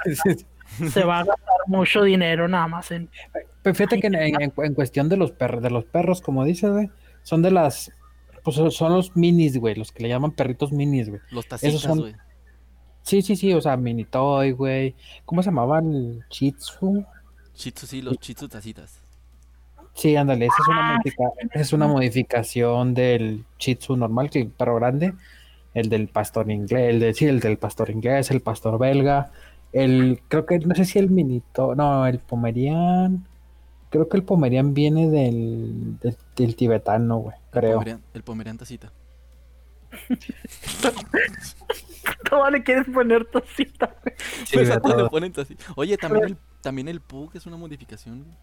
se 0.91 1.03
va 1.03 1.19
a 1.19 1.23
gastar 1.23 1.57
mucho 1.67 2.03
dinero 2.03 2.47
nada 2.47 2.67
más 2.67 2.91
en... 2.91 3.09
Pero 3.61 3.73
fíjate 3.75 3.99
que 3.99 4.07
en, 4.07 4.15
en- 4.15 4.53
en 4.55 4.73
cuestión 4.73 5.09
de 5.09 5.17
los 5.17 5.31
perros, 5.31 5.61
de 5.61 5.69
los 5.69 5.85
perros, 5.85 6.21
como 6.21 6.43
dices, 6.45 6.71
güey, 6.71 6.89
son 7.23 7.41
de 7.41 7.51
las, 7.51 7.91
pues 8.43 8.55
son 8.73 8.93
los 8.93 9.15
minis, 9.15 9.57
güey, 9.57 9.75
los 9.75 9.91
que 9.91 10.03
le 10.03 10.09
llaman 10.09 10.31
perritos 10.31 10.71
minis, 10.71 11.09
güey. 11.09 11.21
Los 11.31 11.47
tacitas, 11.47 11.81
son- 11.81 11.99
güey. 11.99 12.15
Sí, 13.01 13.21
sí, 13.21 13.37
sí, 13.37 13.53
o 13.53 13.61
sea, 13.61 13.77
mini 13.77 14.03
toy, 14.03 14.51
güey. 14.51 14.93
¿Cómo 15.23 15.41
se 15.41 15.47
llamaban? 15.49 16.19
Shih 16.29 16.51
Tzu, 16.51 17.05
sí, 17.53 18.01
los 18.01 18.17
Shih 18.19 18.33
Tzu 18.35 18.49
tacitas. 18.49 19.01
Sí, 19.97 20.15
ándale, 20.15 20.45
esa 20.45 20.55
es 20.61 20.67
una, 20.69 20.79
Ah, 20.93 20.97
modifica- 20.97 21.31
esa 21.51 21.59
es 21.61 21.73
una 21.73 21.87
modificación 21.87 22.93
del 22.93 23.43
Shih 23.57 23.75
Tzu 23.75 23.97
normal, 23.97 24.29
que 24.29 24.39
el 24.41 24.49
perro 24.49 24.75
grande, 24.75 25.13
el 25.73 25.89
del 25.89 26.07
pastor 26.07 26.49
inglés, 26.51 26.89
el 26.93 26.99
de, 26.99 27.13
sí, 27.15 27.25
el 27.25 27.39
del 27.39 27.57
pastor 27.57 27.89
inglés, 27.89 28.29
el 28.31 28.41
pastor 28.41 28.77
belga, 28.77 29.31
el, 29.73 30.21
creo 30.27 30.45
que, 30.45 30.59
no 30.59 30.75
sé 30.75 30.85
si 30.85 30.99
el 30.99 31.09
minito, 31.09 31.73
no, 31.75 32.05
el 32.05 32.19
pomerian, 32.19 33.25
creo 33.89 34.07
que 34.07 34.17
el 34.17 34.23
pomerian 34.23 34.73
viene 34.75 35.09
del, 35.09 35.97
del, 35.99 36.15
del 36.35 36.55
tibetano, 36.55 37.17
güey, 37.17 37.35
El 37.35 37.49
creo. 37.51 37.73
Pomerian, 37.73 38.01
el 38.13 38.23
Pomerian 38.23 38.57
tacita. 38.57 38.91
¿Cómo 42.29 42.49
le 42.49 42.63
quieres 42.63 42.85
poner 42.93 43.25
tocita? 43.25 43.95
güey? 44.03 44.15
Sí, 44.45 44.53
Pues 44.57 44.69
a 44.69 44.75
le 44.75 45.09
ponen 45.09 45.33
taci- 45.33 45.57
Oye, 45.75 45.97
también 45.97 46.25
el, 46.25 46.37
también 46.61 46.87
el 46.87 47.01
Pug 47.01 47.31
es 47.35 47.45
una 47.45 47.57
modificación, 47.57 48.23
güey. 48.23 48.35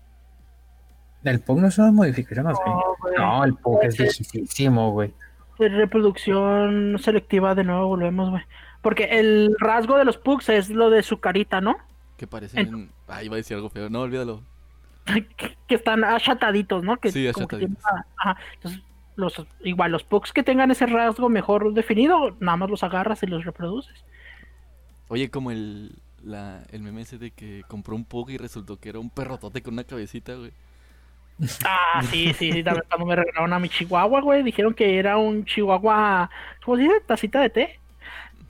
El 1.25 1.41
Pug 1.41 1.61
no 1.61 1.69
es 1.69 1.79
una 1.79 1.91
modificación 1.91 2.47
así. 2.47 2.61
No, 2.67 2.83
güey. 3.01 3.15
No, 3.17 3.45
el 3.45 3.55
Pug 3.55 3.81
es 3.83 3.97
viejísimo, 3.97 4.93
güey. 4.93 5.13
De 5.59 5.69
reproducción 5.69 6.99
selectiva 6.99 7.55
de 7.55 7.65
nuevo 7.65 7.89
volvemos, 7.89 8.31
güey. 8.31 8.43
Porque 8.83 9.05
el 9.05 9.57
rasgo 9.59 9.97
de 9.97 10.05
los 10.05 10.19
pugs 10.19 10.51
es 10.51 10.69
lo 10.69 10.91
de 10.91 11.03
su 11.03 11.19
carita, 11.19 11.63
¿no? 11.63 11.79
Que 12.19 12.27
parecen... 12.27 12.91
Ah, 13.09 13.25
iba 13.25 13.35
a 13.35 13.39
decir 13.39 13.57
algo 13.57 13.71
feo. 13.71 13.89
No, 13.89 14.03
olvídalo. 14.03 14.43
que, 15.67 15.75
están 15.75 16.05
achataditos, 16.05 16.83
¿no? 16.83 16.99
Que 16.99 17.11
Sí, 17.11 17.23
que 17.23 17.31
achataditos. 17.31 17.83
ajá. 18.17 18.37
Entonces, 18.57 18.83
los, 19.17 19.47
igual 19.63 19.91
los 19.93 20.05
pugs 20.05 20.33
que 20.33 20.43
tengan 20.43 20.71
ese 20.71 20.85
rasgo 20.85 21.31
mejor 21.31 21.73
definido, 21.73 22.37
nada 22.41 22.59
más 22.59 22.69
los 22.69 22.85
agarras 22.85 23.23
y 23.23 23.27
los 23.27 23.47
reproduces. 23.47 24.05
Oye, 25.09 25.31
como 25.31 25.51
el... 25.51 25.97
la, 26.23 26.65
el 26.71 26.83
meme 26.83 27.03
ese 27.03 27.17
de 27.17 27.31
que 27.31 27.63
compró 27.69 27.97
un 27.97 28.05
pug 28.05 28.31
y 28.31 28.37
resultó 28.37 28.79
que 28.79 28.91
era 28.91 28.99
un 28.99 29.09
perrotote 29.09 29.63
con 29.63 29.75
una 29.75 29.85
cabecita, 29.85 30.35
güey. 30.35 30.53
Ah, 31.65 32.03
sí, 32.11 32.33
sí, 32.35 32.53
sí. 32.53 32.63
También 32.63 32.85
cuando 32.89 33.07
me 33.07 33.17
regalaron 33.17 33.53
a 33.53 33.59
mi 33.59 33.69
chihuahua, 33.69 34.21
güey, 34.21 34.43
dijeron 34.43 34.75
que 34.75 34.99
era 34.99 35.17
un 35.17 35.45
chihuahua, 35.45 36.31
¿cómo 36.65 36.77
se 36.77 36.85
dice? 36.85 37.01
Tacita 37.07 37.41
de 37.41 37.51
té. 37.51 37.81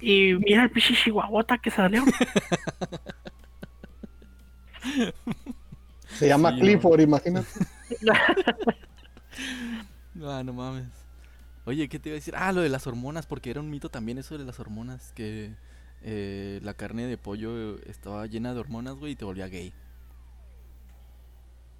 Y 0.00 0.34
mira 0.34 0.64
el 0.64 0.70
pinche 0.70 0.94
chihuahuota 0.94 1.58
que 1.58 1.70
salió. 1.70 2.04
Se 6.08 6.28
llama 6.28 6.52
Sí, 6.52 6.60
Clifford, 6.60 7.00
imagínate. 7.00 7.48
Ah, 10.22 10.42
no 10.44 10.52
mames. 10.52 10.86
Oye, 11.64 11.88
¿qué 11.88 11.98
te 11.98 12.08
iba 12.08 12.14
a 12.14 12.20
decir? 12.20 12.34
Ah, 12.36 12.52
lo 12.52 12.60
de 12.60 12.68
las 12.68 12.86
hormonas, 12.86 13.26
porque 13.26 13.50
era 13.50 13.60
un 13.60 13.68
mito 13.68 13.88
también 13.88 14.16
eso 14.16 14.38
de 14.38 14.44
las 14.44 14.60
hormonas, 14.60 15.12
que 15.12 15.56
eh, 16.02 16.60
la 16.62 16.74
carne 16.74 17.06
de 17.06 17.18
pollo 17.18 17.78
estaba 17.80 18.24
llena 18.26 18.54
de 18.54 18.60
hormonas, 18.60 18.94
güey, 18.94 19.12
y 19.12 19.16
te 19.16 19.24
volvía 19.24 19.48
gay. 19.48 19.74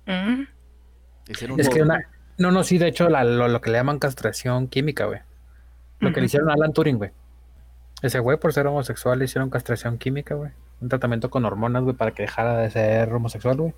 Mm. 0.06 0.42
Un 1.28 1.60
Es 1.60 1.68
que 1.68 1.82
una- 1.82 2.00
no, 2.38 2.50
no, 2.50 2.64
sí, 2.64 2.78
de 2.78 2.88
hecho, 2.88 3.08
la- 3.08 3.24
lo, 3.24 3.48
lo 3.48 3.60
que 3.60 3.70
le 3.70 3.78
llaman 3.78 3.98
castración 3.98 4.68
química, 4.68 5.06
güey. 5.06 5.20
Lo 6.00 6.12
que 6.12 6.20
le 6.20 6.26
hicieron 6.26 6.50
a 6.50 6.54
Alan 6.54 6.72
Turing, 6.72 6.98
güey. 6.98 7.10
Ese 8.02 8.18
güey, 8.18 8.36
por 8.38 8.52
ser 8.52 8.66
homosexual, 8.66 9.18
le 9.18 9.24
hicieron 9.24 9.48
castración 9.48 9.96
química, 9.96 10.34
güey. 10.34 10.50
Un 10.80 10.88
tratamiento 10.90 11.30
con 11.30 11.44
hormonas, 11.46 11.82
güey, 11.84 11.96
para 11.96 12.10
que 12.10 12.22
dejara 12.24 12.58
de 12.58 12.70
ser 12.70 13.12
homosexual, 13.12 13.56
güey. 13.56 13.74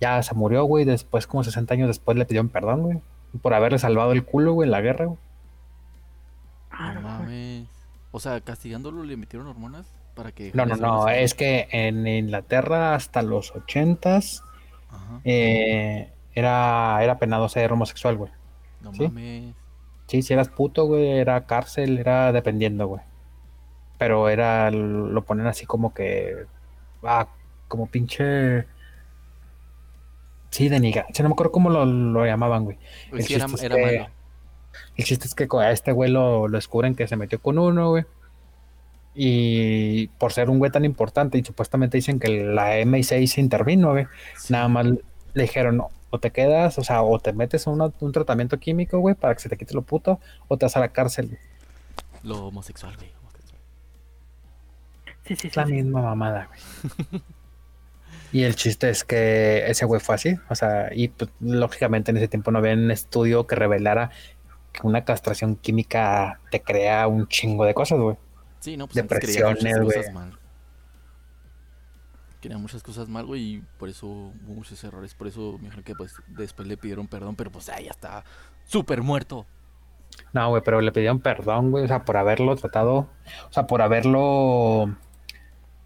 Ya 0.00 0.20
se 0.22 0.34
murió, 0.34 0.64
güey. 0.64 0.84
Después, 0.84 1.26
como 1.26 1.44
60 1.44 1.74
años 1.74 1.86
después, 1.88 2.16
le 2.16 2.24
pidieron 2.24 2.48
perdón, 2.48 2.82
güey. 2.82 2.98
Por 3.42 3.54
haberle 3.54 3.78
salvado 3.78 4.10
el 4.12 4.24
culo, 4.24 4.54
güey, 4.54 4.66
en 4.66 4.72
la 4.72 4.80
guerra, 4.80 5.04
güey. 5.04 5.18
Ah, 6.70 6.94
No 6.94 7.00
no 7.02 7.08
mames. 7.08 7.66
O 8.10 8.18
sea, 8.18 8.40
castigándolo 8.40 9.04
le 9.04 9.16
metieron 9.16 9.46
hormonas 9.46 9.86
para 10.16 10.32
que... 10.32 10.50
No, 10.54 10.66
no, 10.66 10.74
no. 10.76 11.08
Es 11.08 11.34
que 11.34 11.68
en 11.70 12.06
Inglaterra, 12.06 12.94
hasta 12.96 13.22
los 13.22 13.52
80s, 13.54 14.40
Ajá. 14.42 14.49
Eh, 15.24 16.12
era, 16.34 16.98
era 17.02 17.18
penado 17.18 17.48
ser 17.48 17.72
homosexual, 17.72 18.16
güey. 18.16 18.32
No 18.80 18.92
¿sí? 18.94 19.02
mames. 19.04 19.54
Sí, 20.06 20.22
si 20.22 20.32
eras 20.32 20.48
puto, 20.48 20.86
güey, 20.86 21.08
era 21.18 21.46
cárcel, 21.46 21.98
era 21.98 22.32
dependiendo, 22.32 22.86
güey. 22.86 23.02
Pero 23.98 24.28
era, 24.28 24.70
lo 24.70 25.22
ponen 25.24 25.46
así 25.46 25.66
como 25.66 25.92
que, 25.94 26.46
ah, 27.02 27.28
como 27.68 27.86
pinche... 27.86 28.66
Sí, 30.50 30.68
denigrancia, 30.68 31.22
no 31.22 31.28
me 31.28 31.34
acuerdo 31.34 31.52
cómo 31.52 31.70
lo, 31.70 31.84
lo 31.84 32.26
llamaban, 32.26 32.64
güey. 32.64 32.78
Pues 33.10 33.22
El 33.22 33.28
sí, 33.28 33.34
era, 33.34 33.46
chiste 33.46 33.66
es 33.66 33.72
que- 33.72 33.98
malo. 34.00 34.10
El 34.96 35.04
chiste 35.04 35.26
es 35.26 35.34
que 35.34 35.48
a 35.58 35.70
este 35.70 35.92
güey 35.92 36.10
lo, 36.10 36.48
lo 36.48 36.56
descubren 36.58 36.94
que 36.94 37.06
se 37.06 37.16
metió 37.16 37.40
con 37.40 37.58
uno, 37.58 37.90
güey. 37.90 38.04
Y 39.14 40.06
por 40.18 40.32
ser 40.32 40.50
un 40.50 40.58
güey 40.58 40.70
tan 40.70 40.84
importante, 40.84 41.36
y 41.38 41.44
supuestamente 41.44 41.96
dicen 41.98 42.18
que 42.20 42.28
la 42.44 42.78
MI6 42.78 43.38
intervino, 43.38 43.90
güey. 43.92 44.06
Sí. 44.36 44.52
Nada 44.52 44.68
más 44.68 44.86
le 44.86 45.42
dijeron, 45.42 45.76
"No, 45.78 45.88
o 46.10 46.18
te 46.18 46.30
quedas, 46.30 46.78
o 46.78 46.84
sea, 46.84 47.02
o 47.02 47.18
te 47.18 47.32
metes 47.32 47.66
a 47.66 47.70
una- 47.70 47.92
un 48.00 48.12
tratamiento 48.12 48.58
químico, 48.58 48.98
güey, 48.98 49.14
para 49.14 49.34
que 49.34 49.40
se 49.40 49.48
te 49.48 49.56
quite 49.56 49.74
lo 49.74 49.82
puto, 49.82 50.20
o 50.48 50.56
te 50.56 50.66
vas 50.66 50.76
a 50.76 50.80
la 50.80 50.88
cárcel. 50.88 51.26
güey. 51.28 51.38
Lo 52.22 52.46
homosexual, 52.48 52.94
güey. 52.96 53.10
homosexual. 53.20 53.60
Sí, 55.24 55.36
sí, 55.36 55.46
Es 55.48 55.52
sí. 55.54 55.60
la 55.60 55.66
sí. 55.66 55.72
misma 55.72 56.02
mamada, 56.02 56.48
güey. 56.48 57.22
Y 58.32 58.44
el 58.44 58.54
chiste 58.54 58.90
es 58.90 59.02
que 59.02 59.64
ese 59.68 59.84
güey 59.86 60.00
fue 60.00 60.14
así, 60.14 60.36
o 60.48 60.54
sea, 60.54 60.90
y 60.94 61.08
pues, 61.08 61.30
lógicamente 61.40 62.12
en 62.12 62.16
ese 62.16 62.28
tiempo 62.28 62.52
no 62.52 62.58
había 62.60 62.74
un 62.74 62.90
estudio 62.92 63.46
que 63.48 63.56
revelara 63.56 64.10
que 64.72 64.86
una 64.86 65.04
castración 65.04 65.56
química 65.56 66.38
te 66.52 66.62
crea 66.62 67.08
un 67.08 67.26
chingo 67.26 67.64
de 67.64 67.74
cosas, 67.74 67.98
güey. 67.98 68.16
Sí, 68.60 68.76
no, 68.76 68.86
pues 68.86 68.94
Depresiones, 68.94 69.78
cosas 69.78 70.02
güey. 70.02 70.14
mal. 70.14 70.38
Quería 72.40 72.58
muchas 72.58 72.82
cosas 72.82 73.08
mal, 73.08 73.26
güey, 73.26 73.42
y 73.42 73.62
por 73.78 73.88
eso 73.88 74.06
hubo 74.06 74.54
muchos 74.54 74.82
errores. 74.84 75.14
Por 75.14 75.26
eso 75.26 75.56
me 75.58 75.66
imagino 75.66 75.82
que 75.82 75.94
pues 75.94 76.14
después 76.28 76.68
le 76.68 76.76
pidieron 76.76 77.06
perdón, 77.06 77.36
pero 77.36 77.50
pues 77.50 77.68
ah, 77.68 77.80
ya 77.80 77.90
está 77.90 78.24
súper 78.64 79.02
muerto. 79.02 79.46
No, 80.32 80.48
güey, 80.50 80.62
pero 80.62 80.80
le 80.80 80.92
pidieron 80.92 81.20
perdón, 81.20 81.70
güey, 81.70 81.84
o 81.84 81.88
sea, 81.88 82.04
por 82.04 82.16
haberlo 82.16 82.56
tratado, 82.56 83.08
o 83.48 83.52
sea, 83.52 83.66
por 83.66 83.82
haberlo, 83.82 84.96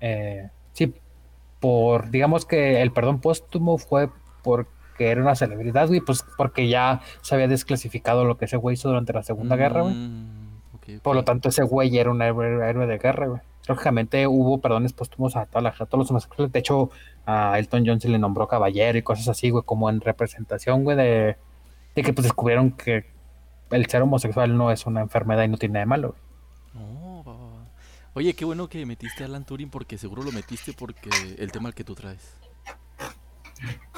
eh, 0.01 0.51
sí, 0.72 0.95
por, 1.61 2.11
digamos 2.11 2.45
que 2.45 2.83
el 2.83 2.93
perdón 2.93 3.20
póstumo 3.20 3.79
fue 3.79 4.11
porque 4.43 5.11
era 5.11 5.22
una 5.22 5.35
celebridad, 5.35 5.89
güey, 5.89 6.01
pues 6.01 6.25
porque 6.37 6.68
ya 6.68 7.01
se 7.22 7.35
había 7.35 7.49
desclasificado 7.49 8.25
lo 8.25 8.37
que 8.37 8.45
ese 8.45 8.57
güey 8.57 8.75
hizo 8.75 8.89
durante 8.89 9.12
la 9.12 9.22
Segunda 9.22 9.57
Guerra, 9.57 9.83
güey. 9.83 9.95
Por 11.03 11.16
lo 11.16 11.24
tanto, 11.24 11.49
ese 11.49 11.62
güey 11.62 11.97
era 11.99 12.11
un 12.11 12.20
héroe, 12.22 12.68
héroe 12.68 12.87
de 12.87 12.99
guerra, 12.99 13.26
güey. 13.26 13.41
Lógicamente 13.66 14.26
hubo 14.26 14.61
perdones 14.61 14.93
póstumos 14.93 15.37
a, 15.37 15.47
toda 15.47 15.62
la, 15.62 15.70
a 15.70 15.87
todos 15.87 15.99
los 15.99 16.11
homosexuales. 16.11 16.53
De 16.53 16.59
hecho, 16.59 16.91
a 17.26 17.59
Elton 17.59 17.85
John 17.87 18.01
se 18.01 18.09
le 18.09 18.18
nombró 18.18 18.47
caballero 18.47 18.99
y 18.99 19.03
cosas 19.03 19.28
así, 19.28 19.51
güey, 19.51 19.64
como 19.64 19.89
en 19.89 20.01
representación, 20.03 20.85
güey, 20.85 20.97
de, 20.97 21.37
de 21.95 22.03
que 22.03 22.12
pues 22.12 22.24
descubrieron 22.24 22.72
que 22.72 23.07
el 23.70 23.87
ser 23.87 24.03
homosexual 24.03 24.55
no 24.57 24.70
es 24.70 24.85
una 24.87 25.01
enfermedad 25.01 25.45
y 25.45 25.49
no 25.49 25.57
tiene 25.57 25.72
nada 25.74 25.80
de 25.82 25.87
malo, 25.87 26.09
güey. 26.74 27.24
Va. 27.26 27.64
Oye, 28.12 28.35
qué 28.35 28.45
bueno 28.45 28.68
que 28.68 28.85
metiste 28.87 29.22
a 29.24 29.26
Alan 29.26 29.45
Turing 29.45 29.70
porque 29.70 29.97
seguro 29.99 30.22
lo 30.22 30.30
metiste 30.32 30.72
porque 30.72 31.09
el 31.39 31.51
tema 31.51 31.68
al 31.68 31.74
que 31.74 31.85
tú 31.85 31.95
traes. 31.95 32.37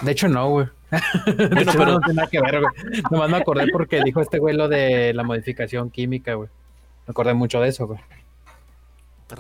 De 0.03 0.13
hecho, 0.13 0.29
no, 0.29 0.49
güey. 0.51 0.67
Bueno, 1.27 1.73
pero- 1.73 1.93
no 1.95 2.01
tiene 2.01 2.15
nada 2.15 2.29
que 2.31 2.41
ver, 2.41 2.61
güey. 2.61 3.03
Nomás 3.11 3.31
me 3.31 3.37
acordé 3.39 3.67
porque 3.73 4.01
dijo 4.05 4.21
este 4.21 4.39
güey 4.39 4.57
lo 4.57 4.69
de 4.69 5.13
la 5.13 5.25
modificación 5.25 5.91
química, 5.91 6.35
güey. 6.35 6.49
Me 7.07 7.13
acordé 7.13 7.35
mucho 7.35 7.61
de 7.61 7.69
eso, 7.69 7.87
güey. 7.87 8.01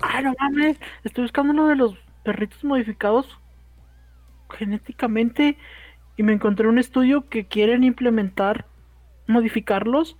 Ah, 0.02 0.20
no 0.20 0.34
mames. 0.38 0.78
Estoy 1.04 1.24
buscando 1.24 1.52
uno 1.52 1.68
de 1.68 1.76
los 1.76 1.96
perritos 2.22 2.62
modificados 2.64 3.38
genéticamente 4.50 5.56
y 6.16 6.22
me 6.22 6.32
encontré 6.32 6.68
un 6.68 6.78
estudio 6.78 7.28
que 7.28 7.46
quieren 7.46 7.84
implementar, 7.84 8.66
modificarlos 9.26 10.16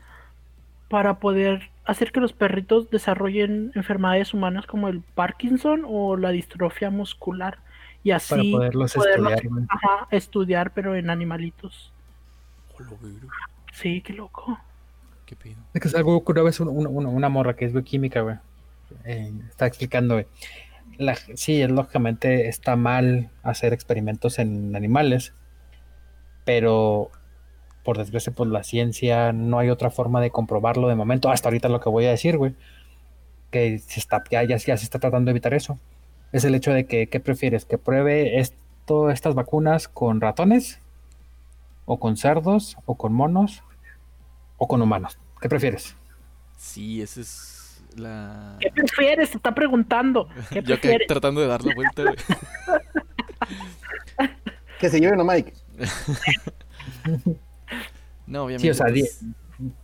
para 0.89 1.19
poder 1.19 1.71
hacer 1.85 2.13
que 2.13 2.21
los 2.21 2.33
perritos 2.33 2.91
desarrollen 2.91 3.73
enfermedades 3.75 4.35
humanas 4.35 4.67
como 4.67 4.89
el 4.89 5.01
Parkinson 5.01 5.83
o 5.87 6.17
la 6.17 6.31
distrofia 6.31 6.91
muscular 6.91 7.59
y 8.03 8.11
así 8.11 8.31
Para 8.31 8.43
poderlos 8.43 8.95
poderlos, 8.95 9.33
estudiar, 9.33 9.67
ajá, 9.69 10.09
estudiar 10.11 10.73
pero 10.73 10.95
en 10.95 11.11
animalitos. 11.11 11.93
Sí, 13.73 14.01
qué 14.03 14.13
loco. 14.13 14.59
¿Qué 15.27 15.37
pido? 15.37 15.57
Es 15.75 15.81
que 15.93 15.97
algo 15.99 16.23
una 16.27 16.43
vez 16.43 16.61
un- 16.61 16.69
un- 16.69 16.87
una, 16.87 17.09
una 17.09 17.29
morra 17.29 17.55
que 17.57 17.65
es 17.65 17.73
bioquímica, 17.73 18.21
güey. 18.23 18.37
eh, 19.05 19.33
está 19.49 19.67
explicando, 19.67 20.15
güey. 20.15 20.27
La- 20.99 21.17
sí, 21.35 21.67
lógicamente 21.67 22.49
está 22.49 22.77
mal 22.77 23.31
hacer 23.43 23.73
experimentos 23.73 24.39
en 24.39 24.75
animales, 24.77 25.33
pero 26.45 27.11
por 27.85 27.99
desgracia, 27.99 28.33
pues 28.33 28.49
la 28.51 28.63
ciencia 28.65 29.33
no 29.33 29.59
hay 29.59 29.69
otra 29.71 29.91
forma 29.91 30.21
de 30.21 30.31
comprobarlo 30.31 30.89
de 30.89 30.95
momento. 30.95 31.31
Hasta 31.31 31.49
ahorita 31.49 31.69
lo 31.69 31.81
que 31.81 31.89
voy 31.89 32.07
a 32.07 32.11
decir, 32.11 32.37
güey, 32.39 32.55
que 33.51 33.79
se 33.81 34.01
está, 34.01 34.23
ya, 34.31 34.43
ya, 34.45 34.57
ya 34.57 34.77
se 34.77 34.85
está 34.85 34.99
tratando 34.99 35.27
de 35.29 35.33
evitar 35.33 35.55
eso. 35.55 35.79
Es 36.33 36.45
el 36.45 36.55
hecho 36.55 36.73
de 36.73 36.87
que, 36.87 37.09
¿qué 37.09 37.21
prefieres? 37.21 37.65
¿Que 37.65 37.79
pruebe 37.79 38.41
esto, 38.41 39.11
estas 39.11 39.35
vacunas 39.35 39.89
con 39.89 40.21
ratones? 40.21 40.81
¿O 41.85 41.99
con 42.01 42.17
cerdos? 42.17 42.77
¿O 42.87 42.97
con 42.97 43.13
monos? 43.13 43.63
¿O 44.57 44.67
con 44.69 44.81
humanos? 44.83 45.19
¿Qué 45.41 45.49
prefieres? 45.49 45.95
Sí, 46.57 47.03
esa 47.03 47.21
es 47.21 47.83
la... 47.97 48.57
¿Qué 48.61 48.71
prefieres? 48.71 49.31
Te 49.31 49.37
está 49.37 49.55
preguntando. 49.55 50.29
¿Qué 50.51 50.63
Yo 50.63 50.81
que 50.81 50.99
tratando 51.07 51.41
de 51.41 51.47
dar 51.47 51.65
la 51.65 51.75
vuelta. 51.75 52.03
Que 54.79 54.91
se 54.91 55.01
lleven 55.01 55.21
a 55.21 55.25
Mike. 55.25 55.53
No, 58.27 58.45
obviamente. 58.45 58.63
Sí, 58.63 58.71
o 58.71 58.75
sea, 58.75 58.87
di- 58.89 59.07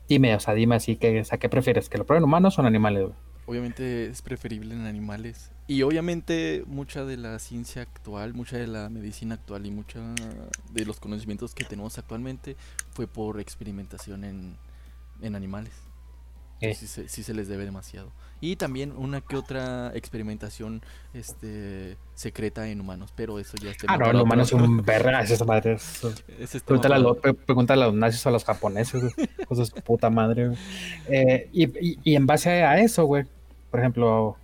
dime, 0.09 0.35
o 0.35 0.41
sea, 0.41 0.53
dime 0.55 0.75
así 0.75 0.97
que, 0.97 1.21
o 1.21 1.25
sea, 1.25 1.39
¿qué 1.39 1.49
prefieres? 1.49 1.89
¿Que 1.89 1.97
lo 1.97 2.05
prueben 2.05 2.25
humanos 2.25 2.59
o 2.59 2.63
en 2.63 2.67
animales? 2.67 3.05
güey? 3.05 3.15
Obviamente 3.47 4.07
es 4.07 4.23
preferible 4.23 4.75
en 4.75 4.87
animales. 4.87 5.51
Y 5.69 5.83
obviamente 5.83 6.65
mucha 6.67 7.05
de 7.05 7.17
la 7.17 7.39
ciencia 7.39 7.83
actual, 7.83 8.35
mucha 8.35 8.57
de 8.57 8.67
la 8.67 8.89
medicina 8.89 9.37
actual 9.37 9.67
y 9.67 9.71
mucha 9.71 10.01
de 10.73 10.85
los 10.85 11.01
conocimientos 11.01 11.55
que 11.55 11.65
tenemos 11.65 11.99
actualmente 11.99 12.57
fue 12.93 13.07
por 13.07 13.41
experimentación 13.41 14.25
en, 14.25 14.57
en 15.21 15.35
animales. 15.35 15.73
Sí, 16.61 16.87
se, 16.87 17.09
sí 17.09 17.23
se 17.23 17.35
les 17.35 17.49
debe 17.49 17.65
demasiado. 17.65 18.13
Y 18.45 18.57
también 18.57 18.91
una 18.97 19.21
que 19.21 19.37
otra 19.37 19.93
experimentación 19.95 20.83
este 21.15 21.97
secreta 22.15 22.67
en 22.69 22.81
humanos, 22.81 23.13
pero 23.15 23.39
eso 23.39 23.57
ya 23.57 23.71
es 23.71 23.77
tema 23.79 23.93
Ah, 23.95 23.97
no, 23.97 24.01
para 24.01 24.11
el 24.11 24.17
otro- 24.17 24.25
humano 24.25 24.43
es 24.43 24.53
un 24.53 24.83
verga, 24.85 25.21
esa 25.23 25.45
madre. 25.45 25.75
es- 25.75 26.03
es 26.41 26.51
tema 26.51 26.63
Pregúntale 26.67 26.95
a, 26.97 26.99
los, 26.99 27.19
pre- 27.19 27.35
pregúntale 27.35 27.83
a 27.85 27.87
los 27.87 27.95
nazis 27.95 28.27
o 28.27 28.29
a 28.31 28.33
los 28.33 28.45
japoneses. 28.45 29.15
Cosas 29.47 29.73
de 29.73 29.81
puta 29.81 30.11
madre. 30.11 30.55
Eh, 31.09 31.49
y, 31.53 31.65
y- 31.93 31.99
y 32.03 32.17
en 32.17 32.27
base 32.27 32.51
a 32.65 32.81
eso, 32.81 33.05
güey, 33.05 33.27
por 33.71 33.79
ejemplo, 33.79 34.37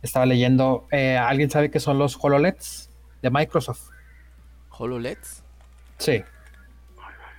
estaba 0.00 0.24
leyendo, 0.24 0.86
eh, 0.90 1.18
¿alguien 1.18 1.50
sabe 1.50 1.70
qué 1.70 1.80
son 1.80 1.98
los 1.98 2.16
HoloLEDs 2.18 2.88
de 3.20 3.28
Microsoft? 3.30 3.90
HoloLEDs. 4.70 5.44
Sí. 5.98 6.24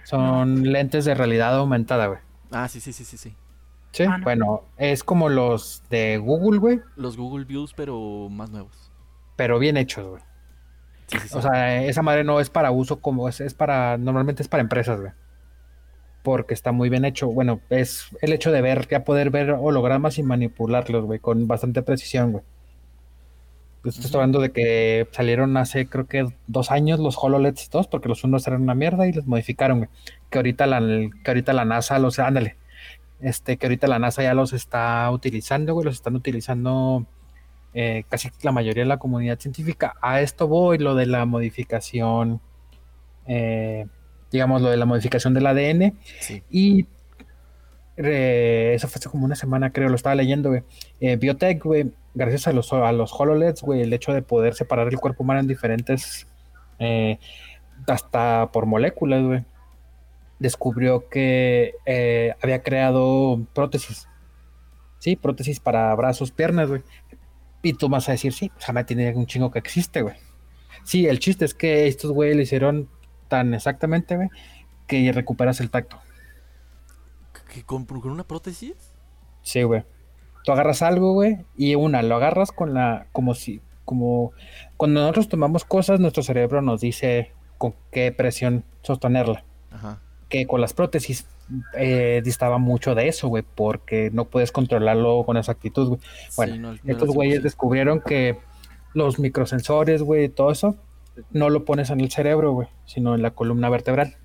Son 0.04 0.72
lentes 0.72 1.04
de 1.06 1.16
realidad 1.16 1.56
aumentada, 1.56 2.06
güey. 2.06 2.20
Ah, 2.52 2.68
sí, 2.68 2.80
sí, 2.80 2.94
sí, 2.94 3.04
sí, 3.06 3.18
sí. 3.18 3.34
Sí, 3.96 4.04
Ah, 4.04 4.18
no. 4.18 4.24
bueno, 4.26 4.64
es 4.78 5.04
como 5.04 5.30
los 5.30 5.84
de 5.90 6.18
Google, 6.18 6.60
güey. 6.60 6.82
Los 6.98 7.16
Google 7.16 7.46
Views, 7.46 7.74
pero 7.74 8.28
más 8.30 8.50
nuevos. 8.52 8.92
pero 9.38 9.58
bien 9.60 9.78
hechos, 9.78 10.06
güey. 10.08 10.22
Sí, 11.08 11.20
sí, 11.20 11.28
sí. 11.30 11.38
O 11.38 11.42
sea, 11.42 11.84
esa 11.84 12.02
madre 12.02 12.24
no 12.24 12.40
es 12.40 12.50
para 12.50 12.72
uso 12.72 13.00
como 13.00 13.30
es, 13.30 13.40
es 13.40 13.54
para, 13.54 13.98
normalmente 13.98 14.42
es 14.44 14.48
para 14.50 14.62
empresas, 14.62 15.00
güey. 15.00 15.12
Porque 16.24 16.54
está 16.56 16.72
muy 16.72 16.90
bien 16.90 17.06
hecho. 17.06 17.28
Bueno, 17.28 17.62
es 17.70 18.08
el 18.22 18.34
hecho 18.34 18.52
de 18.52 18.62
ver, 18.62 18.88
ya 18.88 19.04
poder 19.04 19.30
ver 19.30 19.52
hologramas 19.52 20.18
y 20.18 20.24
manipularlos, 20.24 21.06
güey, 21.06 21.20
con 21.20 21.48
bastante 21.48 21.82
precisión, 21.84 22.32
güey. 22.32 22.44
Pues 23.84 24.00
estoy 24.00 24.16
hablando 24.20 24.40
de 24.42 24.52
que 24.52 25.08
salieron 25.12 25.56
hace, 25.58 25.88
creo 25.88 26.08
que 26.08 26.28
dos 26.48 26.72
años 26.72 27.00
los 27.00 27.18
HoloLEDs 27.22 27.70
2, 27.70 27.88
porque 27.88 28.10
los 28.10 28.24
unos 28.24 28.48
eran 28.48 28.64
una 28.64 28.74
mierda 28.74 29.06
y 29.08 29.14
los 29.14 29.28
modificaron, 29.28 29.78
güey. 29.78 29.90
Que 30.32 30.40
ahorita 30.40 30.66
la, 30.66 30.80
que 30.80 31.30
ahorita 31.32 31.54
la 31.54 31.66
NASA 31.66 32.00
los, 32.00 32.18
ándale, 32.18 32.56
este, 33.22 33.58
que 33.58 33.66
ahorita 33.66 33.88
la 33.88 34.00
NASA 34.00 34.24
ya 34.24 34.34
los 34.34 34.54
está 34.54 35.10
utilizando, 35.12 35.74
güey, 35.74 35.86
los 35.86 35.96
están 35.96 36.16
utilizando 36.16 37.06
eh, 37.74 38.06
casi 38.10 38.30
la 38.42 38.52
mayoría 38.52 38.84
de 38.84 38.90
la 38.90 38.98
comunidad 38.98 39.40
científica. 39.40 39.96
A 40.02 40.22
esto 40.22 40.48
voy, 40.48 40.78
lo 40.78 40.96
de 40.96 41.06
la 41.06 41.26
modificación, 41.26 42.42
eh, 43.28 43.86
digamos, 44.32 44.62
lo 44.62 44.70
de 44.70 44.78
la 44.78 44.86
modificación 44.86 45.34
del 45.34 45.48
ADN. 45.48 45.98
Sí. 46.20 46.44
Y 46.50 46.88
eh, 47.98 48.74
eso 48.76 48.88
fue 48.88 49.00
hace 49.00 49.10
como 49.10 49.26
una 49.26 49.36
semana, 49.36 49.72
creo, 49.72 49.90
lo 49.90 49.96
estaba 49.96 50.16
leyendo, 50.16 50.50
güey. 50.50 50.64
Eh, 51.00 51.18
Biotech, 51.18 51.64
güey, 51.64 51.92
gracias 52.14 52.48
a 52.48 52.54
los, 52.54 52.72
a 52.72 52.92
los 52.92 53.14
HoloLEDs, 53.14 53.62
güey, 53.62 53.82
el 53.82 53.94
hecho 53.94 54.14
de 54.14 54.22
poder 54.22 54.54
separar 54.56 54.88
el 54.88 55.00
cuerpo 55.00 55.24
humano 55.24 55.42
en 55.42 55.48
diferentes, 55.48 56.28
hasta 57.88 58.50
por 58.52 58.66
moléculas, 58.66 59.24
güey, 59.24 59.46
descubrió 60.40 61.10
que 61.10 61.76
eh, 61.86 62.34
había 62.42 62.62
creado 62.62 63.40
prótesis. 63.54 64.08
Sí, 65.00 65.16
prótesis 65.16 65.60
para 65.60 65.94
brazos, 65.96 66.32
piernas, 66.32 66.70
güey. 66.70 66.84
Y 67.62 67.74
tú 67.74 67.90
vas 67.90 68.10
a 68.10 68.14
decir, 68.14 68.34
sí, 68.34 68.52
o 68.58 68.62
sea, 68.62 68.74
me 68.74 68.84
tiene 68.84 69.14
un 69.16 69.26
chingo 69.26 69.52
que 69.52 69.60
existe, 69.60 70.02
güey. 70.02 70.16
Sí, 70.84 71.08
el 71.08 71.20
chiste 71.20 71.46
es 71.46 71.54
que 71.54 71.88
estos 71.88 72.12
güey 72.12 72.36
le 72.36 72.44
hicieron 72.44 72.90
tan 73.28 73.54
exactamente, 73.54 74.16
güey, 74.16 74.30
que 74.88 75.12
recuperas 75.12 75.60
el 75.62 75.72
tacto. 75.72 76.00
¿Que 77.52 77.64
con, 77.64 77.86
con 77.86 78.12
una 78.12 78.24
prótesis? 78.24 78.94
Sí, 79.42 79.64
güey. 79.64 79.84
Tú 80.44 80.52
agarras 80.52 80.84
algo, 80.84 81.14
güey, 81.14 81.46
y 81.58 81.74
una, 81.74 82.04
lo 82.04 82.16
agarras 82.16 82.52
con 82.52 82.76
la, 82.76 83.08
como 83.12 83.34
si, 83.34 83.62
como, 83.84 84.32
cuando 84.78 85.02
nosotros 85.02 85.28
tomamos 85.28 85.66
cosas, 85.66 86.00
nuestro 86.00 86.22
cerebro 86.22 86.62
nos 86.62 86.82
dice 86.82 87.32
con 87.58 87.74
qué 87.92 88.12
presión 88.12 88.64
sostenerla. 88.84 89.44
Ajá. 89.72 90.02
Que 90.30 90.48
con 90.48 90.60
las 90.62 90.74
prótesis 90.74 91.28
eh, 91.78 92.22
distaba 92.24 92.58
mucho 92.58 92.96
de 92.96 93.08
eso, 93.08 93.28
güey, 93.28 93.44
porque 93.56 94.10
no 94.12 94.26
puedes 94.26 94.52
controlarlo 94.52 95.24
con 95.26 95.38
exactitud, 95.38 95.88
güey. 95.90 96.00
Bueno, 96.36 96.54
Sí, 96.54 96.60
no- 96.60 96.72
no 96.74 96.80
Estos 96.92 97.10
güeyes 97.10 97.44
descubrieron 97.44 98.02
que 98.02 98.38
los 98.94 99.20
microsensores, 99.20 100.02
güey, 100.02 100.30
todo 100.30 100.52
eso, 100.52 100.76
no 101.32 101.50
lo 101.50 101.64
pones 101.66 101.90
en 101.92 102.00
el 102.02 102.12
cerebro, 102.12 102.54
güey, 102.54 102.68
sino 102.86 103.14
en 103.14 103.22
la 103.22 103.32
columna 103.32 103.70
vertebral. 103.70 104.16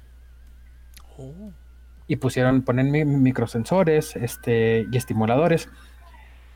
Oh, 1.19 1.51
y 2.07 2.17
pusieron, 2.17 2.63
ponen 2.63 2.91
mi- 2.91 3.05
microsensores 3.05 4.17
este, 4.17 4.87
y 4.91 4.97
estimuladores. 4.97 5.69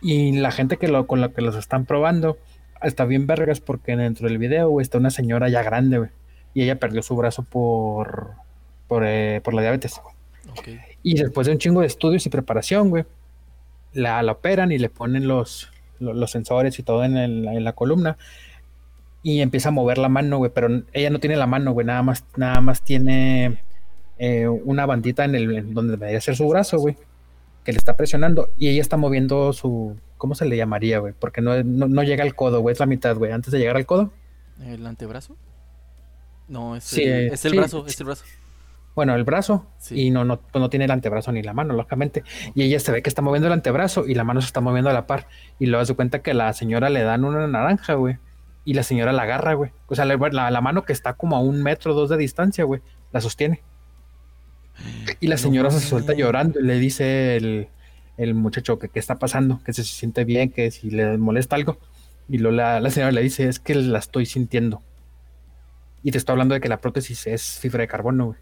Y 0.01 0.33
la 0.33 0.51
gente 0.51 0.77
que 0.79 0.89
lo, 0.89 1.07
con 1.07 1.21
la 1.21 1.29
que 1.31 1.43
los 1.43 1.55
están 1.57 1.85
probando 1.87 2.39
está 2.83 3.05
bien 3.05 3.27
vergas 3.27 3.61
porque 3.61 3.97
dentro 3.97 4.29
del 4.29 4.39
video 4.39 4.69
güey, 4.69 4.83
está 4.83 4.99
una 4.99 5.11
señora 5.11 5.49
ya 5.49 5.63
grande, 5.63 5.99
güey. 5.99 6.11
Y 6.55 6.63
ella 6.63 6.79
perdió 6.79 7.03
su 7.03 7.17
brazo 7.17 7.43
por, 7.43 8.33
por, 8.95 9.03
eh, 9.05 9.41
por 9.43 9.55
la 9.55 9.63
diabetes. 9.63 10.01
Y 11.03 11.15
después 11.19 11.47
de 11.49 11.53
un 11.53 11.59
chingo 11.59 11.81
de 11.81 11.89
estudios 11.89 12.25
y 12.27 12.31
preparación, 12.31 12.91
güey, 12.91 13.05
la, 13.93 14.23
la 14.23 14.33
operan 14.33 14.71
y 14.71 14.79
le 14.79 14.89
ponen 14.89 15.27
los, 15.27 15.69
lo- 15.99 16.15
los, 16.15 16.31
sensores 16.31 16.79
y 16.79 16.85
todo 16.85 17.03
en, 17.05 17.17
el- 17.17 17.47
en 17.49 17.65
la 17.65 17.73
columna. 17.73 18.17
Y 19.25 19.41
empieza 19.41 19.71
a 19.71 19.73
mover 19.73 19.99
la 19.99 20.09
mano, 20.09 20.39
güey, 20.39 20.53
pero 20.55 20.69
ella 20.93 21.11
no 21.11 21.19
tiene 21.19 21.35
la 21.37 21.47
mano, 21.49 21.73
güey, 21.73 21.85
nada 21.87 22.03
más, 22.03 22.25
nada 22.37 22.61
más 22.61 22.83
tiene 22.83 23.59
eh, 24.19 24.47
una 24.47 24.87
bandita 24.87 25.25
en 25.25 25.35
el 25.35 25.57
en 25.57 25.75
donde 25.75 25.97
debería 25.97 26.21
ser 26.21 26.37
su 26.37 26.47
brazo, 26.49 26.79
güey, 26.79 26.97
que 27.65 27.73
le 27.73 27.79
está 27.79 27.97
presionando. 27.97 28.51
Y 28.57 28.69
ella 28.69 28.81
está 28.81 28.97
moviendo 28.97 29.53
su, 29.53 29.97
¿cómo 30.19 30.37
se 30.37 30.45
le 30.45 30.57
llamaría, 30.57 31.01
güey? 31.01 31.15
Porque 31.19 31.41
no, 31.41 31.61
no, 31.65 31.89
no 31.89 32.03
llega 32.05 32.23
al 32.23 32.37
codo, 32.37 32.61
güey, 32.61 32.75
es 32.75 32.79
la 32.81 32.87
mitad, 32.87 33.17
güey, 33.17 33.33
antes 33.33 33.51
de 33.51 33.59
llegar 33.59 33.77
al 33.77 33.87
codo. 33.87 34.13
¿El 34.63 34.87
antebrazo? 34.87 35.37
No, 36.47 36.77
es, 36.77 36.85
Sí, 36.85 37.03
el, 37.03 37.09
eh, 37.09 37.27
es 37.33 37.45
el 37.45 37.51
sí, 37.53 37.57
brazo, 37.57 37.85
es 37.87 37.99
el 37.99 38.07
brazo. 38.07 38.25
Bueno, 38.95 39.15
el 39.15 39.25
brazo. 39.25 39.67
Sí. 39.79 40.03
Y 40.07 40.11
no, 40.11 40.25
no, 40.25 40.41
pues 40.41 40.61
no 40.61 40.71
tiene 40.71 40.85
el 40.85 40.91
antebrazo 40.93 41.33
ni 41.33 41.43
la 41.43 41.53
mano, 41.53 41.75
lógicamente. 41.75 42.23
Y 42.55 42.63
ella 42.63 42.79
se 42.79 42.93
ve 42.93 43.03
que 43.03 43.09
está 43.09 43.23
moviendo 43.23 43.49
el 43.49 43.53
antebrazo 43.53 44.07
y 44.07 44.15
la 44.15 44.23
mano 44.25 44.41
se 44.41 44.47
está 44.47 44.61
moviendo 44.61 44.91
a 44.91 44.93
la 44.93 45.07
par. 45.07 45.27
Y 45.59 45.67
luego 45.67 45.85
se 45.85 45.95
cuenta 45.95 46.23
que 46.23 46.33
la 46.35 46.53
señora 46.53 46.91
le 46.91 47.03
dan 47.03 47.25
una 47.25 47.47
naranja, 47.49 47.95
güey. 47.95 48.19
Y 48.65 48.75
la 48.75 48.83
señora 48.83 49.13
la 49.13 49.23
agarra, 49.25 49.55
güey. 49.55 49.73
O 49.89 49.95
sea, 49.95 50.05
la, 50.05 50.17
la- 50.17 50.51
la 50.51 50.61
mano 50.61 50.85
que 50.85 50.93
está 50.93 51.15
como 51.15 51.37
a 51.37 51.41
un 51.41 51.63
metro 51.63 51.93
o 51.93 51.95
dos 51.95 52.09
de 52.09 52.17
distancia, 52.17 52.65
güey, 52.65 52.81
la 53.13 53.21
sostiene. 53.21 53.63
Y 55.21 55.27
la 55.29 55.35
No 55.37 55.39
señora 55.43 55.71
se 55.71 55.81
suelta 55.81 56.15
llorando 56.15 56.61
y 56.61 56.65
le 56.65 56.79
dice 56.79 57.37
el, 57.37 57.69
el 58.17 58.35
muchacho 58.35 58.79
que 58.79 58.89
qué 58.89 58.99
está 58.99 59.19
pasando, 59.19 59.61
que 59.65 59.73
se 59.73 59.85
siente 59.85 60.25
bien, 60.25 60.51
que 60.51 60.71
si 60.71 60.91
le 60.91 61.19
molesta 61.19 61.57
algo. 61.57 61.79
Y 62.29 62.39
luego 62.39 62.57
la, 62.57 62.81
la 62.81 62.91
señora 62.91 63.13
le 63.13 63.23
dice, 63.23 63.49
es 63.49 63.59
que 63.61 63.75
la 63.75 63.99
estoy 63.99 64.27
sintiendo. 64.27 64.83
Y 66.03 66.11
te 66.11 66.19
estoy 66.19 66.33
hablando 66.35 66.55
de 66.55 66.61
que 66.61 66.69
la 66.69 66.81
prótesis 66.81 67.27
es 67.27 67.59
fibra 67.59 67.81
de 67.83 67.89
carbono, 67.89 68.27
güey. 68.27 68.39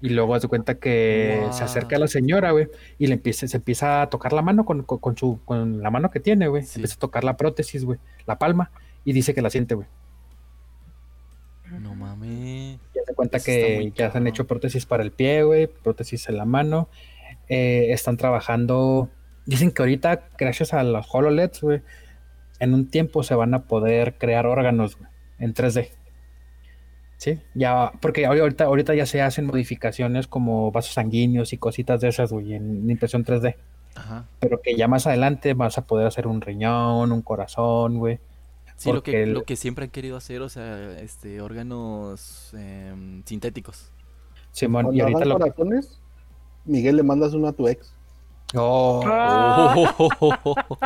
Y 0.00 0.10
luego 0.10 0.34
hace 0.34 0.46
cuenta 0.46 0.76
que 0.76 1.44
se 1.50 1.64
acerca 1.64 1.96
a 1.96 1.98
la 1.98 2.06
señora, 2.06 2.52
güey, 2.52 2.68
y 2.98 3.08
le 3.08 3.14
empieza, 3.14 3.48
se 3.48 3.56
empieza 3.56 4.02
a 4.02 4.10
tocar 4.10 4.32
la 4.32 4.42
mano 4.42 4.64
con, 4.64 4.84
con, 4.84 4.98
con 4.98 5.16
su, 5.16 5.40
con 5.44 5.82
la 5.82 5.90
mano 5.90 6.10
que 6.10 6.20
tiene, 6.20 6.46
güey. 6.46 6.62
Sí. 6.62 6.78
Empieza 6.78 6.94
a 6.94 6.98
tocar 7.00 7.24
la 7.24 7.36
prótesis, 7.36 7.84
güey, 7.84 7.98
la 8.26 8.38
palma, 8.38 8.70
y 9.04 9.12
dice 9.12 9.34
que 9.34 9.42
la 9.42 9.50
siente, 9.50 9.74
güey. 9.74 9.88
No 11.80 11.94
mames. 11.94 12.78
Y 12.94 12.98
hace 12.98 13.14
cuenta 13.14 13.36
Eso 13.36 13.46
que 13.46 13.92
ya 13.94 14.10
se 14.10 14.18
han 14.18 14.26
hecho 14.26 14.46
prótesis 14.46 14.86
para 14.86 15.02
el 15.02 15.10
pie, 15.10 15.42
güey, 15.42 15.66
prótesis 15.66 16.28
en 16.28 16.36
la 16.36 16.44
mano. 16.44 16.88
Eh, 17.48 17.88
están 17.90 18.16
trabajando. 18.16 19.10
Dicen 19.46 19.70
que 19.70 19.82
ahorita, 19.82 20.28
gracias 20.38 20.74
a 20.74 20.82
los 20.82 21.06
HoloLEDs, 21.12 21.60
güey, 21.60 21.82
en 22.60 22.74
un 22.74 22.88
tiempo 22.88 23.22
se 23.22 23.34
van 23.34 23.54
a 23.54 23.64
poder 23.64 24.16
crear 24.18 24.46
órganos, 24.46 24.96
güey, 24.96 25.10
en 25.38 25.54
3D. 25.54 25.90
Sí, 27.18 27.38
ya, 27.54 27.90
porque 28.00 28.24
ahorita, 28.26 28.64
ahorita 28.64 28.94
ya 28.94 29.04
se 29.04 29.20
hacen 29.20 29.44
modificaciones 29.46 30.26
como 30.28 30.70
vasos 30.72 30.94
sanguíneos 30.94 31.52
y 31.52 31.58
cositas 31.58 32.00
de 32.00 32.08
esas, 32.08 32.32
güey, 32.32 32.54
en 32.54 32.88
impresión 32.88 33.24
3D. 33.24 33.56
Ajá. 33.96 34.24
Pero 34.38 34.60
que 34.62 34.76
ya 34.76 34.86
más 34.88 35.06
adelante 35.08 35.52
vas 35.54 35.76
a 35.78 35.84
poder 35.84 36.06
hacer 36.06 36.26
un 36.28 36.40
riñón, 36.40 37.10
un 37.12 37.20
corazón, 37.22 37.98
güey. 37.98 38.20
Sí, 38.76 38.92
lo 38.92 39.02
que, 39.02 39.24
el- 39.24 39.32
lo 39.34 39.42
que 39.42 39.56
siempre 39.56 39.86
han 39.86 39.90
querido 39.90 40.16
hacer, 40.16 40.40
o 40.42 40.48
sea, 40.48 40.96
este, 41.00 41.40
órganos 41.40 42.54
em, 42.54 43.24
sintéticos. 43.24 43.90
Simón, 44.52 44.94
y 44.94 45.00
ahorita 45.00 45.24
lo. 45.24 45.38
corazones, 45.40 45.98
Miguel 46.64 46.94
le 46.96 47.02
mandas 47.02 47.34
uno 47.34 47.48
a 47.48 47.52
tu 47.52 47.66
ex. 47.66 47.92
Oh, 48.54 49.02
Ah. 49.04 49.74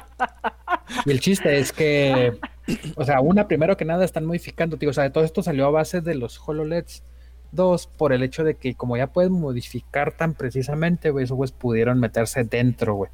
Y 1.07 1.11
el 1.11 1.21
chiste 1.21 1.59
es 1.59 1.73
que, 1.73 2.39
o 2.97 3.05
sea, 3.05 3.21
una, 3.21 3.49
primero 3.49 3.77
que 3.77 3.85
nada, 3.85 4.05
están 4.05 4.25
modificando, 4.25 4.77
tío. 4.77 4.91
O 4.91 4.93
sea, 4.93 5.11
todo 5.13 5.25
esto 5.25 5.43
salió 5.43 5.67
a 5.67 5.71
base 5.71 6.01
de 6.01 6.15
los 6.15 6.41
HoloLEDs. 6.47 7.03
Dos, 7.51 7.87
por 7.87 8.15
el 8.15 8.23
hecho 8.23 8.45
de 8.45 8.55
que, 8.55 8.75
como 8.75 8.97
ya 8.97 9.09
pueden 9.09 9.33
modificar 9.33 10.13
tan 10.13 10.33
precisamente, 10.35 11.11
güey, 11.11 11.25
esos 11.25 11.37
güeyes 11.37 11.53
pudieron 11.53 12.01
meterse 12.01 12.45
dentro, 12.45 12.95
güey. 12.95 13.11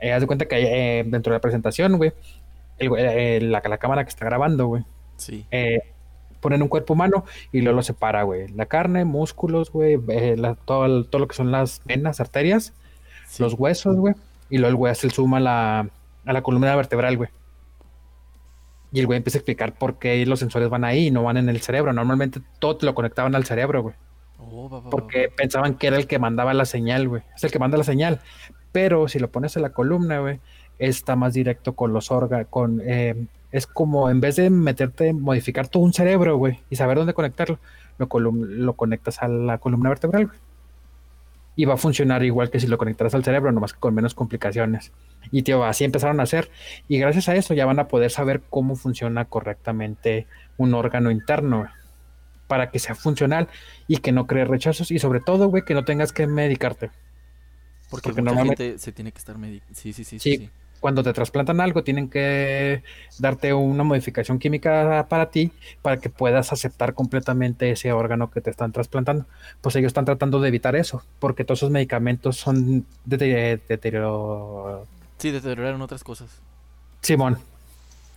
Eh, 0.00 0.12
haz 0.12 0.20
de 0.22 0.26
cuenta 0.26 0.46
que 0.46 0.56
eh, 1.00 1.04
dentro 1.06 1.30
de 1.32 1.36
la 1.36 1.40
presentación, 1.40 1.98
güey, 1.98 2.12
eh, 2.78 3.38
la, 3.42 3.62
la 3.64 3.78
cámara 3.78 4.02
que 4.04 4.08
está 4.08 4.24
grabando, 4.24 4.66
güey, 4.66 4.82
Sí. 5.16 5.44
ponen 6.40 6.62
un 6.62 6.68
cuerpo 6.68 6.94
humano 6.94 7.24
y 7.52 7.60
luego 7.60 7.76
lo 7.76 7.82
separa, 7.82 8.22
güey. 8.22 8.48
La 8.48 8.66
carne, 8.66 9.04
músculos, 9.04 9.70
güey, 9.70 9.98
todo, 10.64 11.04
todo 11.04 11.18
lo 11.20 11.28
que 11.28 11.36
son 11.36 11.52
las 11.52 11.82
venas, 11.84 12.18
arterias, 12.18 12.72
sí. 13.28 13.42
los 13.42 13.54
huesos, 13.54 13.94
güey. 13.96 14.14
Y 14.48 14.56
luego 14.58 14.70
el 14.70 14.76
güey 14.76 14.90
hace 14.92 15.06
el 15.06 15.12
zoom 15.12 15.34
a 15.34 15.40
la, 15.40 15.88
a 16.24 16.32
la 16.32 16.42
columna 16.42 16.74
vertebral, 16.74 17.16
güey. 17.18 17.28
Y 18.92 19.00
el 19.00 19.06
güey 19.06 19.16
empieza 19.16 19.38
a 19.38 19.40
explicar 19.40 19.74
por 19.78 19.98
qué 19.98 20.24
los 20.26 20.38
sensores 20.38 20.68
van 20.68 20.84
ahí 20.84 21.06
y 21.06 21.10
no 21.10 21.22
van 21.22 21.38
en 21.38 21.48
el 21.48 21.60
cerebro. 21.60 21.92
Normalmente 21.92 22.40
todo 22.58 22.76
te 22.76 22.86
lo 22.86 22.94
conectaban 22.94 23.34
al 23.34 23.44
cerebro, 23.44 23.82
güey. 23.82 23.94
Oh, 24.38 24.68
va, 24.68 24.78
va, 24.78 24.84
va, 24.84 24.90
Porque 24.90 25.28
va. 25.28 25.34
pensaban 25.36 25.74
que 25.74 25.86
era 25.86 25.96
el 25.96 26.06
que 26.06 26.18
mandaba 26.18 26.52
la 26.52 26.66
señal, 26.66 27.08
güey. 27.08 27.22
Es 27.34 27.44
el 27.44 27.50
que 27.50 27.58
manda 27.58 27.78
la 27.78 27.84
señal. 27.84 28.20
Pero 28.70 29.08
si 29.08 29.18
lo 29.18 29.30
pones 29.30 29.56
en 29.56 29.62
la 29.62 29.70
columna, 29.70 30.20
güey, 30.20 30.40
está 30.78 31.16
más 31.16 31.34
directo 31.34 31.74
con 31.74 31.92
los 31.92 32.10
órganos. 32.10 32.46
Con, 32.50 32.82
eh, 32.84 33.26
es 33.50 33.66
como 33.66 34.10
en 34.10 34.20
vez 34.20 34.36
de 34.36 34.50
meterte, 34.50 35.12
modificar 35.12 35.68
todo 35.68 35.82
un 35.82 35.92
cerebro, 35.92 36.36
güey, 36.36 36.60
y 36.70 36.76
saber 36.76 36.96
dónde 36.96 37.14
conectarlo, 37.14 37.58
lo, 37.98 38.32
lo 38.32 38.72
conectas 38.74 39.22
a 39.22 39.28
la 39.28 39.58
columna 39.58 39.90
vertebral, 39.90 40.26
güey. 40.26 40.38
Y 41.54 41.66
va 41.66 41.74
a 41.74 41.76
funcionar 41.76 42.22
igual 42.24 42.50
que 42.50 42.58
si 42.60 42.66
lo 42.66 42.78
conectaras 42.78 43.14
al 43.14 43.24
cerebro, 43.24 43.52
nomás 43.52 43.74
que 43.74 43.78
con 43.80 43.94
menos 43.94 44.14
complicaciones. 44.14 44.90
Y 45.30 45.42
tío, 45.42 45.64
así 45.64 45.84
empezaron 45.84 46.18
a 46.20 46.22
hacer. 46.22 46.50
Y 46.88 46.98
gracias 46.98 47.28
a 47.28 47.36
eso 47.36 47.52
ya 47.54 47.66
van 47.66 47.78
a 47.78 47.88
poder 47.88 48.10
saber 48.10 48.40
cómo 48.48 48.74
funciona 48.74 49.26
correctamente 49.26 50.26
un 50.56 50.72
órgano 50.74 51.10
interno, 51.10 51.66
para 52.46 52.70
que 52.70 52.78
sea 52.78 52.94
funcional 52.94 53.48
y 53.86 53.98
que 53.98 54.12
no 54.12 54.26
cree 54.26 54.44
rechazos. 54.44 54.90
Y 54.90 54.98
sobre 54.98 55.20
todo, 55.20 55.48
güey, 55.48 55.62
que 55.64 55.74
no 55.74 55.84
tengas 55.84 56.12
que 56.12 56.26
medicarte. 56.26 56.90
Porque, 57.90 58.04
porque 58.08 58.22
mucha 58.22 58.34
normalmente- 58.34 58.64
gente 58.64 58.78
se 58.78 58.92
tiene 58.92 59.12
que 59.12 59.18
estar. 59.18 59.36
Sí, 59.72 59.92
sí, 59.92 60.04
sí, 60.04 60.18
Sí. 60.18 60.36
sí. 60.36 60.50
Cuando 60.82 61.04
te 61.04 61.12
trasplantan 61.12 61.60
algo, 61.60 61.84
tienen 61.84 62.10
que 62.10 62.82
darte 63.20 63.54
una 63.54 63.84
modificación 63.84 64.40
química 64.40 65.06
para 65.08 65.30
ti 65.30 65.52
para 65.80 65.98
que 65.98 66.10
puedas 66.10 66.52
aceptar 66.52 66.92
completamente 66.92 67.70
ese 67.70 67.92
órgano 67.92 68.32
que 68.32 68.40
te 68.40 68.50
están 68.50 68.72
trasplantando. 68.72 69.24
Pues 69.60 69.76
ellos 69.76 69.90
están 69.90 70.04
tratando 70.04 70.40
de 70.40 70.48
evitar 70.48 70.74
eso, 70.74 71.04
porque 71.20 71.44
todos 71.44 71.60
esos 71.60 71.70
medicamentos 71.70 72.36
son 72.36 72.84
de, 73.04 73.16
de, 73.16 73.60
deterioro. 73.68 74.88
Sí, 75.18 75.30
deterioraron 75.30 75.80
otras 75.82 76.02
cosas. 76.02 76.40
Simón, 77.00 77.38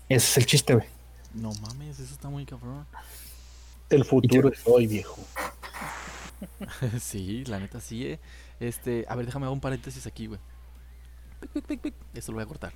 ese 0.10 0.32
es 0.32 0.38
el 0.40 0.46
chiste, 0.48 0.74
güey. 0.74 0.88
No 1.36 1.54
mames, 1.62 2.00
eso 2.00 2.16
está 2.16 2.30
muy 2.30 2.46
cabrón. 2.46 2.88
El 3.92 4.06
futuro 4.06 4.52
es 4.52 4.64
hoy, 4.66 4.88
viejo. 4.88 5.22
sí, 7.00 7.46
la 7.46 7.60
neta 7.60 7.80
sí, 7.80 8.08
eh. 8.08 8.20
Este, 8.60 9.06
a 9.08 9.16
ver, 9.16 9.28
déjame 9.28 9.46
hacer 9.46 9.54
un 9.54 9.62
paréntesis 9.62 10.08
aquí, 10.08 10.26
güey. 10.26 10.40
Esto 12.14 12.32
lo 12.32 12.38
voy 12.38 12.44
a 12.44 12.48
cortar. 12.48 12.74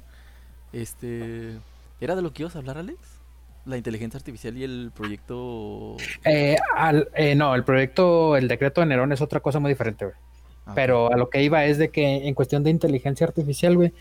Este, 0.72 1.58
¿era 2.00 2.16
de 2.16 2.22
lo 2.22 2.34
que 2.34 2.44
ibas 2.44 2.56
a 2.56 2.60
hablar, 2.60 2.78
Alex? 2.78 3.00
La 3.66 3.78
inteligencia 3.78 4.18
artificial 4.18 4.58
y 4.58 4.64
el 4.64 4.92
proyecto. 4.96 5.98
Eh, 6.24 6.58
eh, 7.16 7.36
no, 7.36 7.56
el 7.56 7.64
proyecto, 7.64 8.38
el 8.38 8.48
decreto 8.48 8.82
de 8.82 8.88
Nerón 8.88 9.12
es 9.12 9.22
otra 9.22 9.42
cosa 9.42 9.60
muy 9.60 9.70
diferente, 9.70 10.06
güey. 10.06 10.18
Ah, 10.66 10.74
Pero 10.76 11.12
a 11.12 11.18
lo 11.18 11.30
que 11.30 11.44
iba 11.44 11.66
es 11.66 11.78
de 11.78 11.90
que 11.90 12.28
en 12.28 12.34
cuestión 12.34 12.64
de 12.64 12.70
inteligencia 12.70 13.28
artificial, 13.28 13.76
güey, 13.76 13.94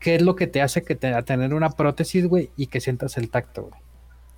¿qué 0.00 0.16
es 0.16 0.22
lo 0.22 0.36
que 0.36 0.46
te 0.46 0.60
hace 0.60 0.82
que 0.82 0.94
te, 0.94 1.08
a 1.14 1.22
tener 1.22 1.54
una 1.54 1.70
prótesis, 1.70 2.26
güey, 2.26 2.50
y 2.56 2.66
que 2.66 2.80
sientas 2.80 3.16
el 3.16 3.30
tacto, 3.30 3.62
güey? 3.62 3.80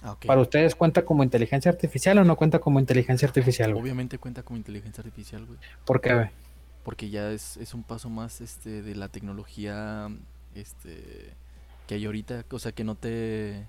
Ah, 0.02 0.16
¿Para 0.24 0.40
ustedes 0.40 0.76
cuenta 0.76 1.04
como 1.04 1.24
inteligencia 1.24 1.70
artificial 1.70 2.18
o 2.18 2.24
no 2.24 2.36
cuenta 2.36 2.60
como 2.60 2.78
inteligencia 2.78 3.26
artificial? 3.26 3.74
Obviamente 3.74 4.18
cuenta 4.18 4.42
como 4.42 4.56
inteligencia 4.56 5.02
artificial, 5.02 5.44
güey. 5.44 5.58
¿Por 5.84 6.00
qué, 6.00 6.14
güey? 6.14 6.28
Porque 6.86 7.10
ya 7.10 7.32
es, 7.32 7.56
es, 7.56 7.74
un 7.74 7.82
paso 7.82 8.08
más 8.08 8.40
este 8.40 8.80
de 8.80 8.94
la 8.94 9.08
tecnología 9.08 10.08
este 10.54 11.34
que 11.88 11.96
hay 11.96 12.06
ahorita, 12.06 12.44
o 12.48 12.60
sea, 12.60 12.70
que 12.70 12.84
no 12.84 12.94
te 12.94 13.66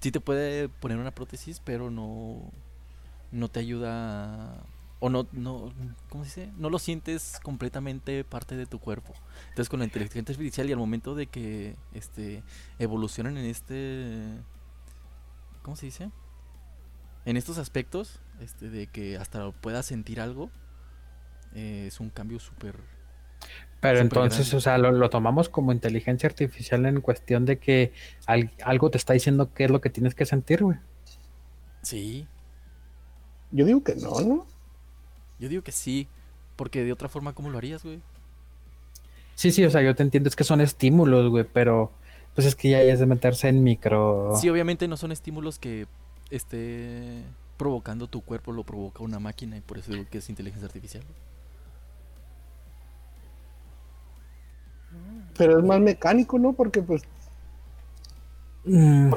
sí 0.00 0.10
te 0.10 0.18
puede 0.18 0.68
poner 0.68 0.98
una 0.98 1.12
prótesis, 1.12 1.60
pero 1.64 1.92
no 1.92 2.50
no 3.30 3.48
te 3.48 3.60
ayuda 3.60 4.66
o 4.98 5.10
no 5.10 5.28
no 5.30 5.72
¿cómo 6.08 6.24
se 6.24 6.40
dice? 6.40 6.52
No 6.58 6.70
lo 6.70 6.80
sientes 6.80 7.38
completamente 7.40 8.24
parte 8.24 8.56
de 8.56 8.66
tu 8.66 8.80
cuerpo. 8.80 9.14
Entonces, 9.50 9.68
con 9.68 9.78
la 9.78 9.84
inteligencia 9.84 10.32
artificial 10.32 10.68
y 10.68 10.72
al 10.72 10.78
momento 10.80 11.14
de 11.14 11.28
que 11.28 11.76
este 11.92 12.42
evolucionan 12.80 13.38
en 13.38 13.44
este 13.44 14.42
¿cómo 15.62 15.76
se 15.76 15.86
dice? 15.86 16.10
En 17.26 17.36
estos 17.36 17.58
aspectos, 17.58 18.18
este, 18.40 18.70
de 18.70 18.88
que 18.88 19.18
hasta 19.18 19.52
pueda 19.52 19.84
sentir 19.84 20.20
algo, 20.20 20.50
eh, 21.54 21.84
es 21.88 22.00
un 22.00 22.10
cambio 22.10 22.38
súper... 22.40 22.76
Pero 23.80 23.98
entonces, 23.98 24.54
o 24.54 24.60
sea, 24.60 24.78
lo, 24.78 25.10
tomamos 25.10 25.50
como 25.50 25.70
inteligencia 25.70 26.26
artificial 26.26 26.86
en 26.86 27.02
cuestión 27.02 27.44
de 27.44 27.58
que 27.58 27.92
algo 28.64 28.90
te 28.90 28.96
está 28.96 29.12
diciendo 29.12 29.52
qué 29.52 29.64
es 29.64 29.70
lo 29.70 29.82
que 29.82 29.90
tienes 29.90 30.14
que 30.14 30.24
sentir, 30.24 30.62
güey. 30.62 30.78
Sí. 31.82 32.26
Yo 33.50 33.66
digo 33.66 33.84
que 33.84 33.94
no, 33.94 34.20
¿no? 34.20 34.46
Yo 35.38 35.50
digo 35.50 35.62
que 35.62 35.72
sí, 35.72 36.08
porque 36.56 36.82
de 36.82 36.92
otra 36.92 37.10
forma, 37.10 37.34
¿cómo 37.34 37.50
lo 37.50 37.58
harías, 37.58 37.84
güey? 37.84 38.00
Sí, 39.34 39.52
sí, 39.52 39.62
o 39.64 39.70
sea, 39.70 39.82
yo 39.82 39.94
te 39.94 40.02
entiendo, 40.02 40.30
es 40.30 40.36
que 40.36 40.44
son 40.44 40.62
estímulos, 40.62 41.28
güey, 41.28 41.44
pero 41.44 41.92
pues 42.34 42.46
es 42.46 42.54
que 42.54 42.70
ya 42.70 42.80
es 42.80 43.00
de 43.00 43.06
meterse 43.06 43.48
en 43.48 43.62
micro. 43.62 44.34
Sí, 44.40 44.48
obviamente 44.48 44.88
no 44.88 44.96
son 44.96 45.12
estímulos 45.12 45.58
que 45.58 45.86
esté 46.30 47.22
provocando 47.56 48.08
tu 48.08 48.22
cuerpo, 48.22 48.52
lo 48.52 48.64
provoca 48.64 49.02
una 49.02 49.18
máquina 49.18 49.56
y 49.56 49.60
por 49.60 49.78
eso 49.78 49.92
digo 49.92 50.06
que 50.10 50.18
es 50.18 50.28
inteligencia 50.28 50.66
artificial. 50.66 51.04
Pero 55.36 55.58
es 55.58 55.64
más 55.64 55.80
mecánico, 55.80 56.38
¿no? 56.38 56.52
Porque 56.52 56.82
pues... 56.82 57.02
Mm. 58.66 59.12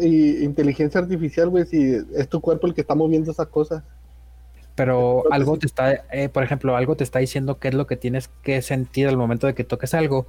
y 0.00 0.44
inteligencia 0.44 1.00
artificial, 1.00 1.48
güey, 1.48 1.66
si 1.66 1.96
es 2.14 2.28
tu 2.28 2.40
cuerpo 2.40 2.68
el 2.68 2.74
que 2.74 2.82
está 2.82 2.94
moviendo 2.94 3.32
esa 3.32 3.46
cosa. 3.46 3.84
Pero 4.76 5.24
algo 5.32 5.58
te 5.58 5.66
está, 5.66 5.92
eh, 6.12 6.28
por 6.28 6.44
ejemplo, 6.44 6.76
algo 6.76 6.96
te 6.96 7.04
está 7.04 7.18
diciendo 7.18 7.58
qué 7.58 7.68
es 7.68 7.74
lo 7.74 7.86
que 7.86 7.96
tienes 7.96 8.30
que 8.42 8.62
sentir 8.62 9.08
al 9.08 9.16
momento 9.16 9.46
de 9.46 9.54
que 9.54 9.64
toques 9.64 9.92
algo 9.92 10.26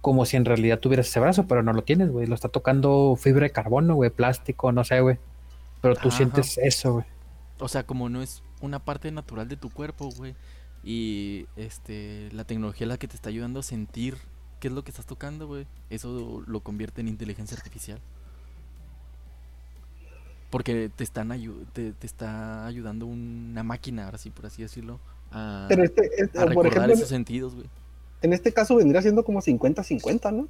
como 0.00 0.26
si 0.26 0.36
en 0.36 0.44
realidad 0.44 0.80
tuvieras 0.80 1.08
ese 1.08 1.20
brazo, 1.20 1.46
pero 1.46 1.62
no 1.62 1.72
lo 1.72 1.82
tienes, 1.82 2.10
güey. 2.10 2.26
Lo 2.26 2.34
está 2.34 2.48
tocando 2.48 3.16
fibra 3.18 3.44
de 3.44 3.52
carbono, 3.52 3.94
güey, 3.94 4.10
plástico, 4.10 4.72
no 4.72 4.84
sé, 4.84 5.00
güey. 5.00 5.18
Pero 5.80 5.96
tú 5.96 6.10
sientes 6.10 6.58
eso, 6.58 6.94
güey. 6.94 7.04
O 7.58 7.68
sea, 7.68 7.84
como 7.84 8.08
no 8.08 8.20
es 8.20 8.42
una 8.60 8.80
parte 8.80 9.10
natural 9.12 9.48
de 9.48 9.56
tu 9.56 9.70
cuerpo, 9.70 10.10
güey. 10.16 10.34
Y 10.82 11.46
este 11.56 12.28
la 12.32 12.44
tecnología 12.44 12.84
es 12.84 12.88
la 12.88 12.98
que 12.98 13.08
te 13.08 13.16
está 13.16 13.30
ayudando 13.30 13.60
a 13.60 13.62
sentir 13.62 14.16
qué 14.64 14.68
es 14.68 14.74
lo 14.74 14.82
que 14.82 14.90
estás 14.90 15.04
tocando, 15.04 15.46
güey. 15.46 15.66
Eso 15.90 16.42
lo 16.46 16.60
convierte 16.60 17.02
en 17.02 17.08
inteligencia 17.08 17.54
artificial. 17.54 18.00
Porque 20.48 20.90
te 20.96 21.04
están 21.04 21.28
te, 21.74 21.92
te, 21.92 22.06
está 22.06 22.64
ayudando 22.64 23.04
una 23.04 23.62
máquina, 23.62 24.06
ahora 24.06 24.16
sí, 24.16 24.30
por 24.30 24.46
así 24.46 24.62
decirlo, 24.62 25.00
a, 25.30 25.66
Pero 25.68 25.84
este, 25.84 26.08
este 26.16 26.38
a 26.38 26.46
recordar 26.46 26.90
esos 26.90 27.08
sentidos, 27.08 27.54
güey 27.54 27.68
en 28.24 28.32
este 28.32 28.54
caso 28.54 28.76
vendría 28.76 29.02
siendo 29.02 29.22
como 29.22 29.42
50-50, 29.42 30.32
¿no? 30.32 30.48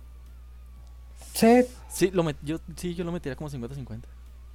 Sí. 1.33 1.65
Sí, 1.89 2.11
lo 2.13 2.25
yo, 2.43 2.61
sí, 2.77 2.95
yo 2.95 3.03
lo 3.03 3.11
metería 3.11 3.35
como 3.35 3.51
50-50. 3.51 4.03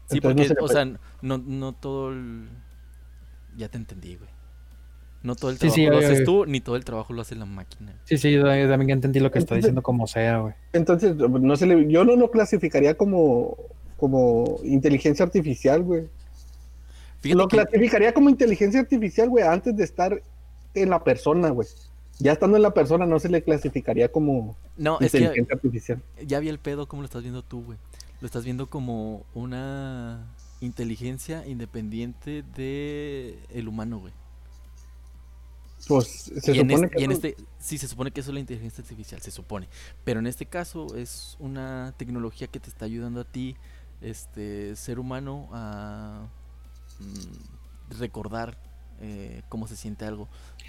Sí, 0.10 0.22
porque, 0.22 0.56
o 0.62 0.68
sea, 0.70 0.86
no, 1.22 1.38
no 1.38 1.74
todo 1.74 2.14
el... 2.14 2.48
Ya 3.58 3.68
te 3.68 3.78
entendí, 3.78 4.16
güey. 4.16 4.30
No 5.22 5.36
todo 5.36 5.52
el 5.52 5.58
trabajo 5.58 5.82
lo 5.90 5.98
haces 5.98 6.24
tú, 6.24 6.46
ni 6.46 6.62
todo 6.62 6.76
el 6.76 6.86
trabajo 6.86 7.14
lo 7.14 7.22
hace 7.22 7.36
la 7.36 7.46
máquina. 7.46 7.94
Sí, 8.06 8.18
sí, 8.18 8.32
yo 8.32 8.44
también 8.44 8.90
entendí 8.90 9.20
lo 9.20 9.32
que 9.32 9.40
está 9.40 9.56
diciendo 9.56 9.82
como 9.82 10.08
sea, 10.08 10.40
güey. 10.40 10.54
Entonces, 10.74 11.16
no 11.16 11.56
se 11.58 11.66
le, 11.66 11.92
yo 11.92 12.06
no 12.06 12.16
lo 12.16 12.32
clasificaría 12.32 12.96
como, 12.96 13.58
como 13.98 14.60
inteligencia 14.64 15.26
artificial, 15.26 15.84
güey. 15.84 16.08
lo 17.24 17.48
clasificaría 17.48 18.14
como 18.14 18.30
inteligencia 18.30 18.80
artificial, 18.80 19.30
güey, 19.30 19.44
antes 19.44 19.76
de 19.76 19.84
estar 19.84 20.22
en 20.74 20.90
la 20.90 21.04
persona, 21.04 21.50
güey 21.50 21.68
ya 22.20 22.34
estando 22.34 22.58
en 22.58 22.64
la 22.64 22.74
persona 22.74 23.06
no 23.06 23.18
se 23.20 23.30
le 23.30 23.42
clasificaría 23.42 24.12
como 24.12 24.56
no, 24.78 24.98
inteligencia 25.02 25.56
artificial. 25.56 26.02
Ya 26.26 26.40
vi 26.40 26.50
el 26.50 26.60
pedo 26.60 26.88
como 26.88 27.02
lo 27.02 27.06
estás 27.06 27.24
viendo 27.24 27.42
tú, 27.42 27.64
güey. 27.64 27.78
Lo 28.22 28.26
estás 28.26 28.44
viendo 28.44 28.68
como 28.68 29.26
una 29.34 30.28
inteligencia 30.60 31.48
independiente 31.48 32.44
de 32.56 33.40
el 33.50 33.70
humano, 33.70 34.00
güey. 34.00 34.14
Pues 35.88 36.08
se 36.08 36.54
supone 36.54 36.90
que 36.90 37.02
y 37.02 37.04
en 37.04 37.12
este 37.12 37.36
sí 37.60 37.78
se 37.78 37.88
supone 37.88 38.12
que 38.12 38.22
eso 38.22 38.30
es 38.32 38.34
la 38.34 38.40
inteligencia 38.40 38.82
artificial, 38.82 39.22
se 39.22 39.32
supone. 39.32 39.68
Pero 40.04 40.20
en 40.20 40.28
este 40.28 40.46
caso 40.46 40.96
es 40.96 41.36
una 41.40 41.94
tecnología 41.98 42.48
que 42.48 42.60
te 42.60 42.70
está 42.70 42.86
ayudando 42.86 43.22
a 43.22 43.24
ti, 43.24 43.56
este 44.02 44.76
ser 44.76 45.00
humano, 45.00 45.50
a 45.52 46.28
mm, 47.00 48.00
recordar 48.00 48.58
eh, 49.02 49.42
cómo 49.50 49.68
se 49.68 49.76
siente 49.76 50.06
algo 50.06 50.28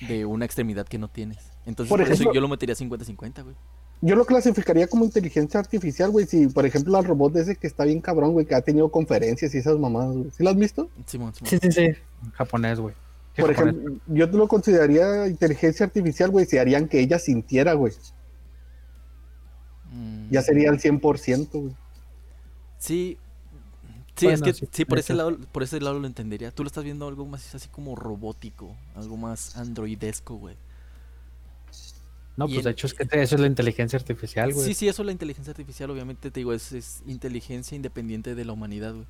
de 0.09 0.25
una 0.25 0.45
extremidad 0.45 0.87
que 0.87 0.99
no 0.99 1.09
tienes. 1.09 1.39
Entonces, 1.67 1.91
por, 1.91 2.01
eso 2.01 2.33
yo 2.33 2.41
lo 2.41 2.49
metería 2.49 2.75
50-50, 2.75 3.43
güey. 3.43 3.57
Yo 4.03 4.17
lo 4.17 4.25
clasificaría 4.25 4.87
como 4.87 5.05
inteligencia 5.05 5.61
artificial, 5.61 6.11
güey. 6.11 6.27
Si, 6.27 6.47
por 6.47 6.65
ejemplo, 6.65 6.97
al 6.97 7.05
robot 7.05 7.37
ese 7.37 7.57
que 7.57 7.67
está 7.67 7.85
bien 7.85 8.01
cabrón, 8.01 8.33
güey, 8.33 8.47
que 8.47 8.55
ha 8.55 8.63
tenido 8.63 8.89
conferencias 8.91 9.55
y 9.55 9.59
esas 9.59 9.79
mamadas, 9.79 10.17
güey. 10.17 10.31
¿Sí 10.31 10.43
lo 10.43 10.51
has 10.51 10.57
visto? 10.57 10.89
Sí, 11.05 11.19
sí, 11.61 11.71
sí. 11.71 11.89
Japonés, 12.33 12.81
güey. 12.81 12.95
Por 13.37 13.51
ejemplo, 13.51 13.97
yo 14.07 14.27
lo 14.27 14.49
consideraría 14.49 15.27
inteligencia 15.27 15.87
artificial, 15.87 16.31
güey, 16.31 16.47
si 16.47 16.59
harían 16.59 16.89
que 16.89 17.01
ella 17.01 17.19
sintiera, 17.19 17.75
güey. 17.75 17.93
Mm. 19.93 20.31
Ya 20.31 20.43
sería 20.43 20.71
al 20.71 20.79
100%, 20.79 21.49
güey. 21.53 21.75
Sí, 22.79 23.19
Sí, 24.21 24.27
es 24.27 24.43
que 24.43 24.53
sí, 24.53 24.85
por 24.85 24.99
ese 24.99 25.15
lado, 25.15 25.39
por 25.51 25.63
ese 25.63 25.81
lado 25.81 25.99
lo 25.99 26.07
entendería. 26.07 26.51
Tú 26.51 26.63
lo 26.63 26.67
estás 26.67 26.85
viendo 26.85 27.09
algo 27.09 27.25
más 27.25 27.55
así 27.55 27.69
como 27.69 27.97
robótico, 27.97 28.77
algo 28.95 29.17
más 29.17 29.57
androidesco, 29.57 30.37
güey. 30.37 30.57
No, 32.37 32.47
pues 32.47 32.65
de 32.65 32.71
hecho 32.71 32.87
es 32.87 32.95
que 32.95 33.05
eso 33.05 33.35
es 33.35 33.41
la 33.41 33.47
inteligencia 33.47 33.99
artificial, 33.99 34.53
güey. 34.53 34.67
Sí, 34.67 34.75
sí, 34.75 34.89
eso 34.89 35.03
es 35.03 35.07
la 35.07 35.13
inteligencia 35.13 35.51
artificial, 35.51 35.91
obviamente 35.91 36.31
te 36.31 36.41
digo, 36.41 36.53
es, 36.53 36.73
es 36.73 37.03
inteligencia 37.07 37.77
independiente 37.77 38.35
de 38.35 38.45
la 38.45 38.53
humanidad, 38.53 38.95
güey. 38.95 39.07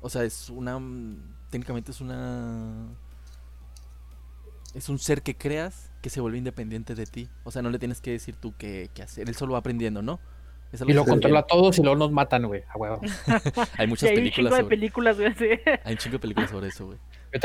O 0.00 0.10
sea, 0.10 0.24
es 0.24 0.50
una 0.50 0.78
técnicamente 1.50 1.90
es 1.90 2.00
una 2.00 2.88
es 4.76 4.90
un 4.90 4.98
ser 4.98 5.22
que 5.22 5.34
creas 5.34 5.90
que 6.02 6.10
se 6.10 6.20
vuelve 6.20 6.36
independiente 6.36 6.94
de 6.94 7.06
ti. 7.06 7.30
O 7.44 7.50
sea, 7.50 7.62
no 7.62 7.70
le 7.70 7.78
tienes 7.78 8.02
que 8.02 8.10
decir 8.10 8.36
tú 8.36 8.54
qué, 8.58 8.90
qué 8.92 9.02
hacer. 9.02 9.26
Él 9.26 9.34
solo 9.34 9.54
va 9.54 9.60
aprendiendo, 9.60 10.02
¿no? 10.02 10.20
y 10.86 10.92
lo 10.92 11.06
controla 11.06 11.40
a 11.40 11.46
todos 11.46 11.78
y 11.78 11.82
luego 11.82 11.96
nos 11.96 12.12
matan, 12.12 12.46
güey. 12.46 12.62
A 12.68 12.76
huevo. 12.76 13.00
hay 13.78 13.86
muchas 13.86 14.10
hay 14.10 14.16
películas. 14.16 14.52
Un 14.52 14.58
chingo 14.58 14.68
de 14.68 14.76
películas, 14.76 15.16
güey. 15.16 15.34
Sí. 15.34 15.48
Hay 15.82 15.92
un 15.92 15.98
chingo 15.98 16.12
de 16.14 16.18
películas 16.18 16.50
sobre 16.50 16.68
eso, 16.68 16.86
güey. 16.86 16.98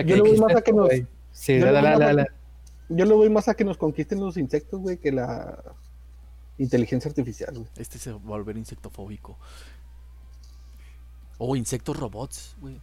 Yo 0.06 0.16
le 0.18 0.22
voy 0.22 0.38
más 0.38 0.56
a 0.56 0.62
que 0.62 0.74
nos. 0.74 0.90
Sí, 1.32 1.58
yo, 1.58 1.72
la, 1.72 1.82
la, 1.82 2.14
la, 2.14 2.28
yo 2.90 3.06
le 3.06 3.14
voy 3.14 3.30
más 3.30 3.48
a 3.48 3.54
que 3.54 3.64
nos 3.64 3.78
conquisten 3.78 4.20
los 4.20 4.36
insectos, 4.36 4.82
güey, 4.82 4.98
que 4.98 5.14
la 5.14 5.64
inteligencia 6.58 7.08
artificial, 7.08 7.54
güey. 7.54 7.68
Este 7.78 7.98
se 7.98 8.12
va 8.12 8.18
a 8.18 8.20
volver 8.20 8.58
insectofóbico. 8.58 9.38
O 11.38 11.52
oh, 11.52 11.56
insectos 11.56 11.98
robots, 11.98 12.58
güey. 12.60 12.82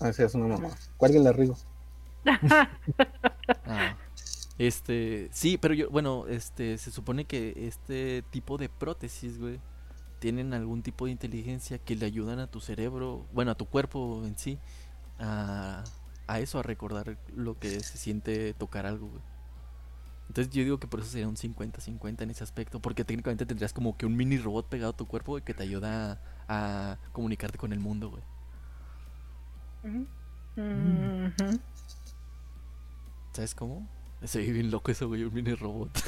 Ah, 0.00 0.12
sí, 0.12 0.22
es 0.22 0.34
una 0.34 0.48
mamá. 0.48 0.76
Cuélguenle 0.98 1.32
Rigo. 1.32 1.56
ah. 3.66 3.96
Este, 4.58 5.28
sí, 5.32 5.58
pero 5.58 5.74
yo, 5.74 5.90
bueno, 5.90 6.26
este, 6.28 6.78
se 6.78 6.90
supone 6.90 7.24
que 7.24 7.66
este 7.66 8.22
tipo 8.30 8.56
de 8.56 8.68
prótesis, 8.68 9.38
güey, 9.38 9.60
tienen 10.20 10.54
algún 10.54 10.82
tipo 10.82 11.06
de 11.06 11.12
inteligencia 11.12 11.78
que 11.78 11.96
le 11.96 12.06
ayudan 12.06 12.38
a 12.38 12.46
tu 12.46 12.60
cerebro, 12.60 13.26
bueno, 13.32 13.50
a 13.50 13.56
tu 13.56 13.66
cuerpo 13.66 14.22
en 14.24 14.38
sí, 14.38 14.58
a, 15.18 15.82
a 16.28 16.40
eso, 16.40 16.60
a 16.60 16.62
recordar 16.62 17.18
lo 17.34 17.58
que 17.58 17.80
se 17.80 17.98
siente 17.98 18.54
tocar 18.54 18.86
algo, 18.86 19.08
güey. 19.08 19.22
Entonces 20.28 20.52
yo 20.52 20.62
digo 20.62 20.78
que 20.78 20.86
por 20.86 21.00
eso 21.00 21.10
sería 21.10 21.28
un 21.28 21.36
50-50 21.36 22.22
en 22.22 22.30
ese 22.30 22.44
aspecto, 22.44 22.80
porque 22.80 23.04
técnicamente 23.04 23.44
tendrías 23.44 23.72
como 23.72 23.96
que 23.96 24.06
un 24.06 24.16
mini 24.16 24.38
robot 24.38 24.68
pegado 24.68 24.92
a 24.92 24.96
tu 24.96 25.06
cuerpo 25.06 25.32
güey, 25.32 25.44
que 25.44 25.54
te 25.54 25.62
ayuda 25.62 26.20
a, 26.48 26.96
comunicarte 27.12 27.58
con 27.58 27.72
el 27.72 27.80
mundo, 27.80 28.10
güey. 28.10 28.22
¿Sabes 33.34 33.54
cómo? 33.54 33.86
Se 34.24 34.38
ve 34.38 34.52
bien 34.52 34.70
loco 34.70 34.90
eso, 34.90 35.08
güey, 35.08 35.24
un 35.24 35.34
mini 35.34 35.52
robot. 35.54 35.90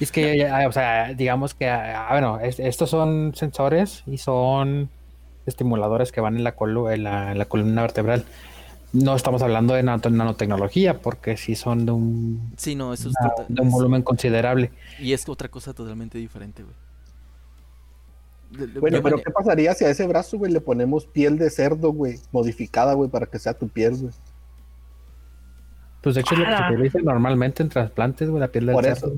es 0.00 0.12
que, 0.12 0.46
o 0.68 0.72
sea, 0.72 1.14
digamos 1.14 1.54
que, 1.54 1.70
ah, 1.70 2.08
bueno, 2.10 2.38
estos 2.40 2.90
son 2.90 3.34
sensores 3.34 4.02
y 4.06 4.18
son 4.18 4.90
estimuladores 5.46 6.12
que 6.12 6.20
van 6.20 6.36
en 6.36 6.44
la, 6.44 6.54
en 6.92 7.38
la 7.38 7.44
columna 7.46 7.80
vertebral 7.82 8.26
no 8.92 9.14
estamos 9.14 9.42
hablando 9.42 9.74
de 9.74 9.82
nanotecnología, 9.82 10.98
porque 10.98 11.36
sí 11.36 11.54
son 11.54 11.86
de 11.86 11.92
un, 11.92 12.52
sí, 12.56 12.74
no, 12.74 12.92
eso 12.92 13.08
es 13.08 13.14
de 13.48 13.60
un 13.60 13.70
volumen 13.70 14.02
considerable. 14.02 14.70
Y 14.98 15.12
es 15.12 15.28
otra 15.28 15.48
cosa 15.48 15.74
totalmente 15.74 16.18
diferente, 16.18 16.62
güey. 16.62 16.74
Bueno, 18.80 19.02
pero 19.02 19.16
¿qué 19.18 19.30
pasaría 19.30 19.74
si 19.74 19.84
a 19.84 19.90
ese 19.90 20.06
brazo, 20.06 20.38
güey, 20.38 20.52
le 20.52 20.60
ponemos 20.60 21.06
piel 21.06 21.38
de 21.38 21.50
cerdo, 21.50 21.92
güey, 21.92 22.18
modificada, 22.32 22.94
güey, 22.94 23.10
para 23.10 23.26
que 23.26 23.38
sea 23.38 23.54
tu 23.54 23.68
piel, 23.68 23.96
güey? 23.96 24.12
Pues 26.02 26.14
de 26.14 26.20
hecho 26.20 26.34
es 26.34 26.40
lo 26.40 26.46
que 26.46 26.56
se 26.56 26.74
utiliza 26.74 26.98
normalmente 27.00 27.62
en 27.62 27.68
trasplantes, 27.68 28.28
güey, 28.30 28.40
la 28.40 28.48
piel 28.48 28.66
de 28.66 28.94
cerdo. 28.94 29.16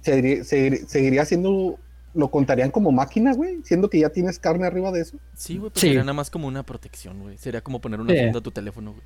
Seguiría, 0.00 0.44
seguiría 0.44 1.24
siendo 1.24 1.78
lo 2.16 2.30
contarían 2.30 2.70
como 2.70 2.92
máquina, 2.92 3.34
güey, 3.34 3.60
siendo 3.62 3.90
que 3.90 4.00
ya 4.00 4.08
tienes 4.08 4.38
carne 4.38 4.66
arriba 4.66 4.90
de 4.90 5.02
eso. 5.02 5.18
Sí, 5.34 5.58
güey, 5.58 5.70
pues 5.70 5.82
sería 5.82 6.00
nada 6.00 6.14
más 6.14 6.30
como 6.30 6.48
una 6.48 6.64
protección, 6.64 7.20
güey. 7.20 7.36
Sería 7.38 7.60
como 7.60 7.80
poner 7.80 8.00
una 8.00 8.14
funda 8.14 8.38
a 8.38 8.42
tu 8.42 8.50
teléfono, 8.50 8.92
güey. 8.92 9.04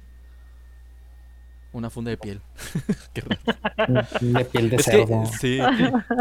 Una 1.72 1.88
funda 1.88 2.10
de 2.10 2.16
piel. 2.16 2.40
Qué 3.14 3.20
raro. 3.20 4.06
De 4.20 4.44
piel 4.44 4.70
de 4.70 4.82
cerdo. 4.82 5.24
sí. 5.40 5.60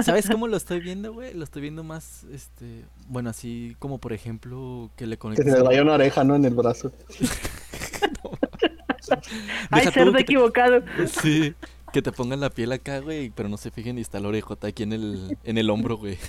¿Sabes 0.04 0.30
cómo 0.30 0.47
lo 0.47 0.58
estoy 0.58 0.80
viendo, 0.80 1.14
güey? 1.14 1.34
Lo 1.34 1.43
estoy 1.43 1.64
viendo 1.64 1.84
más, 1.84 2.26
este, 2.32 2.86
bueno, 3.08 3.32
así 3.32 3.76
como 3.80 3.97
por 3.97 4.14
ejemplo 4.14 4.91
que 4.95 5.08
le 5.08 5.18
conectes. 5.18 5.45
Que 5.45 5.52
se 5.52 5.58
le 5.58 5.64
vaya 5.64 5.82
una 5.82 5.93
oreja, 5.93 6.24
¿no? 6.24 6.36
En 6.36 6.45
el 6.45 6.54
brazo. 6.54 6.91
Ay, 9.72 9.88
cerdo 9.91 10.18
equivocado. 10.18 10.84
Sí. 11.22 11.54
Que 11.91 12.04
te 12.04 12.12
pongan 12.12 12.39
la 12.39 12.52
piel 12.52 12.72
acá, 12.72 13.00
güey, 13.00 13.32
pero 13.32 13.50
no 13.50 13.58
se 13.58 13.72
fijen 13.72 13.97
y 13.97 14.02
está 14.02 14.20
la 14.20 14.28
orejota 14.28 14.68
aquí 14.68 14.84
en 14.84 14.93
el, 14.93 15.38
en 15.43 15.58
el 15.58 15.72
hombro, 15.72 15.97
güey. 15.97 16.20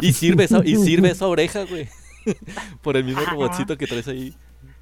y 0.00 0.12
sirve 0.12 0.44
esa, 0.44 0.64
y 0.64 0.74
sirve 0.74 1.10
esa 1.10 1.28
oreja, 1.28 1.64
güey. 1.64 1.88
Por 2.82 2.96
el 2.96 3.04
mismo 3.04 3.24
robotcito 3.24 3.78
que 3.78 3.86
traes 3.86 4.08
ahí. 4.08 4.34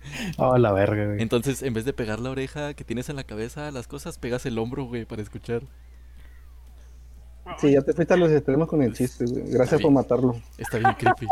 Oh, 0.39 0.57
la 0.59 0.73
verga, 0.73 1.07
güey. 1.07 1.23
Entonces, 1.23 1.63
en 1.63 1.75
vez 1.75 1.85
de 1.85 1.93
pegar 1.93 2.21
la 2.21 2.31
oreja 2.31 2.75
que 2.75 2.85
tienes 2.85 3.09
en 3.09 3.17
la 3.17 3.25
cabeza, 3.25 3.71
las 3.71 3.87
cosas, 3.87 4.19
pegas 4.19 4.47
el 4.47 4.59
hombro, 4.59 4.85
güey, 4.85 5.05
para 5.05 5.23
escuchar. 5.23 5.63
Sí, 7.59 7.73
ya 7.73 7.83
te 7.83 7.93
fuiste 7.93 8.13
a 8.13 8.17
los 8.17 8.31
extremos 8.31 8.69
con 8.69 8.83
el 8.83 8.93
chiste, 8.93 9.25
güey. 9.25 9.51
Gracias 9.51 9.81
por 9.81 9.93
matarlo. 9.93 10.41
Está 10.59 10.79
bien 10.79 10.95
creepy. 10.95 11.27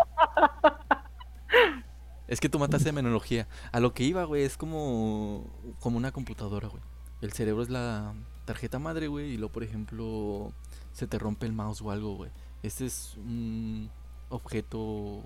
es 2.29 2.41
que 2.41 2.49
tú 2.49 2.59
mataste 2.59 2.93
menología. 2.93 3.49
A 3.73 3.81
lo 3.81 3.93
que 3.95 4.05
iba, 4.05 4.25
güey, 4.25 4.45
es 4.45 4.57
como, 4.57 5.51
como 5.81 5.97
una 5.97 6.13
computadora, 6.13 6.69
güey. 6.69 6.83
El 7.21 7.33
cerebro 7.33 7.63
es 7.63 7.71
la 7.71 8.15
tarjeta 8.45 8.79
madre, 8.79 9.09
güey, 9.09 9.33
y 9.33 9.37
luego, 9.37 9.53
por 9.53 9.65
ejemplo, 9.65 10.53
se 10.93 11.07
te 11.07 11.19
rompe 11.19 11.47
el 11.47 11.53
mouse 11.53 11.83
o 11.83 11.91
algo, 11.91 12.15
güey. 12.17 12.31
Este 12.63 12.87
es 12.87 13.17
un 13.17 13.91
objeto 14.29 15.23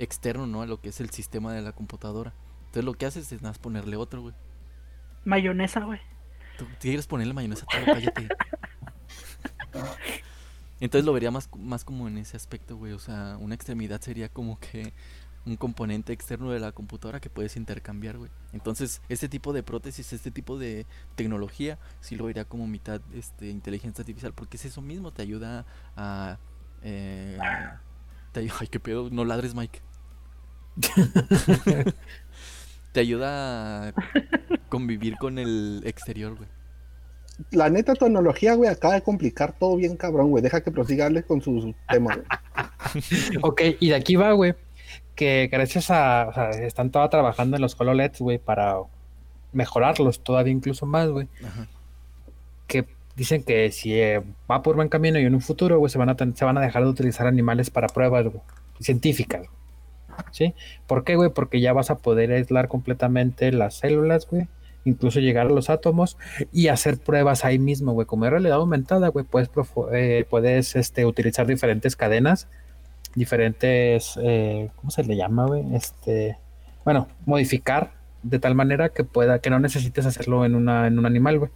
externo, 0.00 0.46
¿no? 0.46 0.62
A 0.62 0.66
lo 0.66 0.80
que 0.80 0.88
es 0.88 1.00
el 1.00 1.10
sistema 1.10 1.52
de 1.52 1.62
la 1.62 1.72
computadora. 1.72 2.32
Entonces 2.60 2.84
lo 2.84 2.94
que 2.94 3.06
haces 3.06 3.30
es 3.32 3.42
nada 3.42 3.50
más 3.50 3.58
ponerle 3.58 3.96
otro, 3.96 4.22
güey. 4.22 4.34
Mayonesa, 5.24 5.80
güey. 5.80 6.00
¿Tú 6.58 6.66
quieres 6.80 7.06
ponerle 7.06 7.34
mayonesa? 7.34 7.66
cállate. 7.68 8.28
Entonces 10.80 11.04
lo 11.04 11.12
vería 11.12 11.30
más, 11.30 11.48
más 11.56 11.84
como 11.84 12.08
en 12.08 12.18
ese 12.18 12.36
aspecto, 12.36 12.76
güey. 12.76 12.92
O 12.92 12.98
sea, 12.98 13.36
una 13.38 13.54
extremidad 13.54 14.00
sería 14.00 14.28
como 14.28 14.58
que 14.58 14.92
un 15.46 15.56
componente 15.56 16.12
externo 16.12 16.50
de 16.50 16.60
la 16.60 16.72
computadora 16.72 17.20
que 17.20 17.30
puedes 17.30 17.56
intercambiar, 17.56 18.18
güey. 18.18 18.30
Entonces, 18.52 19.02
este 19.08 19.28
tipo 19.28 19.52
de 19.52 19.62
prótesis, 19.62 20.12
este 20.12 20.30
tipo 20.30 20.58
de 20.58 20.86
tecnología, 21.16 21.78
sí 22.00 22.16
lo 22.16 22.24
vería 22.24 22.44
como 22.44 22.66
mitad 22.66 23.00
este, 23.14 23.48
inteligencia 23.48 24.02
artificial, 24.02 24.32
porque 24.32 24.56
es 24.56 24.64
eso 24.66 24.80
mismo, 24.82 25.12
te 25.12 25.22
ayuda 25.22 25.66
a... 25.96 26.38
Eh, 26.82 27.38
ay, 28.34 28.68
qué 28.70 28.80
pedo, 28.80 29.08
no 29.10 29.24
ladres, 29.24 29.54
Mike. 29.54 29.80
te 32.92 33.00
ayuda 33.00 33.88
a 33.88 33.92
convivir 34.68 35.16
con 35.16 35.38
el 35.38 35.82
exterior, 35.84 36.36
güey. 36.36 36.48
La 37.52 37.70
neta 37.70 37.94
tecnología, 37.94 38.54
güey, 38.54 38.68
acaba 38.68 38.94
de 38.94 39.02
complicar 39.02 39.54
todo 39.58 39.76
bien 39.76 39.96
cabrón, 39.96 40.30
güey. 40.30 40.42
Deja 40.42 40.60
que 40.60 40.70
prosigarles 40.70 41.24
con 41.24 41.40
sus 41.40 41.74
temas, 41.88 42.18
ok, 43.42 43.62
y 43.80 43.88
de 43.88 43.94
aquí 43.94 44.16
va, 44.16 44.32
güey 44.32 44.54
que 45.20 45.50
gracias 45.52 45.90
a, 45.90 46.28
o 46.28 46.32
sea, 46.32 46.48
están 46.48 46.90
todas 46.90 47.10
trabajando 47.10 47.56
en 47.56 47.60
los 47.60 47.78
HoloLEDs, 47.78 48.20
güey, 48.20 48.38
para 48.38 48.78
mejorarlos 49.52 50.24
todavía 50.24 50.50
incluso 50.50 50.86
más, 50.86 51.10
güey. 51.10 51.28
Que 52.66 52.86
dicen 53.16 53.42
que 53.42 53.70
si 53.70 53.92
eh, 53.92 54.22
va 54.50 54.62
por 54.62 54.76
buen 54.76 54.88
camino 54.88 55.18
y 55.18 55.26
en 55.26 55.34
un 55.34 55.42
futuro, 55.42 55.78
güey, 55.78 55.90
se 55.90 55.98
van 55.98 56.08
a 56.08 56.16
se 56.34 56.44
van 56.46 56.56
a 56.56 56.62
dejar 56.62 56.84
de 56.84 56.88
utilizar 56.88 57.26
animales 57.26 57.68
para 57.68 57.88
pruebas 57.88 58.32
científicas. 58.80 59.46
¿Sí? 60.30 60.54
¿Por 60.86 61.04
qué, 61.04 61.16
güey? 61.16 61.30
Porque 61.30 61.60
ya 61.60 61.72
vas 61.72 61.90
a 61.90 61.98
poder 61.98 62.32
aislar 62.32 62.68
completamente 62.68 63.52
las 63.52 63.74
células, 63.74 64.26
güey. 64.28 64.48
Incluso 64.84 65.20
llegar 65.20 65.46
a 65.46 65.50
los 65.50 65.68
átomos 65.68 66.16
y 66.52 66.68
hacer 66.68 66.98
pruebas 66.98 67.44
ahí 67.44 67.58
mismo, 67.58 67.92
güey. 67.92 68.06
Como 68.06 68.24
es 68.24 68.30
realidad 68.30 68.56
aumentada, 68.56 69.08
güey, 69.08 69.24
puedes, 69.24 69.50
eh, 69.92 70.24
puedes 70.28 70.76
este, 70.76 71.04
utilizar 71.04 71.46
diferentes 71.46 71.96
cadenas 71.96 72.48
diferentes, 73.14 74.18
eh, 74.22 74.70
¿cómo 74.76 74.90
se 74.90 75.04
le 75.04 75.16
llama, 75.16 75.46
güey? 75.46 75.74
Este, 75.74 76.38
bueno, 76.84 77.08
modificar 77.26 77.92
de 78.22 78.38
tal 78.38 78.54
manera 78.54 78.90
que 78.90 79.04
pueda, 79.04 79.40
que 79.40 79.50
no 79.50 79.58
necesites 79.58 80.06
hacerlo 80.06 80.44
en, 80.44 80.54
una, 80.54 80.86
en 80.86 80.98
un 80.98 81.06
animal, 81.06 81.38
güey. 81.38 81.50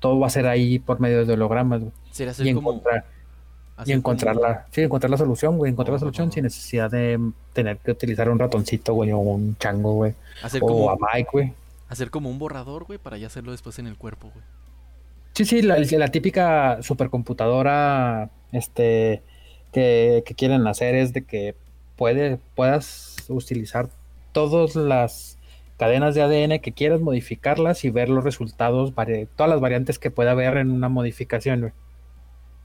Todo 0.00 0.18
va 0.18 0.28
a 0.28 0.30
ser 0.30 0.46
ahí 0.46 0.78
por 0.78 1.00
medio 1.00 1.24
de 1.24 1.32
hologramas, 1.32 1.80
güey. 1.80 1.92
Y 2.44 2.48
encontrar, 2.48 3.06
y 3.84 3.92
encontrar 3.92 4.36
la, 4.36 4.66
sí, 4.70 4.82
encontrar 4.82 5.10
la 5.10 5.16
solución, 5.16 5.56
güey. 5.56 5.72
Encontrar 5.72 5.94
la 5.94 6.00
solución 6.00 6.32
sin 6.32 6.44
necesidad 6.44 6.90
de 6.90 7.18
tener 7.52 7.78
que 7.78 7.92
utilizar 7.92 8.28
un 8.28 8.38
ratoncito, 8.38 8.94
güey, 8.94 9.12
o 9.12 9.18
un 9.18 9.56
chango, 9.58 9.92
güey. 9.92 10.14
o 10.42 10.60
como, 10.60 10.90
a 10.90 10.96
Mike, 10.96 11.28
güey. 11.32 11.52
Hacer 11.88 12.10
como 12.10 12.30
un 12.30 12.38
borrador, 12.38 12.84
güey, 12.84 12.98
para 12.98 13.16
ya 13.18 13.28
hacerlo 13.28 13.52
después 13.52 13.78
en 13.78 13.86
el 13.86 13.96
cuerpo, 13.96 14.30
güey. 14.32 14.44
Sí, 15.34 15.44
sí, 15.44 15.62
la, 15.62 15.78
la 15.78 16.08
típica 16.08 16.82
supercomputadora, 16.82 18.30
este, 18.52 19.22
que, 19.72 20.24
quieren 20.36 20.66
hacer 20.66 20.94
es 20.94 21.12
de 21.12 21.24
que 21.24 21.54
puede, 21.96 22.38
puedas 22.54 23.16
utilizar 23.28 23.88
todas 24.32 24.74
las 24.74 25.38
cadenas 25.76 26.14
de 26.14 26.22
ADN 26.22 26.58
que 26.58 26.72
quieras 26.72 27.00
modificarlas 27.00 27.84
y 27.84 27.90
ver 27.90 28.08
los 28.08 28.24
resultados, 28.24 28.92
todas 29.36 29.50
las 29.50 29.60
variantes 29.60 29.98
que 29.98 30.10
pueda 30.10 30.32
haber 30.32 30.56
en 30.56 30.72
una 30.72 30.88
modificación. 30.88 31.72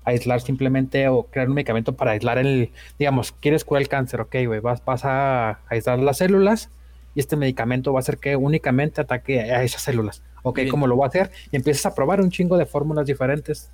Aislar 0.05 0.41
simplemente 0.41 1.07
o 1.07 1.23
crear 1.23 1.47
un 1.47 1.55
medicamento 1.55 1.95
para 1.95 2.11
aislar 2.11 2.37
el, 2.37 2.71
digamos, 2.99 3.31
quieres 3.31 3.63
curar 3.63 3.83
el 3.83 3.87
cáncer, 3.87 4.21
ok, 4.21 4.35
güey, 4.45 4.59
vas, 4.59 4.83
vas 4.83 5.05
a 5.05 5.59
aislar 5.69 5.99
las 5.99 6.17
células 6.17 6.69
y 7.15 7.19
este 7.19 7.35
medicamento 7.35 7.93
va 7.93 7.99
a 7.99 8.01
hacer 8.01 8.17
que 8.17 8.35
únicamente 8.35 9.01
ataque 9.01 9.41
a 9.41 9.63
esas 9.63 9.81
células. 9.81 10.23
Ok, 10.43 10.61
¿cómo 10.69 10.87
lo 10.87 10.97
va 10.97 11.05
a 11.05 11.09
hacer? 11.09 11.31
Y 11.51 11.55
empiezas 11.55 11.85
a 11.85 11.95
probar 11.95 12.21
un 12.21 12.29
chingo 12.29 12.57
de 12.57 12.65
fórmulas 12.65 13.05
diferentes. 13.05 13.71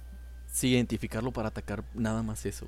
Sí, 0.47 0.73
identificarlo 0.73 1.31
para 1.31 1.49
atacar 1.49 1.83
nada 1.93 2.21
más 2.21 2.45
eso. 2.45 2.67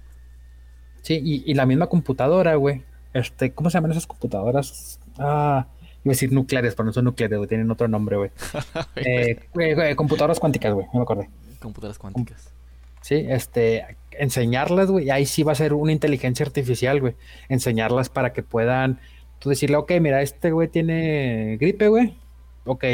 Sí, 1.01 1.19
y, 1.23 1.53
la 1.53 1.65
misma 1.65 1.87
computadora, 1.87 2.55
güey. 2.55 2.83
Este, 3.13 3.53
¿cómo 3.53 3.69
se 3.69 3.77
llaman 3.77 3.91
esas 3.91 4.07
computadoras? 4.07 4.99
Ah, 5.17 5.67
iba 6.03 6.11
a 6.11 6.13
decir 6.13 6.31
nucleares, 6.31 6.75
pero 6.75 6.85
no 6.85 6.93
son 6.93 7.05
nucleares, 7.05 7.37
güey, 7.37 7.49
tienen 7.49 7.69
otro 7.69 7.87
nombre, 7.87 8.17
güey. 8.17 8.31
Eh, 8.95 9.95
computadoras 9.95 10.39
cuánticas, 10.39 10.73
güey, 10.73 10.85
no 10.93 10.99
me 10.99 11.03
acordé. 11.03 11.29
Computadoras 11.59 11.97
cuánticas. 11.97 12.53
Sí, 13.01 13.25
este, 13.27 13.97
enseñarlas, 14.11 14.89
güey, 14.89 15.09
ahí 15.09 15.25
sí 15.25 15.43
va 15.43 15.51
a 15.53 15.55
ser 15.55 15.73
una 15.73 15.91
inteligencia 15.91 16.45
artificial, 16.45 16.99
güey. 17.01 17.15
Enseñarlas 17.49 18.09
para 18.09 18.33
que 18.33 18.43
puedan, 18.43 18.99
tú 19.39 19.49
decirle, 19.49 19.77
ok, 19.77 19.91
mira, 19.99 20.21
este 20.21 20.51
güey 20.51 20.67
tiene 20.67 21.57
gripe, 21.59 21.87
güey. 21.87 22.17
Ok, 22.65 22.85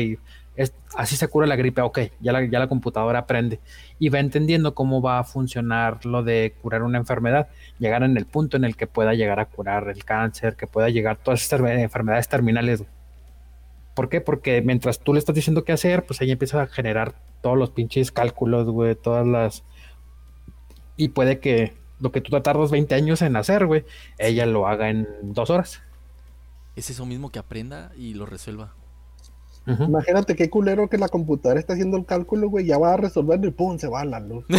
así 0.95 1.15
se 1.15 1.27
cura 1.27 1.45
la 1.47 1.55
gripe, 1.55 1.81
ok, 1.81 1.99
ya 2.19 2.31
la, 2.31 2.43
ya 2.45 2.59
la 2.59 2.67
computadora 2.67 3.19
aprende 3.19 3.59
y 3.99 4.09
va 4.09 4.19
entendiendo 4.19 4.73
cómo 4.73 5.01
va 5.01 5.19
a 5.19 5.23
funcionar 5.23 6.05
lo 6.05 6.23
de 6.23 6.55
curar 6.61 6.83
una 6.83 6.97
enfermedad, 6.97 7.47
llegar 7.79 8.03
en 8.03 8.17
el 8.17 8.25
punto 8.25 8.57
en 8.57 8.63
el 8.63 8.75
que 8.75 8.87
pueda 8.87 9.13
llegar 9.13 9.39
a 9.39 9.45
curar 9.45 9.89
el 9.89 10.03
cáncer, 10.03 10.55
que 10.55 10.67
pueda 10.67 10.89
llegar 10.89 11.17
todas 11.17 11.43
estas 11.43 11.61
enfermedades 11.61 12.27
terminales. 12.27 12.83
¿Por 13.93 14.09
qué? 14.09 14.21
Porque 14.21 14.61
mientras 14.61 14.99
tú 14.99 15.13
le 15.13 15.19
estás 15.19 15.35
diciendo 15.35 15.63
qué 15.63 15.71
hacer, 15.73 16.05
pues 16.05 16.21
ella 16.21 16.33
empieza 16.33 16.61
a 16.61 16.67
generar 16.67 17.15
todos 17.41 17.57
los 17.57 17.71
pinches 17.71 18.11
cálculos, 18.11 18.67
güey, 18.69 18.95
todas 18.95 19.25
las... 19.25 19.63
Y 20.97 21.09
puede 21.09 21.39
que 21.39 21.73
lo 21.99 22.11
que 22.11 22.21
tú 22.21 22.31
te 22.31 22.41
tardas 22.41 22.71
20 22.71 22.93
años 22.95 23.21
en 23.21 23.35
hacer, 23.35 23.65
güey, 23.65 23.85
ella 24.17 24.45
lo 24.45 24.67
haga 24.67 24.89
en 24.89 25.07
dos 25.21 25.49
horas. 25.49 25.81
Es 26.75 26.89
eso 26.89 27.05
mismo 27.05 27.31
que 27.31 27.39
aprenda 27.39 27.91
y 27.95 28.13
lo 28.13 28.25
resuelva. 28.25 28.73
Imagínate 29.65 30.35
qué 30.35 30.49
culero 30.49 30.89
que 30.89 30.97
la 30.97 31.09
computadora 31.09 31.59
está 31.59 31.73
haciendo 31.73 31.97
el 31.97 32.05
cálculo, 32.05 32.49
güey, 32.49 32.65
ya 32.65 32.77
va 32.77 32.93
a 32.93 32.97
resolverlo 32.97 33.47
y 33.47 33.51
pum, 33.51 33.77
se 33.77 33.87
va 33.87 34.01
a 34.01 34.05
la 34.05 34.19
luz. 34.19 34.45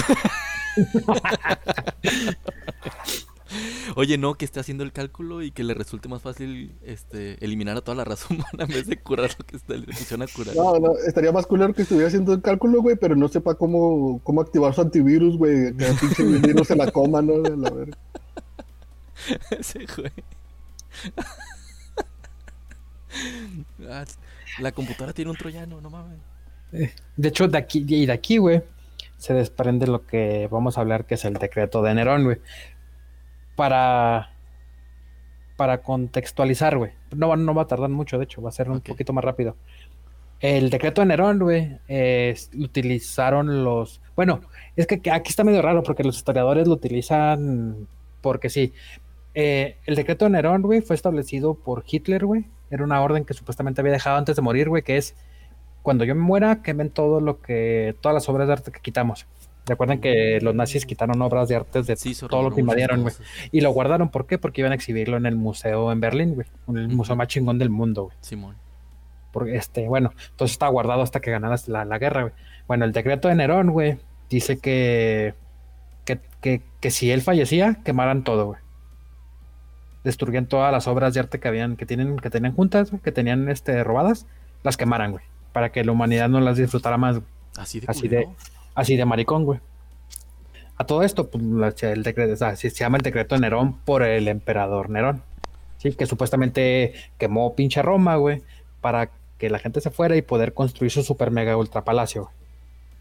Oye, 3.97 4.19
no, 4.19 4.35
que 4.35 4.45
esté 4.45 4.61
haciendo 4.61 4.85
el 4.85 4.93
cálculo 4.93 5.43
y 5.43 5.51
que 5.51 5.65
le 5.65 5.75
resulte 5.75 6.09
más 6.09 6.23
fácil 6.23 6.77
este, 6.83 7.43
eliminar 7.45 7.77
a 7.77 7.81
toda 7.81 7.97
la 7.97 8.05
raza 8.05 8.27
humana 8.31 8.65
en 8.65 8.69
vez 8.69 8.87
de 8.87 8.99
curar 8.99 9.31
lo 9.39 9.47
que 9.47 9.57
está, 9.57 9.75
le 9.75 9.87
funciona 9.87 10.27
curar. 10.27 10.55
No, 10.55 10.79
no, 10.79 10.93
estaría 11.07 11.33
más 11.33 11.47
culero 11.47 11.73
que 11.75 11.83
estuviera 11.83 12.09
haciendo 12.09 12.33
el 12.33 12.43
cálculo, 12.43 12.83
güey, 12.83 12.97
pero 12.97 13.17
no 13.17 13.29
sepa 13.29 13.55
cómo, 13.55 14.21
cómo 14.23 14.41
activar 14.41 14.75
su 14.75 14.83
antivirus, 14.83 15.37
güey, 15.37 15.75
que 15.77 15.87
el 15.87 15.97
pinche 15.97 16.23
virus 16.47 16.69
se 16.69 16.77
la 16.77 16.91
coma, 16.91 17.23
¿no? 17.23 17.39
La 17.39 17.71
verga. 17.71 17.99
Ese 19.51 19.87
güey. 19.97 20.13
Ah, 23.89 24.05
la 24.61 24.73
computadora 24.73 25.13
tiene 25.13 25.31
un 25.31 25.37
troyano, 25.37 25.81
no 25.81 25.91
mames. 25.91 26.19
Eh, 26.73 26.93
de 27.17 27.29
hecho, 27.29 27.49
de 27.49 27.59
aquí 27.59 27.85
y 27.89 28.07
de 28.07 28.13
aquí, 28.13 28.37
güey, 28.37 28.63
se 29.17 29.33
desprende 29.33 29.87
lo 29.87 30.07
que 30.07 30.49
vamos 30.51 30.77
a 30.77 30.83
hablar, 30.83 31.07
que 31.07 31.15
es 31.15 31.25
el 31.25 31.35
decreto 31.35 31.83
de 31.83 31.95
Nerón, 31.95 32.25
güey 32.25 32.39
para, 33.59 34.31
para 35.57 35.83
contextualizar, 35.83 36.79
güey. 36.79 36.93
No, 37.17 37.35
no 37.35 37.55
va 37.55 37.63
a 37.63 37.67
tardar 37.67 37.91
mucho, 37.91 38.17
de 38.17 38.23
hecho, 38.23 38.41
va 38.41 38.51
a 38.51 38.53
ser 38.53 38.71
un 38.71 38.81
poquito 38.81 39.13
más 39.13 39.25
rápido. 39.25 39.57
El 40.39 40.71
decreto 40.71 41.01
de 41.01 41.09
Nerón, 41.09 41.41
güey, 41.41 41.77
utilizaron 42.57 43.65
los... 43.65 44.01
Bueno, 44.15 44.43
es 44.77 44.87
que 44.87 45.03
aquí 45.11 45.31
está 45.31 45.43
medio 45.43 45.61
raro 45.61 45.83
porque 45.83 46.05
los 46.05 46.17
historiadores 46.17 46.69
lo 46.69 46.75
utilizan 46.75 47.89
porque 48.21 48.49
sí. 48.49 48.73
Eh, 49.35 49.79
el 49.87 49.97
decreto 49.97 50.27
de 50.27 50.31
Nerón, 50.31 50.63
güey, 50.63 50.81
fue 50.81 50.95
establecido 50.95 51.55
por 51.55 51.83
Hitler, 51.85 52.27
güey. 52.27 52.45
Era 52.71 52.85
una 52.85 53.03
orden 53.03 53.25
que 53.25 53.35
supuestamente 53.35 53.81
había 53.81 53.93
dejado 53.93 54.19
antes 54.19 54.37
de 54.37 54.43
morir, 54.43 54.69
güey, 54.69 54.85
que 54.85 54.99
es 54.99 55.17
cuando 55.83 56.05
yo 56.05 56.15
me 56.15 56.23
muera, 56.23 56.63
quemen 56.63 56.91
todo 56.91 57.21
lo 57.21 57.41
que, 57.41 57.97
todas 58.01 58.15
las 58.15 58.29
obras 58.29 58.47
de 58.47 58.53
arte 58.53 58.71
que 58.71 58.81
quitamos. 58.81 59.27
Recuerden 59.69 60.01
que 60.01 60.41
los 60.41 60.55
nazis 60.55 60.87
quitaron 60.87 61.21
obras 61.21 61.49
de 61.49 61.57
arte 61.57 61.83
de 61.83 61.97
todo 62.29 62.43
lo 62.43 62.55
que 62.55 62.61
invadieron, 62.61 63.03
güey. 63.03 63.15
Y 63.53 63.61
lo 63.61 63.71
guardaron, 63.71 64.09
¿por 64.09 64.27
qué? 64.27 64.39
Porque 64.39 64.63
iban 64.63 64.73
a 64.73 64.75
exhibirlo 64.75 65.19
en 65.19 65.27
el 65.27 65.37
museo 65.37 65.93
en 65.93 66.01
Berlín, 66.01 66.35
güey. 66.35 66.47
El 66.69 66.89
museo 66.89 67.17
más 67.17 67.29
chingón 67.29 67.59
del 67.59 67.69
mundo, 67.69 68.05
güey. 68.05 68.17
Simón. 68.23 68.57
Porque, 69.31 69.57
este, 69.57 69.87
bueno, 69.87 70.13
entonces 70.31 70.53
estaba 70.53 70.73
guardado 70.73 71.03
hasta 71.03 71.21
que 71.21 71.31
ganaran 71.31 71.59
la, 71.67 71.99
guerra, 71.99 72.23
güey. 72.23 72.33
Bueno, 72.67 72.87
el 72.87 72.93
decreto 72.93 73.29
de 73.29 73.35
Nerón, 73.35 73.71
güey, 73.71 73.99
dice 74.31 74.59
que 74.59 75.35
que, 76.41 76.63
que, 76.81 76.91
si 76.91 77.11
él 77.11 77.21
fallecía, 77.21 77.77
quemaran 77.85 78.25
todo, 78.25 78.47
güey. 78.47 78.61
Destruían 80.05 80.47
todas 80.47 80.73
las 80.73 80.87
obras 80.87 81.13
de 81.13 81.21
arte 81.21 81.41
que 81.41 81.49
habían, 81.49 81.77
que 81.77 81.85
tienen, 81.85 82.17
que 82.17 82.31
tenían 82.31 82.55
juntas, 82.55 82.91
que 83.05 83.13
tenían 83.13 83.51
este, 83.51 83.85
robadas, 83.85 84.27
las 84.63 84.79
quemaran, 84.79 85.11
güey. 85.13 85.25
Para 85.53 85.71
que 85.71 85.85
la 85.85 85.93
humanidad 85.93 86.31
no 86.31 86.41
las 86.41 86.57
disfrutara 86.57 86.97
más, 86.97 87.17
güey. 87.17 87.29
Así 87.59 87.81
de, 87.81 87.87
Así 87.89 88.09
de 88.09 88.29
Así 88.79 88.97
de 88.97 89.05
maricón, 89.05 89.45
güey. 89.45 89.59
A 90.77 90.85
todo 90.85 91.03
esto, 91.03 91.29
pues, 91.29 91.83
el 91.83 92.05
decreto, 92.05 92.37
se 92.55 92.71
llama 92.71 92.99
el 92.99 93.03
decreto 93.03 93.35
de 93.35 93.41
Nerón 93.41 93.73
por 93.73 94.05
el 94.05 94.29
emperador 94.29 94.89
Nerón. 94.89 95.21
Sí, 95.79 95.95
que 95.95 96.07
supuestamente 96.07 96.93
quemó 97.19 97.57
pinche 97.57 97.83
Roma, 97.83 98.15
güey, 98.15 98.41
para 98.81 99.11
que 99.37 99.51
la 99.51 99.59
gente 99.59 99.81
se 99.81 99.91
fuera 99.91 100.15
y 100.15 100.23
poder 100.23 100.55
construir 100.55 100.93
su 100.93 101.03
super 101.03 101.33
mega 101.33 101.57
ultra 101.57 101.83
palacio. 101.83 102.31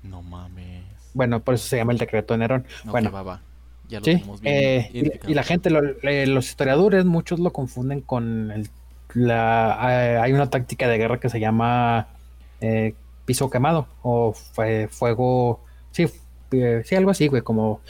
No 0.02 0.24
mames. 0.24 0.84
Bueno, 1.14 1.42
por 1.42 1.54
eso 1.54 1.68
se 1.68 1.78
llama 1.78 1.92
el 1.92 2.00
decreto 2.00 2.34
de 2.34 2.40
Nerón. 2.40 2.66
bueno, 2.86 3.12
va, 3.12 3.42
Ya 3.88 4.00
lo 4.00 4.06
sí, 4.06 4.24
eh, 4.46 4.90
y, 5.28 5.34
la 5.36 5.44
gente, 5.44 5.70
eh, 6.02 6.26
los 6.26 6.48
historiadores, 6.48 7.06
muchos 7.06 7.40
lo 7.40 7.54
confunden 7.54 8.02
con 8.02 8.50
el, 8.50 8.68
la, 9.14 9.78
eh, 9.92 10.18
hay 10.18 10.34
una 10.34 10.50
táctica 10.50 10.88
de 10.88 10.98
guerra 10.98 11.20
que 11.20 11.30
se 11.30 11.40
llama 11.40 12.08
piso 13.26 13.52
quemado 13.52 13.88
o 14.02 14.34
fuego 14.34 15.67
Sí, 15.98 16.06
eh, 16.52 16.84
sí, 16.86 16.94
algo 16.94 17.10
así, 17.10 17.28
güey, 17.28 17.42
como 17.42 17.82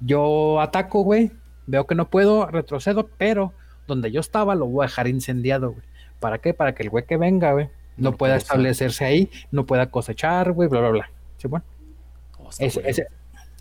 yo 0.00 0.58
ataco, 0.58 1.02
güey, 1.02 1.32
veo 1.66 1.86
que 1.86 1.94
no 1.94 2.08
puedo, 2.08 2.46
retrocedo, 2.46 3.10
pero 3.18 3.52
donde 3.86 4.10
yo 4.10 4.20
estaba 4.20 4.54
lo 4.54 4.64
voy 4.64 4.84
a 4.84 4.88
dejar 4.88 5.06
incendiado, 5.06 5.72
güey. 5.72 5.84
¿Para 6.18 6.38
qué? 6.38 6.54
Para 6.54 6.74
que 6.74 6.82
el 6.82 6.88
güey 6.88 7.04
que 7.04 7.18
venga, 7.18 7.52
güey, 7.52 7.68
no, 7.98 8.16
pueda 8.16 8.36
establecerse 8.36 9.04
ahí, 9.04 9.28
no 9.50 9.66
pueda 9.66 9.90
cosechar, 9.90 10.52
güey, 10.52 10.70
bla, 10.70 10.80
bla, 10.80 10.88
bla. 10.88 11.10
¿Sí, 11.36 11.46
bueno? 11.46 11.66
Oh, 12.38 12.48
ese, 12.58 12.80
eh, 12.88 13.06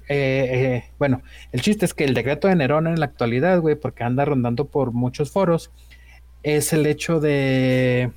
eh, 0.07 0.85
bueno, 0.97 1.21
el 1.51 1.61
chiste 1.61 1.83
es 1.83 1.93
que 1.93 2.05
el 2.05 2.13
decreto 2.13 2.47
de 2.47 2.55
Nerón 2.55 2.87
en 2.87 2.97
la 2.97 3.07
actualidad, 3.07 3.59
güey, 3.59 3.75
porque 3.75 4.05
anda 4.05 4.23
rondando 4.23 4.67
por 4.67 4.93
muchos 4.93 5.31
foros, 5.31 5.69
es 6.43 6.71
el 6.71 6.85
hecho 6.85 7.19
de 7.19 8.09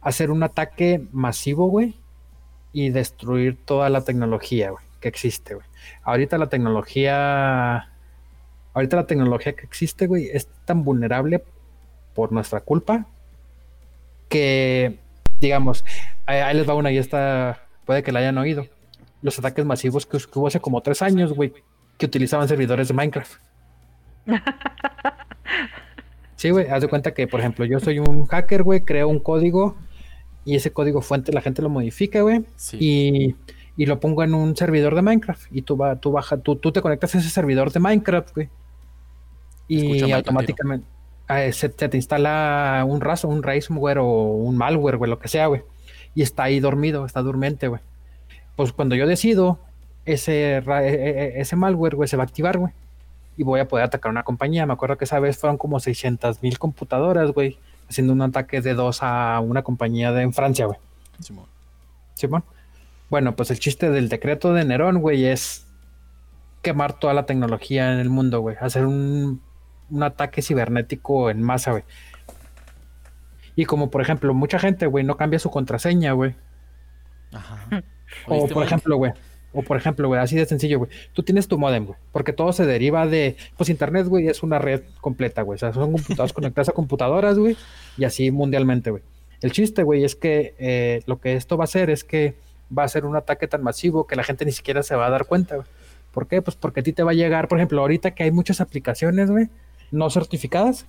hacer 0.00 0.32
un 0.32 0.42
ataque 0.42 1.06
masivo, 1.12 1.68
güey, 1.68 1.94
y 2.72 2.90
destruir 2.90 3.58
toda 3.64 3.88
la 3.90 4.02
tecnología, 4.04 4.70
güey, 4.70 4.84
que 5.00 5.08
existe, 5.08 5.54
güey. 5.54 5.66
Ahorita 6.02 6.38
la 6.38 6.48
tecnología, 6.48 7.88
ahorita 8.72 8.96
la 8.96 9.06
tecnología 9.06 9.54
que 9.54 9.64
existe, 9.64 10.06
güey, 10.06 10.28
es 10.32 10.48
tan 10.64 10.84
vulnerable 10.84 11.42
por 12.14 12.32
nuestra 12.32 12.60
culpa 12.60 13.06
que, 14.28 14.98
digamos, 15.40 15.84
ahí, 16.26 16.54
les 16.56 16.68
va 16.68 16.74
una 16.74 16.90
y 16.90 16.98
esta 16.98 17.66
puede 17.84 18.02
que 18.02 18.12
la 18.12 18.20
hayan 18.20 18.38
oído. 18.38 18.66
Los 19.20 19.38
ataques 19.38 19.64
masivos 19.64 20.06
que, 20.06 20.18
hubo 20.34 20.46
hace 20.46 20.60
como 20.60 20.80
tres 20.80 21.02
años, 21.02 21.32
güey, 21.32 21.52
que 21.98 22.06
utilizaban 22.06 22.48
servidores 22.48 22.88
de 22.88 22.94
Minecraft. 22.94 23.34
Sí, 26.34 26.50
güey, 26.50 26.66
haz 26.66 26.82
de 26.82 26.88
cuenta 26.88 27.14
que, 27.14 27.28
por 27.28 27.38
ejemplo, 27.38 27.64
yo 27.66 27.78
soy 27.78 28.00
un 28.00 28.26
hacker, 28.26 28.64
güey, 28.64 28.80
creo 28.80 29.06
un 29.06 29.20
código 29.20 29.76
y 30.44 30.56
ese 30.56 30.72
código 30.72 31.02
fuente 31.02 31.32
la 31.32 31.40
gente 31.40 31.62
lo 31.62 31.68
modifica, 31.68 32.22
güey, 32.22 32.44
y, 32.72 33.34
lo 33.76 33.98
pongo 34.00 34.22
en 34.22 34.34
un 34.34 34.56
servidor 34.56 34.94
de 34.94 35.02
Minecraft 35.02 35.46
y 35.50 35.62
tú, 35.62 35.76
va, 35.76 35.96
tú, 35.96 36.12
baja, 36.12 36.36
tú, 36.36 36.56
tú 36.56 36.72
te 36.72 36.82
conectas 36.82 37.14
a 37.14 37.18
ese 37.18 37.30
servidor 37.30 37.72
de 37.72 37.80
Minecraft, 37.80 38.34
güey, 38.34 38.48
y 39.68 40.10
automáticamente 40.12 40.86
eh, 41.28 41.52
se, 41.52 41.68
te 41.68 41.96
instala 41.96 42.84
un 42.86 43.00
raso, 43.00 43.28
un 43.28 43.42
ransomware 43.42 43.98
o 43.98 44.06
un 44.06 44.56
malware, 44.56 44.96
güey, 44.96 45.10
lo 45.10 45.18
que 45.18 45.28
sea, 45.28 45.46
güey, 45.46 45.62
y 46.14 46.22
está 46.22 46.44
ahí 46.44 46.60
dormido, 46.60 47.06
está 47.06 47.22
durmiente, 47.22 47.68
güey. 47.68 47.80
Pues 48.56 48.72
cuando 48.72 48.94
yo 48.94 49.06
decido, 49.06 49.58
ese, 50.04 50.58
e, 50.58 50.58
e, 50.58 51.10
e, 51.36 51.40
ese 51.40 51.56
malware, 51.56 51.96
güey, 51.96 52.08
se 52.08 52.16
va 52.16 52.24
a 52.24 52.26
activar, 52.26 52.58
güey, 52.58 52.72
y 53.36 53.44
voy 53.44 53.60
a 53.60 53.68
poder 53.68 53.86
atacar 53.86 54.10
una 54.10 54.24
compañía. 54.24 54.66
Me 54.66 54.74
acuerdo 54.74 54.98
que 54.98 55.04
esa 55.04 55.18
vez 55.20 55.38
fueron 55.38 55.56
como 55.56 55.80
600 55.80 56.42
mil 56.42 56.58
computadoras, 56.58 57.32
güey 57.32 57.58
haciendo 57.92 58.12
un 58.12 58.22
ataque 58.22 58.60
de 58.60 58.74
dos 58.74 59.02
a 59.02 59.38
una 59.40 59.62
compañía 59.62 60.12
de 60.12 60.22
en 60.22 60.32
Francia, 60.32 60.66
güey. 60.66 60.78
Simón. 61.20 61.46
Simón. 62.14 62.44
Bueno, 63.10 63.36
pues 63.36 63.50
el 63.50 63.58
chiste 63.58 63.90
del 63.90 64.08
decreto 64.08 64.54
de 64.54 64.64
Nerón, 64.64 65.00
güey, 65.00 65.26
es 65.26 65.66
quemar 66.62 66.94
toda 66.94 67.12
la 67.12 67.26
tecnología 67.26 67.92
en 67.92 68.00
el 68.00 68.08
mundo, 68.08 68.40
güey. 68.40 68.56
Hacer 68.60 68.86
un, 68.86 69.42
un 69.90 70.02
ataque 70.02 70.40
cibernético 70.40 71.30
en 71.30 71.42
masa, 71.42 71.72
güey. 71.72 71.84
Y 73.54 73.66
como 73.66 73.90
por 73.90 74.00
ejemplo, 74.00 74.32
mucha 74.32 74.58
gente, 74.58 74.86
güey, 74.86 75.04
no 75.04 75.16
cambia 75.16 75.38
su 75.38 75.50
contraseña, 75.50 76.12
güey. 76.12 76.34
Ajá. 77.32 77.82
O 78.26 78.48
por 78.48 78.64
ejemplo, 78.64 78.96
güey, 78.96 79.12
o 79.52 79.62
por 79.62 79.76
ejemplo, 79.76 80.08
güey, 80.08 80.20
así 80.20 80.36
de 80.36 80.46
sencillo, 80.46 80.78
güey. 80.78 80.90
Tú 81.12 81.22
tienes 81.22 81.48
tu 81.48 81.58
modem, 81.58 81.86
güey. 81.86 81.98
Porque 82.12 82.32
todo 82.32 82.52
se 82.52 82.66
deriva 82.66 83.06
de. 83.06 83.36
Pues 83.56 83.68
internet, 83.68 84.06
güey, 84.06 84.28
es 84.28 84.42
una 84.42 84.58
red 84.58 84.82
completa, 85.00 85.42
güey. 85.42 85.56
O 85.56 85.58
sea, 85.58 85.72
son 85.72 85.92
computadoras 85.92 86.32
conectadas 86.34 86.68
a 86.68 86.72
computadoras, 86.72 87.38
güey. 87.38 87.56
Y 87.98 88.04
así 88.04 88.30
mundialmente, 88.30 88.90
güey. 88.90 89.02
El 89.40 89.52
chiste, 89.52 89.82
güey, 89.82 90.04
es 90.04 90.14
que 90.14 90.54
eh, 90.58 91.02
lo 91.06 91.20
que 91.20 91.34
esto 91.34 91.56
va 91.56 91.64
a 91.64 91.66
hacer 91.66 91.90
es 91.90 92.04
que 92.04 92.34
va 92.76 92.84
a 92.84 92.88
ser 92.88 93.04
un 93.04 93.16
ataque 93.16 93.48
tan 93.48 93.62
masivo 93.62 94.06
que 94.06 94.16
la 94.16 94.22
gente 94.22 94.44
ni 94.44 94.52
siquiera 94.52 94.82
se 94.82 94.94
va 94.94 95.06
a 95.06 95.10
dar 95.10 95.26
cuenta, 95.26 95.56
güey. 95.56 95.66
¿Por 96.12 96.26
qué? 96.26 96.42
Pues 96.42 96.56
porque 96.56 96.80
a 96.80 96.82
ti 96.82 96.92
te 96.92 97.02
va 97.02 97.10
a 97.10 97.14
llegar, 97.14 97.48
por 97.48 97.58
ejemplo, 97.58 97.80
ahorita 97.80 98.12
que 98.12 98.22
hay 98.22 98.30
muchas 98.30 98.60
aplicaciones, 98.60 99.30
güey, 99.30 99.48
no 99.90 100.10
certificadas, 100.10 100.86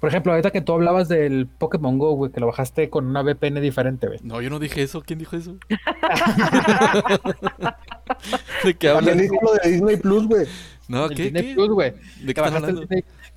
por 0.00 0.08
ejemplo, 0.08 0.32
ahorita 0.32 0.50
que 0.50 0.62
tú 0.62 0.72
hablabas 0.72 1.08
del 1.08 1.46
Pokémon 1.46 1.98
Go, 1.98 2.12
güey, 2.12 2.32
que 2.32 2.40
lo 2.40 2.46
bajaste 2.46 2.88
con 2.88 3.06
una 3.06 3.22
VPN 3.22 3.60
diferente, 3.60 4.06
güey. 4.06 4.18
No, 4.22 4.40
yo 4.40 4.48
no 4.48 4.58
dije 4.58 4.82
eso. 4.82 5.02
¿Quién 5.02 5.18
dijo 5.18 5.36
eso? 5.36 5.58
¿De 8.64 8.74
qué 8.74 8.88
hablas? 8.88 9.04
También 9.04 9.30
dijo 9.30 9.36
lo 9.44 9.52
de 9.52 9.70
Disney 9.70 9.96
Plus, 9.98 10.26
güey. 10.26 10.46
No, 10.88 11.06
¿qué? 11.10 11.24
Disney 11.24 11.54
Plus, 11.54 11.68
güey. 11.68 11.92
¿De 12.22 12.32
qué 12.32 12.40
hablando? 12.40 12.82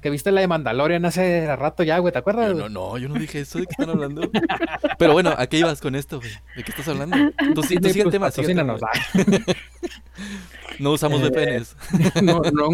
que 0.02 0.10
viste 0.10 0.32
la 0.32 0.42
de 0.42 0.48
Mandalorian 0.48 1.06
hace 1.06 1.56
rato 1.56 1.84
ya, 1.84 2.00
güey, 2.00 2.12
¿te 2.12 2.20
acuerdas? 2.20 2.56
No, 2.56 2.70
no, 2.70 2.98
yo 2.98 3.10
no 3.10 3.16
dije 3.16 3.42
eso. 3.42 3.60
¿De 3.60 3.66
qué 3.66 3.72
están 3.72 3.90
hablando? 3.90 4.30
Pero 4.98 5.14
bueno, 5.14 5.34
¿a 5.38 5.48
qué 5.48 5.60
ibas 5.60 5.82
con 5.82 5.96
esto, 5.96 6.20
güey? 6.20 6.32
¿De 6.56 6.64
qué 6.64 6.72
estás 6.72 6.88
hablando? 6.88 7.18
Tú, 7.56 7.64
sí, 7.64 7.76
tú 7.76 7.90
sigue 7.90 8.04
el 8.04 8.12
tema, 8.12 8.32
sigue 8.32 8.56
tema. 8.56 8.78
No 10.80 10.92
usamos 10.92 11.22
VPNs. 11.22 11.76
no, 12.24 12.42
no. 12.52 12.70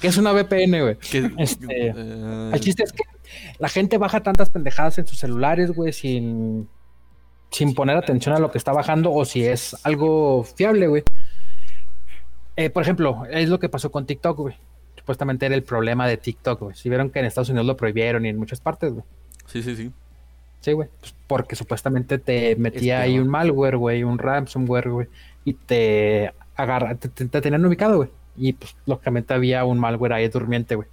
¿Qué 0.00 0.08
es 0.08 0.16
una 0.16 0.32
VPN, 0.32 0.80
güey? 0.80 0.96
Este, 1.38 1.92
uh... 1.92 2.50
El 2.52 2.60
chiste 2.60 2.82
es 2.82 2.92
que 2.92 3.02
La 3.58 3.68
gente 3.68 3.98
baja 3.98 4.22
tantas 4.22 4.50
pendejadas 4.50 4.98
en 4.98 5.06
sus 5.06 5.18
celulares, 5.18 5.72
güey, 5.72 5.92
sin, 5.92 6.68
sin 7.50 7.74
poner 7.74 7.96
atención 7.96 8.34
a 8.34 8.38
lo 8.38 8.50
que 8.50 8.58
está 8.58 8.72
bajando 8.72 9.12
o 9.12 9.24
si 9.24 9.44
es 9.44 9.76
algo 9.84 10.44
fiable, 10.44 10.88
güey. 10.88 11.02
Eh, 12.56 12.70
por 12.70 12.82
ejemplo, 12.82 13.24
es 13.30 13.48
lo 13.48 13.58
que 13.58 13.68
pasó 13.68 13.90
con 13.90 14.06
TikTok, 14.06 14.38
güey. 14.38 14.56
Supuestamente 14.96 15.46
era 15.46 15.54
el 15.54 15.62
problema 15.62 16.06
de 16.06 16.16
TikTok, 16.16 16.60
güey. 16.60 16.76
Si 16.76 16.88
vieron 16.88 17.10
que 17.10 17.18
en 17.18 17.26
Estados 17.26 17.48
Unidos 17.48 17.66
lo 17.66 17.76
prohibieron 17.76 18.24
y 18.26 18.28
en 18.28 18.38
muchas 18.38 18.60
partes, 18.60 18.92
güey. 18.92 19.04
Sí, 19.46 19.62
sí, 19.62 19.74
sí. 19.74 19.90
Sí, 20.60 20.72
güey. 20.72 20.88
Pues 21.00 21.14
porque 21.26 21.56
supuestamente 21.56 22.18
te 22.18 22.54
metía 22.56 23.00
ahí 23.00 23.18
un 23.18 23.28
malware, 23.28 23.76
güey, 23.76 24.04
un 24.04 24.18
ransomware, 24.18 24.90
güey. 24.90 25.08
Y 25.44 25.54
te 25.54 26.32
agarra, 26.54 26.94
te, 26.94 27.08
tenían 27.08 27.64
ubicado, 27.66 27.96
güey. 27.96 28.10
Y 28.36 28.52
pues 28.52 28.76
lógicamente 28.86 29.34
había 29.34 29.64
un 29.64 29.78
malware 29.78 30.12
ahí 30.12 30.28
durmiente, 30.28 30.76
güey. 30.76 30.88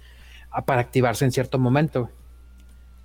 Para 0.66 0.80
activarse 0.80 1.24
en 1.24 1.30
cierto 1.30 1.58
momento, 1.58 2.02
güey. 2.02 2.12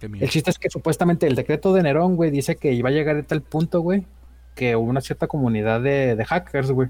El 0.02 0.30
chiste 0.30 0.50
es 0.50 0.60
que 0.60 0.70
supuestamente 0.70 1.26
el 1.26 1.36
decreto 1.36 1.74
de 1.74 1.84
Nerón, 1.84 2.16
güey, 2.16 2.30
dice 2.30 2.58
que 2.58 2.74
iba 2.74 2.89
a 2.89 2.91
llegar 2.91 3.16
a 3.16 3.24
tal 3.24 3.41
punto, 3.41 3.80
güey, 3.80 4.06
que 4.54 4.76
una 4.76 5.02
cierta 5.02 5.28
comunidad 5.28 5.82
de, 5.82 6.16
de 6.16 6.26
hackers, 6.26 6.72
güey, 6.72 6.89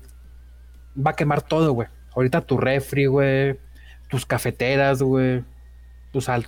va 0.96 1.12
a 1.12 1.16
quemar 1.16 1.42
todo, 1.42 1.74
güey. 1.74 1.88
Ahorita 2.16 2.42
tu 2.42 2.58
refri, 2.58 3.06
güey, 3.06 3.60
tus 4.10 4.26
cafeteras, 4.26 5.02
güey, 5.02 5.44
tus 6.12 6.30
alt. 6.30 6.48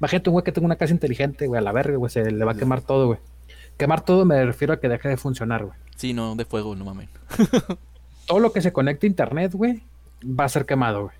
Imagínate 0.00 0.30
un 0.30 0.34
güey 0.34 0.44
que 0.44 0.52
tenga 0.52 0.66
una 0.66 0.76
casa 0.76 0.92
inteligente, 0.92 1.46
güey, 1.46 1.58
a 1.58 1.62
la 1.62 1.72
verga, 1.72 1.96
güey, 1.96 2.10
se 2.10 2.30
le 2.30 2.44
va 2.44 2.52
a 2.52 2.56
quemar 2.56 2.82
todo, 2.82 3.06
güey. 3.06 3.18
Quemar 3.78 4.02
todo 4.02 4.24
me 4.24 4.44
refiero 4.44 4.74
a 4.74 4.80
que 4.80 4.88
deje 4.88 5.08
de 5.08 5.16
funcionar, 5.16 5.64
güey. 5.64 5.76
Sí, 5.96 6.12
no, 6.12 6.34
de 6.34 6.44
fuego, 6.44 6.74
no 6.74 6.84
mames. 6.84 7.08
todo 8.26 8.40
lo 8.40 8.52
que 8.52 8.60
se 8.60 8.72
conecte 8.72 9.06
a 9.06 9.10
internet, 9.10 9.52
güey, 9.52 9.82
va 10.22 10.44
a 10.44 10.48
ser 10.48 10.66
quemado, 10.66 11.04
güey. 11.04 11.16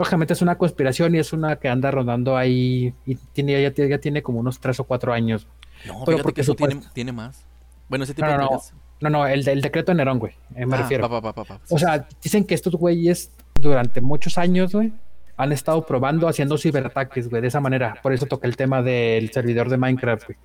Lógicamente 0.00 0.32
es 0.32 0.40
una 0.40 0.56
conspiración 0.56 1.14
y 1.14 1.18
es 1.18 1.34
una 1.34 1.56
que 1.56 1.68
anda 1.68 1.90
rodando 1.90 2.34
ahí 2.34 2.94
y 3.04 3.16
tiene, 3.16 3.60
ya, 3.60 3.70
ya 3.70 3.98
tiene 3.98 4.22
como 4.22 4.40
unos 4.40 4.58
tres 4.58 4.80
o 4.80 4.84
cuatro 4.84 5.12
años. 5.12 5.46
No, 5.86 6.04
pero 6.06 6.22
porque 6.22 6.40
eso 6.40 6.56
tiene, 6.94 7.12
más. 7.12 7.44
Bueno, 7.86 8.04
ese 8.04 8.14
tipo 8.14 8.26
no, 8.26 8.32
de 8.32 8.38
no, 8.38 8.60
no, 9.00 9.10
no, 9.10 9.26
el, 9.26 9.46
el 9.46 9.60
decreto 9.60 9.92
de 9.92 9.96
Nerón, 9.96 10.18
güey, 10.18 10.32
eh, 10.56 10.64
me 10.64 10.76
ah, 10.76 10.78
refiero. 10.78 11.06
o 11.68 11.78
sea, 11.78 12.08
dicen 12.22 12.44
que 12.44 12.54
estos 12.54 12.74
güeyes 12.76 13.30
durante 13.60 14.00
muchos 14.00 14.38
años, 14.38 14.72
güey, 14.72 14.90
han 15.36 15.52
estado 15.52 15.84
probando 15.84 16.28
haciendo 16.28 16.56
ciberataques, 16.56 17.28
güey, 17.28 17.42
de 17.42 17.48
esa 17.48 17.60
manera. 17.60 17.98
Por 18.02 18.14
eso 18.14 18.24
toqué 18.24 18.46
el 18.46 18.56
tema 18.56 18.80
del 18.80 19.30
servidor 19.32 19.68
de 19.68 19.76
Minecraft, 19.76 20.28
güey. 20.28 20.38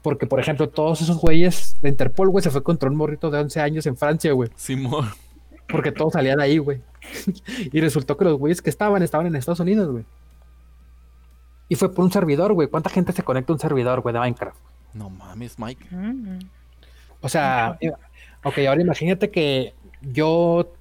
Porque, 0.00 0.26
por 0.26 0.40
ejemplo, 0.40 0.70
todos 0.70 1.02
esos 1.02 1.18
güeyes 1.18 1.76
de 1.82 1.90
Interpol, 1.90 2.30
güey, 2.30 2.42
se 2.42 2.50
fue 2.50 2.62
contra 2.62 2.88
un 2.88 2.96
morrito 2.96 3.30
de 3.30 3.38
11 3.38 3.60
años 3.60 3.84
en 3.84 3.98
Francia, 3.98 4.32
güey. 4.32 4.48
Simón. 4.56 5.10
Porque 5.68 5.92
todos 5.92 6.12
salían 6.12 6.38
de 6.38 6.44
ahí, 6.44 6.58
güey. 6.58 6.80
y 7.72 7.80
resultó 7.80 8.16
que 8.16 8.24
los 8.24 8.38
güeyes 8.38 8.62
que 8.62 8.70
estaban, 8.70 9.02
estaban 9.02 9.26
en 9.26 9.36
Estados 9.36 9.60
Unidos, 9.60 9.90
güey. 9.90 10.04
Y 11.68 11.76
fue 11.76 11.94
por 11.94 12.04
un 12.04 12.12
servidor, 12.12 12.52
güey. 12.52 12.68
¿Cuánta 12.68 12.90
gente 12.90 13.12
se 13.12 13.22
conecta 13.22 13.52
a 13.52 13.54
un 13.54 13.60
servidor, 13.60 14.00
güey, 14.00 14.12
de 14.12 14.20
Minecraft? 14.20 14.58
No 14.92 15.10
mames, 15.10 15.58
Mike. 15.58 15.86
O 17.20 17.28
sea, 17.28 17.78
ok, 18.44 18.58
ahora 18.68 18.80
imagínate 18.82 19.30
que 19.30 19.74
yo, 20.02 20.72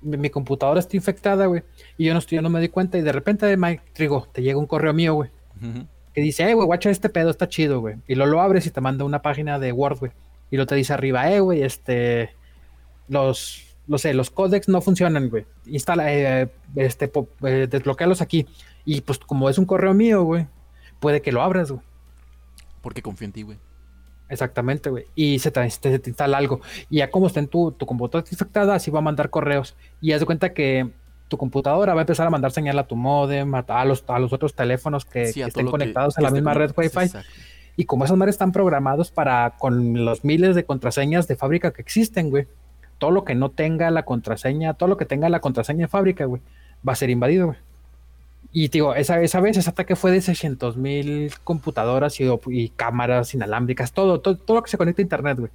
mi, 0.00 0.30
computadora 0.30 0.80
está 0.80 0.96
infectada, 0.96 1.46
güey. 1.46 1.62
Y 1.98 2.06
yo 2.06 2.14
no 2.14 2.18
estoy, 2.18 2.36
yo 2.36 2.42
no 2.42 2.50
me 2.50 2.60
di 2.60 2.68
cuenta. 2.68 2.98
Y 2.98 3.02
de 3.02 3.12
repente, 3.12 3.56
Mike, 3.56 3.82
Trigo, 3.92 4.26
te 4.32 4.42
llega 4.42 4.58
un 4.58 4.66
correo 4.66 4.94
mío, 4.94 5.14
güey. 5.14 5.30
Que 6.14 6.22
dice, 6.22 6.50
eh, 6.50 6.54
güey, 6.54 6.66
guacha 6.66 6.90
este 6.90 7.10
pedo, 7.10 7.30
está 7.30 7.48
chido, 7.48 7.80
güey. 7.80 7.96
Y 8.08 8.14
lo, 8.14 8.26
lo 8.26 8.40
abres 8.40 8.66
y 8.66 8.70
te 8.70 8.80
manda 8.80 9.04
una 9.04 9.22
página 9.22 9.58
de 9.58 9.72
Word, 9.72 9.98
güey. 9.98 10.12
Y 10.50 10.56
lo 10.56 10.66
te 10.66 10.74
dice 10.74 10.92
arriba, 10.92 11.30
eh, 11.30 11.40
güey, 11.40 11.62
este. 11.62 12.30
Los 13.08 13.69
no 13.90 13.98
sé, 13.98 14.14
los 14.14 14.30
códex 14.30 14.68
no 14.68 14.80
funcionan, 14.80 15.28
güey. 15.30 15.46
Instala, 15.66 16.14
eh, 16.14 16.48
este, 16.76 17.10
eh, 17.42 17.66
desbloquealos 17.68 18.20
aquí. 18.20 18.46
Y 18.84 19.00
pues 19.00 19.18
como 19.18 19.50
es 19.50 19.58
un 19.58 19.64
correo 19.64 19.94
mío, 19.94 20.22
güey, 20.22 20.46
puede 21.00 21.20
que 21.20 21.32
lo 21.32 21.42
abras, 21.42 21.72
güey. 21.72 21.82
Porque 22.82 23.02
confío 23.02 23.24
en 23.26 23.32
ti, 23.32 23.42
güey. 23.42 23.58
Exactamente, 24.28 24.90
güey. 24.90 25.06
Y 25.16 25.40
se 25.40 25.50
te, 25.50 25.64
instala 26.06 26.38
algo. 26.38 26.60
Y 26.88 26.98
ya 26.98 27.10
como 27.10 27.26
está 27.26 27.40
en 27.40 27.48
tu, 27.48 27.72
tu 27.72 27.84
computadora 27.84 28.30
infectada, 28.30 28.76
así 28.76 28.92
va 28.92 29.00
a 29.00 29.02
mandar 29.02 29.28
correos. 29.28 29.74
Y 30.00 30.12
haz 30.12 30.20
de 30.20 30.26
cuenta 30.26 30.54
que 30.54 30.88
tu 31.26 31.36
computadora 31.36 31.92
va 31.92 32.02
a 32.02 32.04
empezar 32.04 32.28
a 32.28 32.30
mandar 32.30 32.52
señal 32.52 32.78
a 32.78 32.86
tu 32.86 32.94
modem, 32.94 33.52
a, 33.56 33.84
los, 33.84 34.04
a 34.06 34.20
los 34.20 34.32
otros 34.32 34.54
teléfonos 34.54 35.04
que, 35.04 35.22
estén 35.22 35.66
conectados 35.66 36.16
a 36.16 36.20
la 36.20 36.30
misma 36.30 36.54
red 36.54 36.70
Wi-Fi. 36.76 37.10
Y 37.76 37.86
como 37.86 38.04
esos 38.04 38.16
madres 38.16 38.34
están 38.34 38.52
programados 38.52 39.10
para 39.10 39.56
con 39.58 40.04
los 40.04 40.24
miles 40.24 40.54
de 40.54 40.64
contraseñas 40.64 41.26
de 41.26 41.34
fábrica 41.34 41.72
que 41.72 41.82
existen, 41.82 42.30
güey 42.30 42.46
todo 43.00 43.10
lo 43.10 43.24
que 43.24 43.34
no 43.34 43.50
tenga 43.50 43.90
la 43.90 44.04
contraseña, 44.04 44.74
todo 44.74 44.88
lo 44.88 44.96
que 44.98 45.06
tenga 45.06 45.28
la 45.30 45.40
contraseña 45.40 45.86
de 45.86 45.88
fábrica, 45.88 46.26
güey, 46.26 46.42
va 46.86 46.92
a 46.92 46.96
ser 46.96 47.10
invadido, 47.10 47.46
güey. 47.46 47.58
Y 48.52 48.68
digo, 48.68 48.94
esa, 48.94 49.20
esa 49.22 49.40
vez 49.40 49.56
ese 49.56 49.70
ataque 49.70 49.96
fue 49.96 50.10
de 50.10 50.20
600 50.20 50.76
mil 50.76 51.32
computadoras 51.42 52.18
y, 52.20 52.68
cámaras 52.70 53.32
inalámbricas, 53.34 53.92
todo, 53.92 54.20
todo, 54.20 54.36
todo, 54.36 54.58
lo 54.58 54.62
que 54.62 54.70
se 54.70 54.76
conecta 54.76 55.00
a 55.00 55.04
internet, 55.04 55.38
güey. 55.38 55.50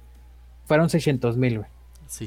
Fueron 0.64 0.90
600 0.90 1.36
mil, 1.36 1.58
güey. 1.58 1.70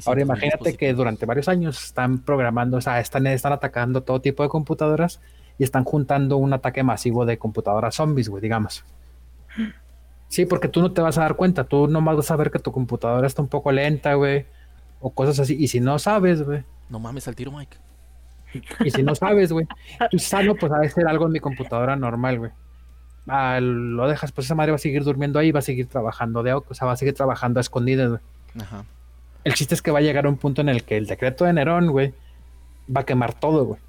Ahora 0.06 0.22
imagínate 0.22 0.76
que 0.76 0.92
durante 0.94 1.26
varios 1.26 1.48
años 1.48 1.84
están 1.84 2.20
programando, 2.20 2.78
o 2.78 2.80
sea, 2.80 3.00
están, 3.00 3.26
están 3.26 3.52
atacando 3.52 4.02
todo 4.02 4.20
tipo 4.20 4.42
de 4.42 4.48
computadoras 4.48 5.20
y 5.58 5.64
están 5.64 5.84
juntando 5.84 6.38
un 6.38 6.52
ataque 6.52 6.82
masivo 6.82 7.26
de 7.26 7.38
computadoras 7.38 7.94
zombies, 7.94 8.28
güey, 8.28 8.40
digamos. 8.40 8.84
Sí, 10.28 10.46
porque 10.46 10.68
tú 10.68 10.80
no 10.80 10.92
te 10.92 11.02
vas 11.02 11.18
a 11.18 11.22
dar 11.22 11.36
cuenta, 11.36 11.64
tú 11.64 11.88
nomás 11.88 12.16
vas 12.16 12.30
a 12.30 12.36
ver 12.36 12.50
que 12.50 12.58
tu 12.58 12.72
computadora 12.72 13.26
está 13.26 13.42
un 13.42 13.48
poco 13.48 13.70
lenta, 13.72 14.14
güey 14.14 14.46
o 15.00 15.10
cosas 15.10 15.40
así. 15.40 15.56
Y 15.58 15.68
si 15.68 15.80
no 15.80 15.98
sabes, 15.98 16.42
güey. 16.42 16.62
No 16.88 16.98
mames 16.98 17.26
al 17.28 17.34
tiro, 17.34 17.50
Mike. 17.50 17.76
Y 18.84 18.90
si 18.90 19.02
no 19.02 19.14
sabes, 19.14 19.52
güey, 19.52 19.66
tú 20.10 20.18
sano, 20.18 20.54
pues 20.54 20.72
a 20.72 20.86
ser 20.88 21.06
algo 21.06 21.26
en 21.26 21.32
mi 21.32 21.40
computadora 21.40 21.96
normal, 21.96 22.38
güey. 22.38 22.50
Ah, 23.26 23.60
lo 23.60 24.08
dejas, 24.08 24.32
pues 24.32 24.46
esa 24.46 24.54
madre 24.54 24.72
va 24.72 24.76
a 24.76 24.78
seguir 24.78 25.04
durmiendo 25.04 25.38
ahí, 25.38 25.52
va 25.52 25.60
a 25.60 25.62
seguir 25.62 25.86
trabajando 25.86 26.42
de 26.42 26.54
o 26.54 26.64
sea, 26.72 26.86
va 26.86 26.92
a 26.92 26.96
seguir 26.96 27.14
trabajando 27.14 27.60
a 27.60 27.62
escondidas, 27.62 28.10
güey. 28.10 28.20
Ajá. 28.60 28.84
El 29.44 29.54
chiste 29.54 29.74
es 29.74 29.82
que 29.82 29.90
va 29.90 30.00
a 30.00 30.02
llegar 30.02 30.26
a 30.26 30.28
un 30.28 30.36
punto 30.36 30.60
en 30.60 30.68
el 30.68 30.84
que 30.84 30.96
el 30.96 31.06
decreto 31.06 31.44
de 31.44 31.52
Nerón, 31.52 31.88
güey, 31.88 32.12
va 32.94 33.02
a 33.02 33.06
quemar 33.06 33.34
todo, 33.34 33.64
güey. 33.64 33.80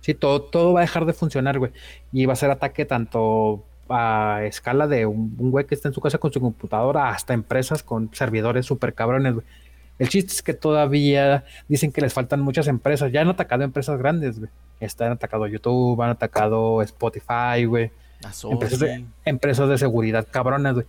Sí, 0.00 0.14
todo, 0.14 0.42
todo 0.42 0.72
va 0.72 0.80
a 0.80 0.82
dejar 0.82 1.06
de 1.06 1.12
funcionar, 1.12 1.58
güey. 1.58 1.72
Y 2.12 2.26
va 2.26 2.32
a 2.32 2.36
ser 2.36 2.50
ataque 2.50 2.84
tanto 2.84 3.64
a 3.88 4.40
escala 4.44 4.86
de 4.86 5.06
un, 5.06 5.34
un 5.38 5.50
güey 5.50 5.66
que 5.66 5.74
está 5.74 5.88
en 5.88 5.94
su 5.94 6.00
casa 6.00 6.18
con 6.18 6.32
su 6.32 6.40
computadora 6.40 7.10
hasta 7.10 7.34
empresas 7.34 7.82
con 7.82 8.10
servidores 8.14 8.64
súper 8.64 8.94
cabrones, 8.94 9.34
güey 9.34 9.46
el 9.98 10.08
chiste 10.08 10.32
es 10.32 10.42
que 10.42 10.54
todavía 10.54 11.44
dicen 11.68 11.92
que 11.92 12.00
les 12.00 12.12
faltan 12.12 12.40
muchas 12.40 12.66
empresas. 12.66 13.12
Ya 13.12 13.20
han 13.20 13.28
atacado 13.28 13.62
empresas 13.62 13.98
grandes, 13.98 14.38
güey. 14.38 14.50
Están 14.80 15.12
atacado 15.12 15.46
YouTube, 15.46 16.00
han 16.02 16.10
atacado 16.10 16.82
Spotify, 16.82 17.64
güey. 17.66 17.92
Empresas 18.50 18.78
de, 18.80 19.04
empresas 19.24 19.68
de 19.68 19.78
seguridad 19.78 20.26
cabronas, 20.30 20.74
güey. 20.74 20.86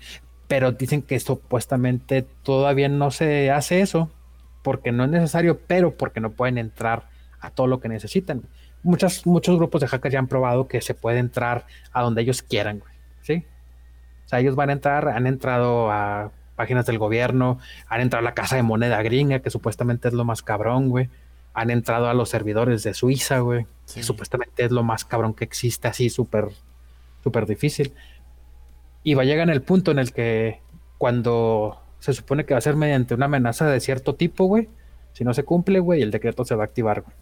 Pero 0.47 0.71
dicen 0.71 1.01
que 1.01 1.19
supuestamente 1.19 2.23
todavía 2.43 2.89
no 2.89 3.11
se 3.11 3.51
hace 3.51 3.81
eso 3.81 4.09
porque 4.63 4.91
no 4.91 5.03
es 5.05 5.11
necesario, 5.11 5.59
pero 5.67 5.95
porque 5.95 6.19
no 6.19 6.31
pueden 6.31 6.57
entrar 6.57 7.07
a 7.39 7.51
todo 7.51 7.67
lo 7.67 7.79
que 7.79 7.89
necesitan. 7.89 8.43
Muchas, 8.81 9.25
muchos 9.25 9.57
grupos 9.57 9.81
de 9.81 9.87
hackers 9.87 10.13
ya 10.13 10.19
han 10.19 10.27
probado 10.27 10.67
que 10.67 10.81
se 10.81 10.93
puede 10.93 11.19
entrar 11.19 11.65
a 11.91 12.01
donde 12.01 12.21
ellos 12.21 12.41
quieran, 12.41 12.79
güey. 12.79 12.93
¿Sí? 13.21 13.45
O 14.25 14.29
sea, 14.29 14.39
ellos 14.39 14.55
van 14.55 14.69
a 14.69 14.73
entrar, 14.73 15.07
han 15.09 15.27
entrado 15.27 15.91
a 15.91 16.31
páginas 16.55 16.85
del 16.85 16.97
gobierno, 16.97 17.59
han 17.87 18.01
entrado 18.01 18.25
a 18.25 18.29
la 18.29 18.33
casa 18.33 18.55
de 18.55 18.63
moneda 18.63 19.01
gringa, 19.01 19.39
que 19.39 19.49
supuestamente 19.49 20.07
es 20.07 20.13
lo 20.13 20.25
más 20.25 20.41
cabrón, 20.41 20.89
güey. 20.89 21.09
Han 21.53 21.69
entrado 21.69 22.09
a 22.09 22.13
los 22.13 22.29
servidores 22.29 22.83
de 22.83 22.93
Suiza, 22.93 23.39
güey, 23.39 23.65
que 23.93 24.03
supuestamente 24.03 24.65
es 24.65 24.71
lo 24.71 24.83
más 24.83 25.05
cabrón 25.05 25.33
que 25.33 25.43
existe, 25.43 25.87
así 25.87 26.09
súper, 26.09 26.49
súper 27.23 27.45
difícil. 27.45 27.93
Y 29.03 29.13
va 29.13 29.21
a 29.21 29.25
llegar 29.25 29.47
en 29.47 29.53
el 29.53 29.61
punto 29.61 29.91
en 29.91 29.99
el 29.99 30.11
que 30.11 30.59
cuando 30.97 31.81
se 31.99 32.13
supone 32.13 32.45
que 32.45 32.53
va 32.53 32.57
a 32.57 32.61
ser 32.61 32.75
mediante 32.75 33.13
una 33.13 33.25
amenaza 33.25 33.67
de 33.67 33.79
cierto 33.79 34.15
tipo, 34.15 34.45
güey, 34.45 34.69
si 35.13 35.23
no 35.23 35.33
se 35.33 35.43
cumple, 35.43 35.79
güey, 35.79 36.01
el 36.01 36.11
decreto 36.11 36.43
se 36.43 36.55
va 36.55 36.63
a 36.63 36.65
activar, 36.65 37.01
güey. 37.01 37.15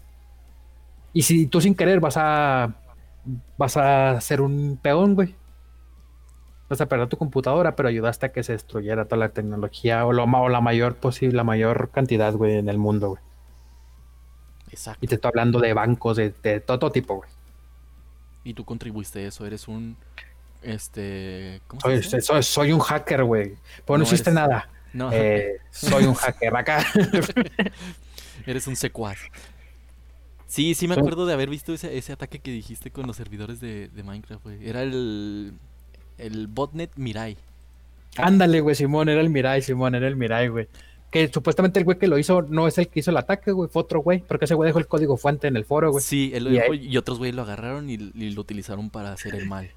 Y 1.12 1.22
si 1.22 1.46
tú 1.46 1.60
sin 1.60 1.74
querer 1.74 2.00
vas 2.00 2.16
a 2.16 2.74
vas 3.56 3.76
a 3.76 4.20
ser 4.20 4.40
un 4.40 4.78
peón, 4.82 5.14
güey, 5.14 5.36
a 6.82 6.86
perder 6.86 7.08
tu 7.08 7.16
computadora, 7.16 7.76
pero 7.76 7.88
ayudaste 7.88 8.26
a 8.26 8.32
que 8.32 8.42
se 8.42 8.52
destruyera 8.52 9.04
toda 9.04 9.18
la 9.18 9.28
tecnología 9.28 10.04
o, 10.06 10.12
lo, 10.12 10.24
o 10.24 10.48
la 10.48 10.60
mayor 10.60 10.96
posible, 10.96 11.36
la 11.36 11.44
mayor 11.44 11.90
cantidad, 11.90 12.32
güey, 12.34 12.56
en 12.56 12.68
el 12.68 12.78
mundo, 12.78 13.10
güey. 13.10 13.22
Exacto. 14.70 15.04
Y 15.04 15.08
te 15.08 15.14
estoy 15.14 15.28
hablando 15.28 15.60
de 15.60 15.72
bancos, 15.72 16.16
de, 16.16 16.30
todo, 16.66 16.90
tipo, 16.90 17.16
güey. 17.16 17.30
Y 18.42 18.54
tú 18.54 18.64
contribuiste 18.64 19.20
a 19.20 19.28
eso, 19.28 19.46
eres 19.46 19.68
un. 19.68 19.96
Este. 20.62 21.60
¿cómo 21.66 21.80
soy, 21.80 22.02
soy, 22.02 22.42
soy, 22.42 22.72
un 22.72 22.80
hacker, 22.80 23.24
güey. 23.24 23.56
Pues 23.84 23.98
no, 23.98 24.04
hiciste 24.04 24.30
nada. 24.32 24.68
No. 24.92 25.10
Eh, 25.12 25.58
soy 25.70 26.04
un 26.04 26.14
hacker 26.14 26.56
acá. 26.56 26.84
eres 28.46 28.66
un 28.66 28.76
secuaz. 28.76 29.18
Sí, 30.46 30.74
sí 30.74 30.86
me 30.88 30.94
acuerdo 30.94 31.26
de 31.26 31.32
haber 31.32 31.50
visto 31.50 31.72
ese, 31.72 31.96
ese 31.96 32.12
ataque 32.12 32.38
que 32.38 32.50
dijiste 32.50 32.90
con 32.90 33.06
los 33.06 33.16
servidores 33.16 33.60
de, 33.60 33.88
de 33.88 34.02
Minecraft, 34.02 34.44
güey. 34.44 34.68
Era 34.68 34.82
el 34.82 35.54
el 36.18 36.46
botnet 36.46 36.90
Mirai. 36.96 37.36
Ándale, 38.16 38.60
güey, 38.60 38.74
Simón, 38.76 39.08
era 39.08 39.20
el 39.20 39.30
Mirai, 39.30 39.62
Simón, 39.62 39.94
era 39.94 40.06
el 40.06 40.16
Mirai, 40.16 40.48
güey. 40.48 40.68
Que 41.10 41.28
supuestamente 41.32 41.78
el 41.78 41.84
güey 41.84 41.98
que 41.98 42.08
lo 42.08 42.18
hizo 42.18 42.42
no 42.42 42.66
es 42.66 42.78
el 42.78 42.88
que 42.88 43.00
hizo 43.00 43.10
el 43.10 43.16
ataque, 43.16 43.52
güey, 43.52 43.68
fue 43.68 43.82
otro 43.82 44.00
güey, 44.00 44.20
porque 44.20 44.46
ese 44.46 44.54
güey 44.54 44.68
dejó 44.68 44.78
el 44.78 44.86
código 44.86 45.16
fuente 45.16 45.46
en 45.46 45.56
el 45.56 45.64
foro, 45.64 45.90
güey. 45.90 46.02
Sí, 46.02 46.32
él 46.34 46.44
lo 46.44 46.50
y, 46.50 46.54
dejó, 46.54 46.74
y 46.74 46.96
otros 46.96 47.18
güey 47.18 47.32
lo 47.32 47.42
agarraron 47.42 47.88
y, 47.90 47.96
lo 47.96 48.40
utilizaron 48.40 48.90
para 48.90 49.12
hacer 49.12 49.34
el 49.34 49.46
mal. 49.46 49.70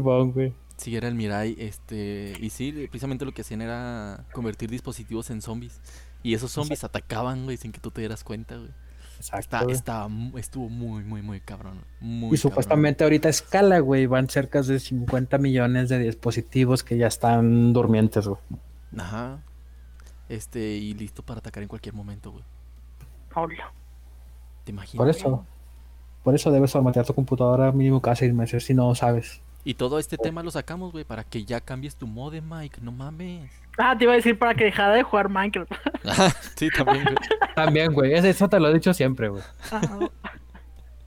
Bon, 0.00 0.32
güey. 0.32 0.52
Sí, 0.76 0.94
era 0.94 1.08
el 1.08 1.14
Mirai, 1.14 1.56
este, 1.58 2.34
y 2.38 2.50
sí, 2.50 2.72
precisamente 2.90 3.24
lo 3.24 3.32
que 3.32 3.40
hacían 3.40 3.62
era 3.62 4.26
convertir 4.32 4.68
dispositivos 4.68 5.30
en 5.30 5.40
zombies. 5.40 5.80
Y 6.22 6.34
esos 6.34 6.50
zombies 6.50 6.84
atacaban, 6.84 7.44
güey, 7.44 7.56
sin 7.56 7.72
que 7.72 7.80
tú 7.80 7.90
te 7.90 8.02
dieras 8.02 8.24
cuenta, 8.24 8.56
güey. 8.56 8.70
Exacto. 9.16 9.68
Está, 9.70 10.08
estuvo 10.36 10.68
muy, 10.68 11.04
muy, 11.04 11.22
muy 11.22 11.40
cabrón. 11.40 11.80
y 12.00 12.36
supuestamente 12.36 13.04
ahorita 13.04 13.28
escala, 13.28 13.78
güey, 13.80 14.06
van 14.06 14.28
cerca 14.28 14.62
de 14.62 14.78
50 14.78 15.38
millones 15.38 15.88
de 15.88 15.98
dispositivos 15.98 16.82
que 16.82 16.96
ya 16.96 17.06
están 17.06 17.72
durmientes, 17.72 18.26
güey. 18.26 18.40
Ajá. 18.96 19.38
Este, 20.28 20.60
y 20.60 20.94
listo 20.94 21.22
para 21.22 21.38
atacar 21.38 21.62
en 21.62 21.68
cualquier 21.68 21.94
momento, 21.94 22.32
güey. 22.32 22.44
Hola. 23.34 23.72
¿Te 24.64 24.72
imaginas? 24.72 24.96
Por 24.96 25.08
eso. 25.08 25.46
Por 26.24 26.34
eso 26.34 26.50
debes 26.50 26.72
formatear 26.72 27.06
tu 27.06 27.14
computadora 27.14 27.70
mínimo 27.70 28.02
cada 28.02 28.16
seis 28.16 28.34
meses 28.34 28.64
si 28.64 28.74
no 28.74 28.94
sabes. 28.94 29.40
Y 29.62 29.74
todo 29.74 29.98
este 29.98 30.16
tema 30.16 30.42
lo 30.42 30.50
sacamos, 30.50 30.92
güey, 30.92 31.04
para 31.04 31.24
que 31.24 31.44
ya 31.44 31.60
cambies 31.60 31.96
tu 31.96 32.06
modem, 32.06 32.48
Mike. 32.48 32.80
No 32.82 32.92
mames. 32.92 33.50
Ah, 33.78 33.96
te 33.96 34.04
iba 34.04 34.12
a 34.12 34.16
decir 34.16 34.38
para 34.38 34.54
que 34.54 34.64
dejara 34.64 34.94
de 34.94 35.02
jugar 35.02 35.28
Minecraft. 35.28 35.72
sí, 36.56 36.70
también, 36.70 37.04
güey. 37.04 37.16
También, 37.54 37.92
güey. 37.92 38.14
Eso 38.14 38.48
te 38.48 38.58
lo 38.58 38.68
he 38.68 38.74
dicho 38.74 38.94
siempre, 38.94 39.28
güey. 39.28 39.42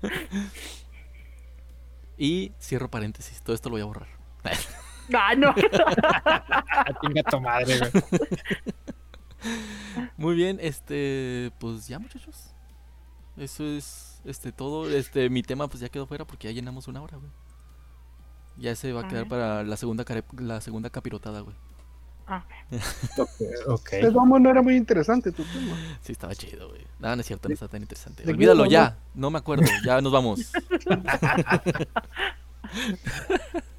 y 2.18 2.52
cierro 2.60 2.90
paréntesis. 2.90 3.42
Todo 3.42 3.56
esto 3.56 3.70
lo 3.70 3.74
voy 3.74 3.82
a 3.82 3.86
borrar. 3.86 4.08
Ah, 5.12 5.34
no. 5.34 5.56
Chinga 7.02 7.24
tu 7.24 7.42
madre, 7.42 7.80
güey. 7.80 7.92
Muy 10.18 10.36
bien, 10.36 10.60
este, 10.62 11.52
pues 11.58 11.88
ya, 11.88 11.98
muchachos. 11.98 12.54
Eso 13.36 13.66
es, 13.66 14.22
este, 14.24 14.52
todo. 14.52 14.88
Este, 14.88 15.32
mi 15.32 15.42
tema, 15.42 15.68
pues 15.68 15.82
ya 15.82 15.90
quedó 15.90 16.06
fuera 16.06 16.26
porque 16.26 16.48
ya 16.48 16.54
llenamos 16.54 16.88
una 16.88 17.02
hora, 17.02 17.18
güey. 17.18 17.32
Ya 18.58 18.76
se 18.76 18.94
va 18.94 19.02
a 19.02 19.08
quedar 19.08 19.28
para 19.28 19.64
la 19.64 19.78
segunda 19.78 20.06
la 20.38 20.62
segunda 20.62 20.92
capirotada, 20.92 21.40
güey. 21.40 21.56
Ah, 22.32 22.46
ok. 23.68 23.94
El 23.94 24.12
vamos 24.12 24.40
no 24.40 24.52
era 24.52 24.62
muy 24.62 24.76
interesante 24.76 25.32
tu 25.32 25.44
tema. 25.44 25.76
Sí, 26.02 26.12
estaba 26.12 26.36
chido, 26.36 26.70
güey. 26.70 26.86
No, 27.00 27.16
no 27.16 27.22
es 27.22 27.26
cierto, 27.26 27.50
no 27.50 27.54
está 27.54 27.68
tan 27.68 27.82
interesante. 27.82 28.24
Olvídalo 28.30 28.68
ya, 28.68 29.00
no 29.16 29.32
me 29.32 29.40
acuerdo, 29.40 29.66
ya 29.84 30.00
nos 30.00 30.12
vamos. 30.12 30.52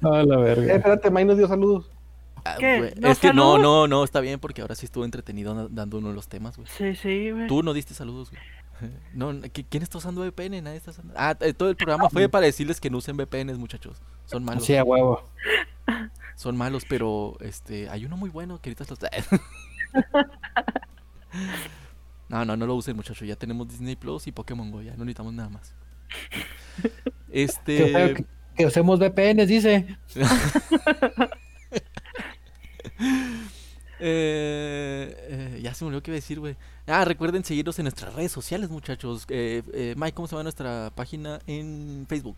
A 0.01 0.23
la 0.23 0.37
verga. 0.37 0.73
Eh, 0.73 0.75
espérate, 0.75 1.09
May 1.09 1.23
nos 1.23 1.37
dio 1.37 1.47
saludos. 1.47 1.89
Ah, 2.43 2.57
es 2.59 3.19
que 3.19 3.31
no, 3.31 3.57
no, 3.57 3.87
no, 3.87 4.03
está 4.03 4.19
bien 4.19 4.39
porque 4.39 4.61
ahora 4.61 4.75
sí 4.75 4.85
estuvo 4.85 5.05
entretenido 5.05 5.69
dando 5.69 5.99
uno 5.99 6.09
de 6.09 6.15
los 6.15 6.27
temas, 6.27 6.57
güey. 6.57 6.67
Sí, 6.77 6.93
sí, 6.95 7.31
güey. 7.31 7.47
Tú 7.47 7.63
no 7.63 7.71
diste 7.73 7.93
saludos, 7.93 8.31
güey. 8.31 8.41
No, 9.13 9.31
¿quién 9.69 9.83
está 9.83 9.99
usando 9.99 10.21
VPN? 10.21 10.63
Nadie 10.63 10.77
está 10.77 10.89
usando... 10.89 11.13
Ah, 11.15 11.37
eh, 11.39 11.53
todo 11.53 11.69
el 11.69 11.75
programa 11.75 12.09
fue 12.09 12.27
para 12.29 12.47
decirles 12.47 12.81
que 12.81 12.89
no 12.89 12.97
usen 12.97 13.15
VPNs, 13.15 13.59
muchachos. 13.59 14.01
Son 14.25 14.43
malos. 14.43 14.65
Sí, 14.65 14.75
a 14.75 14.83
huevo. 14.83 15.23
Son 16.41 16.57
malos, 16.57 16.85
pero 16.89 17.37
este 17.39 17.87
hay 17.91 18.03
uno 18.03 18.17
muy 18.17 18.31
bueno 18.31 18.59
que 18.59 18.71
ahorita. 18.71 18.85
No, 22.29 22.45
no, 22.45 22.57
no 22.57 22.65
lo 22.65 22.75
usen, 22.75 22.95
muchachos. 22.95 23.27
Ya 23.27 23.35
tenemos 23.35 23.67
Disney 23.67 23.95
Plus 23.95 24.25
y 24.25 24.31
Pokémon 24.31 24.71
Go, 24.71 24.81
ya 24.81 24.93
no 24.93 25.03
necesitamos 25.05 25.33
nada 25.33 25.49
más. 25.49 25.75
Este 27.29 27.77
que, 27.77 28.25
que 28.55 28.65
usemos 28.65 28.99
VPNs, 28.99 29.47
dice. 29.47 29.97
Eh, 34.03 35.15
eh, 35.29 35.59
ya 35.61 35.75
se 35.75 35.85
me 35.85 35.89
olvidó 35.89 36.01
qué 36.01 36.09
iba 36.09 36.15
a 36.15 36.21
decir, 36.21 36.39
güey. 36.39 36.57
Ah, 36.87 37.05
recuerden 37.05 37.43
seguirnos 37.43 37.77
en 37.77 37.83
nuestras 37.83 38.15
redes 38.15 38.31
sociales, 38.31 38.71
muchachos. 38.71 39.25
Eh, 39.29 39.61
eh, 39.75 39.93
Mike, 39.95 40.15
¿cómo 40.15 40.27
se 40.27 40.31
llama 40.31 40.41
nuestra 40.41 40.91
página 40.95 41.39
en 41.45 42.07
Facebook? 42.09 42.37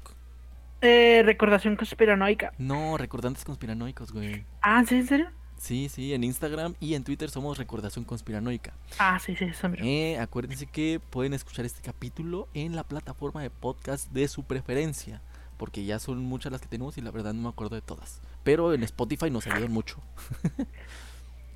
Eh, 0.83 1.23
Recordación 1.23 1.77
Conspiranoica. 1.77 2.51
No, 2.57 2.97
Recordantes 2.97 3.45
Conspiranoicos, 3.45 4.11
güey. 4.11 4.43
Ah, 4.61 4.83
¿sí? 4.85 4.95
¿En 4.95 5.07
serio? 5.07 5.29
Sí, 5.57 5.87
sí, 5.87 6.13
en 6.13 6.25
Instagram 6.25 6.75
y 6.81 6.95
en 6.95 7.05
Twitter 7.05 7.29
somos 7.29 7.57
Recordación 7.57 8.03
Conspiranoica. 8.03 8.73
Ah, 8.99 9.17
sí, 9.17 9.33
sí, 9.37 9.45
eso 9.45 9.69
eh, 9.77 10.19
Acuérdense 10.19 10.65
que 10.65 10.99
pueden 11.09 11.33
escuchar 11.33 11.63
este 11.63 11.81
capítulo 11.81 12.49
en 12.53 12.75
la 12.75 12.83
plataforma 12.83 13.41
de 13.41 13.49
podcast 13.49 14.11
de 14.11 14.27
su 14.27 14.43
preferencia. 14.43 15.21
Porque 15.55 15.85
ya 15.85 15.99
son 15.99 16.19
muchas 16.19 16.51
las 16.51 16.59
que 16.59 16.67
tenemos 16.67 16.97
y 16.97 17.01
la 17.01 17.11
verdad 17.11 17.33
no 17.33 17.43
me 17.43 17.49
acuerdo 17.49 17.75
de 17.75 17.81
todas. 17.81 18.19
Pero 18.43 18.73
en 18.73 18.83
Spotify 18.83 19.31
nos 19.31 19.47
ayudan 19.47 19.71
mucho. 19.71 20.01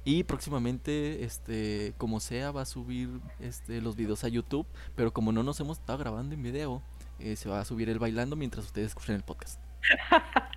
Y 0.07 0.23
próximamente, 0.23 1.25
este, 1.25 1.93
como 1.97 2.21
sea, 2.21 2.51
va 2.51 2.61
a 2.61 2.65
subir 2.65 3.09
este, 3.41 3.81
los 3.81 3.97
videos 3.97 4.23
a 4.23 4.29
YouTube. 4.29 4.65
Pero 4.95 5.11
como 5.11 5.33
no 5.33 5.43
nos 5.43 5.59
hemos 5.59 5.79
estado 5.79 5.99
grabando 5.99 6.33
en 6.33 6.41
video, 6.41 6.81
eh, 7.19 7.35
se 7.35 7.49
va 7.49 7.59
a 7.59 7.65
subir 7.65 7.89
el 7.89 7.99
bailando 7.99 8.35
mientras 8.35 8.65
ustedes 8.65 8.89
escuchen 8.89 9.15
el 9.15 9.23
podcast. 9.23 9.59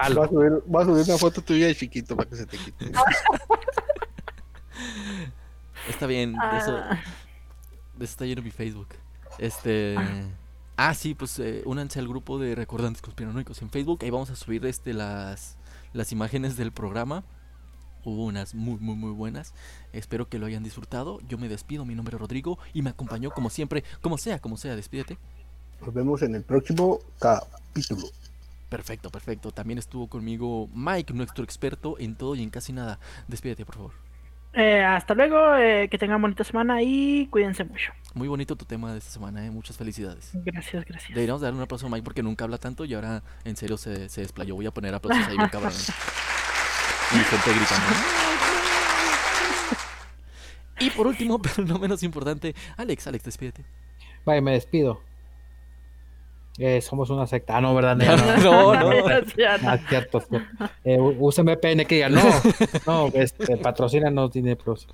Va 0.00 0.24
a, 0.24 0.28
subir, 0.28 0.50
va 0.74 0.82
a 0.82 0.84
subir 0.86 1.04
una 1.04 1.18
foto 1.18 1.42
tuya 1.42 1.66
de 1.66 1.74
chiquito 1.74 2.16
para 2.16 2.28
que 2.28 2.36
se 2.36 2.46
te 2.46 2.56
quite. 2.56 2.86
está 5.88 6.06
bien, 6.06 6.32
de 6.32 6.58
eso, 6.58 6.76
ah. 6.76 6.98
de 7.94 8.04
eso 8.04 8.12
está 8.12 8.24
lleno 8.24 8.42
mi 8.42 8.50
Facebook. 8.50 8.88
Este. 9.38 9.96
Ah, 10.76 10.94
sí, 10.94 11.14
pues 11.14 11.38
eh, 11.38 11.62
únanse 11.66 12.00
al 12.00 12.08
grupo 12.08 12.38
de 12.38 12.54
Recordantes 12.54 13.02
Conspiranoicos 13.02 13.60
en 13.62 13.70
Facebook. 13.70 14.00
Ahí 14.02 14.10
vamos 14.10 14.30
a 14.30 14.36
subir 14.36 14.64
este 14.66 14.94
las, 14.94 15.56
las 15.92 16.10
imágenes 16.10 16.56
del 16.56 16.72
programa 16.72 17.22
hubo 18.04 18.24
unas 18.24 18.54
muy, 18.54 18.76
muy, 18.78 18.96
muy 18.96 19.12
buenas. 19.12 19.54
Espero 19.92 20.28
que 20.28 20.38
lo 20.38 20.46
hayan 20.46 20.62
disfrutado. 20.62 21.20
Yo 21.28 21.38
me 21.38 21.48
despido, 21.48 21.84
mi 21.84 21.94
nombre 21.94 22.16
es 22.16 22.20
Rodrigo 22.20 22.58
y 22.72 22.82
me 22.82 22.90
acompañó 22.90 23.30
como 23.30 23.50
siempre, 23.50 23.84
como 24.00 24.18
sea, 24.18 24.38
como 24.38 24.56
sea, 24.56 24.76
despídete. 24.76 25.18
Nos 25.80 25.92
vemos 25.92 26.22
en 26.22 26.34
el 26.34 26.42
próximo 26.42 27.00
capítulo. 27.18 28.06
Perfecto, 28.68 29.10
perfecto. 29.10 29.52
También 29.52 29.78
estuvo 29.78 30.08
conmigo 30.08 30.68
Mike, 30.74 31.12
nuestro 31.12 31.44
experto 31.44 31.96
en 31.98 32.16
todo 32.16 32.34
y 32.34 32.42
en 32.42 32.50
casi 32.50 32.72
nada. 32.72 32.98
Despídete, 33.28 33.64
por 33.64 33.76
favor. 33.76 34.04
Eh, 34.56 34.82
hasta 34.82 35.14
luego, 35.14 35.56
eh, 35.56 35.88
que 35.90 35.98
tengan 35.98 36.22
bonita 36.22 36.44
semana 36.44 36.80
y 36.80 37.26
cuídense 37.26 37.64
mucho. 37.64 37.92
Muy 38.14 38.28
bonito 38.28 38.54
tu 38.54 38.64
tema 38.64 38.92
de 38.92 38.98
esta 38.98 39.10
semana, 39.10 39.44
eh. 39.44 39.50
muchas 39.50 39.76
felicidades. 39.76 40.30
Gracias, 40.32 40.84
gracias. 40.84 41.08
Deberíamos 41.08 41.42
darle 41.42 41.56
un 41.56 41.62
aplauso 41.64 41.86
a 41.86 41.90
Mike 41.90 42.04
porque 42.04 42.22
nunca 42.22 42.44
habla 42.44 42.58
tanto 42.58 42.84
y 42.84 42.94
ahora 42.94 43.22
en 43.44 43.56
serio 43.56 43.76
se, 43.76 44.08
se 44.08 44.20
desplayó. 44.20 44.54
Voy 44.54 44.66
a 44.66 44.70
poner 44.70 44.94
aplausos 44.94 45.26
ahí, 45.26 45.36
mi 45.38 45.48
cabrón. 45.48 45.72
Y 47.14 47.18
gente 47.18 47.50
gritando. 47.54 47.86
Y 50.80 50.90
por 50.90 51.06
último, 51.06 51.40
pero 51.42 51.66
no 51.66 51.78
menos 51.78 52.02
importante, 52.02 52.54
Alex, 52.76 53.06
Alex, 53.06 53.24
despídete. 53.24 53.64
Vaya, 54.24 54.40
me 54.40 54.52
despido. 54.52 55.00
Eh, 56.56 56.80
somos 56.80 57.10
una 57.10 57.26
secta. 57.26 57.56
Ah, 57.56 57.60
no, 57.60 57.74
¿verdad? 57.74 57.96
No, 58.42 58.74
no. 58.74 58.92
no, 58.92 59.06
Ah, 59.64 59.78
cierto. 59.88 60.22
Eh, 60.84 60.98
usen 61.00 61.46
VPN 61.46 61.84
que 61.84 61.96
diga, 61.96 62.08
no, 62.08 62.22
no, 62.86 63.08
este, 63.12 63.56
patrocínanos 63.56 64.32
Disney 64.32 64.54
Plus. 64.54 64.86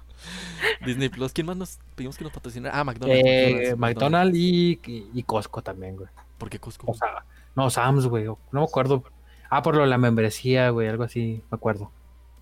Disney 0.85 1.11
Plus. 1.11 1.33
¿Quién 1.33 1.47
más 1.47 1.57
nos 1.57 1.79
pedimos 1.95 2.17
que 2.17 2.25
nos 2.25 2.33
patrocinara? 2.33 2.79
Ah, 2.79 2.85
McDonald's. 2.85 3.23
Eh, 3.27 3.75
McDonald's, 3.77 4.37
y, 4.37 4.81
y, 4.87 5.23
Costco 5.25 5.63
también, 5.63 5.97
güey. 5.97 6.09
¿Por 6.39 6.49
qué 6.49 6.59
Costco? 6.59 6.91
O 6.91 6.95
sea, 6.95 7.25
no, 7.55 7.69
Sam's, 7.69 8.07
güey. 8.07 8.25
No 8.25 8.39
me 8.53 8.63
acuerdo. 8.63 9.05
Ah, 9.51 9.63
por 9.63 9.75
lo 9.75 9.83
de 9.83 9.89
la 9.89 9.99
membresía, 9.99 10.71
güey, 10.71 10.89
algo 10.89 11.05
así, 11.05 11.43
me 11.51 11.57
acuerdo. 11.57 11.91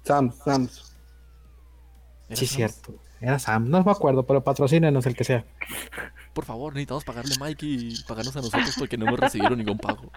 Sam, 0.09 0.33
Sam. 0.33 0.69
Sí, 2.31 2.47
cierto. 2.47 2.95
Era 3.21 3.39
Sam, 3.39 3.69
no 3.69 3.85
me 3.85 3.91
acuerdo, 3.91 4.25
pero 4.25 4.43
patrocínenos 4.43 5.05
el 5.05 5.15
que 5.15 5.25
sea. 5.25 5.45
Por 6.33 6.47
favor, 6.47 6.73
necesitamos 6.73 7.05
pagarle 7.05 7.35
a 7.39 7.45
Mike 7.45 7.67
y 7.67 8.03
pagarnos 8.05 8.35
a 8.37 8.41
nosotros 8.41 8.75
porque 8.79 8.97
no 8.97 9.07
hemos 9.07 9.21
recibido 9.21 9.55
ningún 9.55 9.77
pago. 9.77 10.11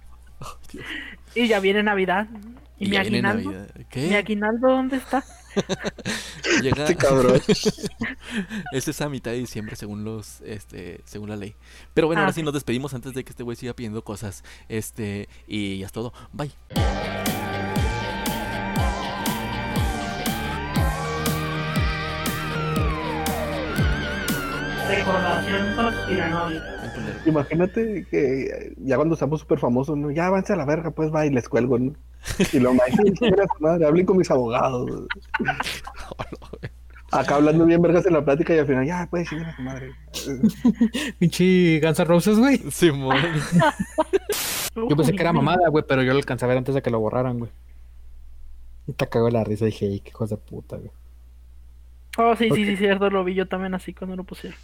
Y 1.35 1.47
ya 1.47 1.59
viene 1.59 1.84
Navidad. 1.84 2.27
¿Y, 2.80 2.88
mi 2.88 2.95
aguinaldo? 2.95 3.51
¿Qué? 3.89 4.07
¿Mi 4.07 4.15
aguinaldo 4.15 4.69
dónde 4.69 4.95
está? 4.95 5.23
Llega... 6.61 6.84
Este 6.84 6.95
cabrón. 6.95 7.41
es 8.72 9.01
a 9.01 9.09
mitad 9.09 9.31
de 9.31 9.38
diciembre 9.38 9.76
según 9.76 10.05
los, 10.05 10.39
este, 10.41 11.01
según 11.03 11.30
la 11.30 11.35
ley. 11.35 11.55
Pero 11.93 12.07
bueno, 12.07 12.22
ahora 12.22 12.31
ah, 12.31 12.34
sí 12.34 12.43
nos 12.43 12.53
despedimos 12.53 12.93
antes 12.93 13.13
de 13.13 13.26
que 13.26 13.31
este 13.31 13.43
güey 13.43 13.57
siga 13.57 13.73
pidiendo 13.73 14.03
cosas. 14.05 14.43
Este, 14.69 15.27
y 15.47 15.80
ya 15.80 15.88
es 15.88 15.91
todo. 15.91 16.13
Bye. 16.31 16.53
Imagínate 27.25 28.05
que 28.09 28.73
ya 28.77 28.95
cuando 28.95 29.13
estamos 29.13 29.39
súper 29.41 29.59
famosos, 29.59 29.97
¿no? 29.97 30.11
ya 30.11 30.27
avance 30.27 30.53
a 30.53 30.55
la 30.55 30.65
verga, 30.65 30.91
pues 30.91 31.13
va 31.13 31.25
y 31.25 31.29
les 31.29 31.47
cuelgo, 31.47 31.77
¿no? 31.79 31.93
Y 32.51 32.59
lo 32.59 32.73
más, 32.73 32.88
madre, 33.59 33.85
hablé 33.85 34.05
con 34.05 34.17
mis 34.17 34.31
abogados. 34.31 35.07
Acá 37.11 37.35
hablando 37.35 37.65
bien 37.65 37.81
vergas 37.81 38.05
en 38.05 38.13
la 38.13 38.23
plática 38.23 38.55
y 38.55 38.59
al 38.59 38.65
final, 38.65 38.85
ya, 38.85 39.05
pues, 39.09 39.27
chingar 39.27 39.49
a 39.49 39.55
tu 39.55 39.61
madre. 39.63 39.91
Pinche 41.19 41.81
Guns 41.81 41.99
N' 41.99 42.05
Roses, 42.05 42.38
güey. 42.38 42.57
Simón. 42.71 43.17
yo 44.75 44.95
pensé 44.95 45.11
que 45.11 45.21
era 45.21 45.33
mamada, 45.33 45.67
güey, 45.69 45.83
pero 45.85 46.03
yo 46.03 46.13
lo 46.13 46.19
alcancé 46.19 46.45
a 46.45 46.47
ver 46.47 46.57
antes 46.57 46.73
de 46.73 46.81
que 46.81 46.89
lo 46.89 47.01
borraran, 47.01 47.39
güey. 47.39 47.51
Y 48.88 48.93
te 48.93 49.09
cagó 49.09 49.29
la 49.29 49.43
risa 49.43 49.65
y 49.65 49.71
dije, 49.71 50.01
qué 50.05 50.11
cosa 50.11 50.35
de 50.35 50.41
puta, 50.41 50.77
güey. 50.77 50.91
Oh, 52.17 52.35
sí, 52.35 52.49
sí, 52.53 52.65
sí, 52.65 52.77
cierto, 52.77 53.09
lo 53.09 53.23
vi 53.25 53.33
yo 53.33 53.47
también 53.47 53.73
así 53.73 53.93
cuando 53.93 54.15
lo 54.15 54.23
pusieron. 54.23 54.57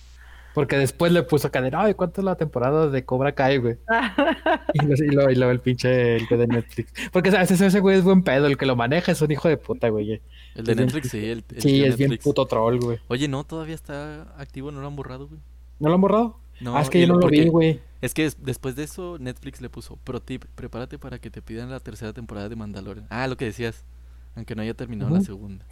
Porque 0.58 0.76
después 0.76 1.12
le 1.12 1.22
puso 1.22 1.52
cadena, 1.52 1.84
ay, 1.84 1.94
¿cuánto 1.94 2.20
es 2.20 2.26
la 2.26 2.34
temporada 2.34 2.90
de 2.90 3.06
Cobra 3.06 3.36
Kai, 3.36 3.60
güey? 3.60 3.78
y, 4.74 4.80
luego, 5.12 5.30
y, 5.30 5.40
el 5.40 5.60
pinche 5.60 6.16
el 6.16 6.28
de 6.28 6.48
Netflix. 6.48 6.92
Porque 7.12 7.30
¿sabes? 7.30 7.52
ese 7.52 7.80
güey 7.80 7.96
es 7.96 8.04
buen 8.04 8.24
pedo, 8.24 8.48
el 8.48 8.58
que 8.58 8.66
lo 8.66 8.76
maneja 8.76 9.12
es 9.12 9.22
un 9.22 9.30
hijo 9.30 9.48
de 9.48 9.58
puta, 9.58 9.90
güey. 9.90 10.20
El 10.56 10.66
de 10.66 10.74
Netflix, 10.74 11.10
sí. 11.12 11.24
El, 11.30 11.44
sí, 11.60 11.84
es 11.84 11.96
bien 11.96 12.18
puto 12.18 12.48
troll, 12.48 12.80
güey. 12.80 12.98
Oye, 13.08 13.28
no, 13.28 13.44
todavía 13.44 13.76
está 13.76 14.34
activo, 14.36 14.72
no 14.72 14.82
lo 14.82 14.88
han 14.88 14.96
borrado, 14.96 15.28
güey. 15.28 15.40
¿No 15.78 15.90
lo 15.90 15.94
han 15.94 16.02
borrado? 16.02 16.40
No, 16.60 16.76
ah, 16.76 16.82
es 16.82 16.90
que 16.90 17.02
yo 17.02 17.06
no 17.06 17.20
lo 17.20 17.28
vi, 17.28 17.50
güey. 17.50 17.80
Es 18.02 18.16
que 18.16 18.28
después 18.40 18.76
de 18.76 18.86
eso 18.86 19.18
Netflix 19.20 19.62
le 19.62 19.70
puso, 19.70 19.98
pro 19.98 20.24
tip, 20.24 20.46
prepárate 20.56 20.98
para 20.98 21.20
que 21.20 21.30
te 21.30 21.44
pidan 21.44 21.70
la 21.70 21.82
tercera 21.82 22.14
temporada 22.14 22.50
de 22.50 22.56
Mandalorian. 22.56 23.06
Ah, 23.12 23.28
lo 23.28 23.38
que 23.38 23.46
decías, 23.46 23.86
aunque 24.34 24.56
no 24.56 24.64
haya 24.64 24.74
terminado 24.74 25.14
la 25.14 25.22
segunda. 25.22 25.64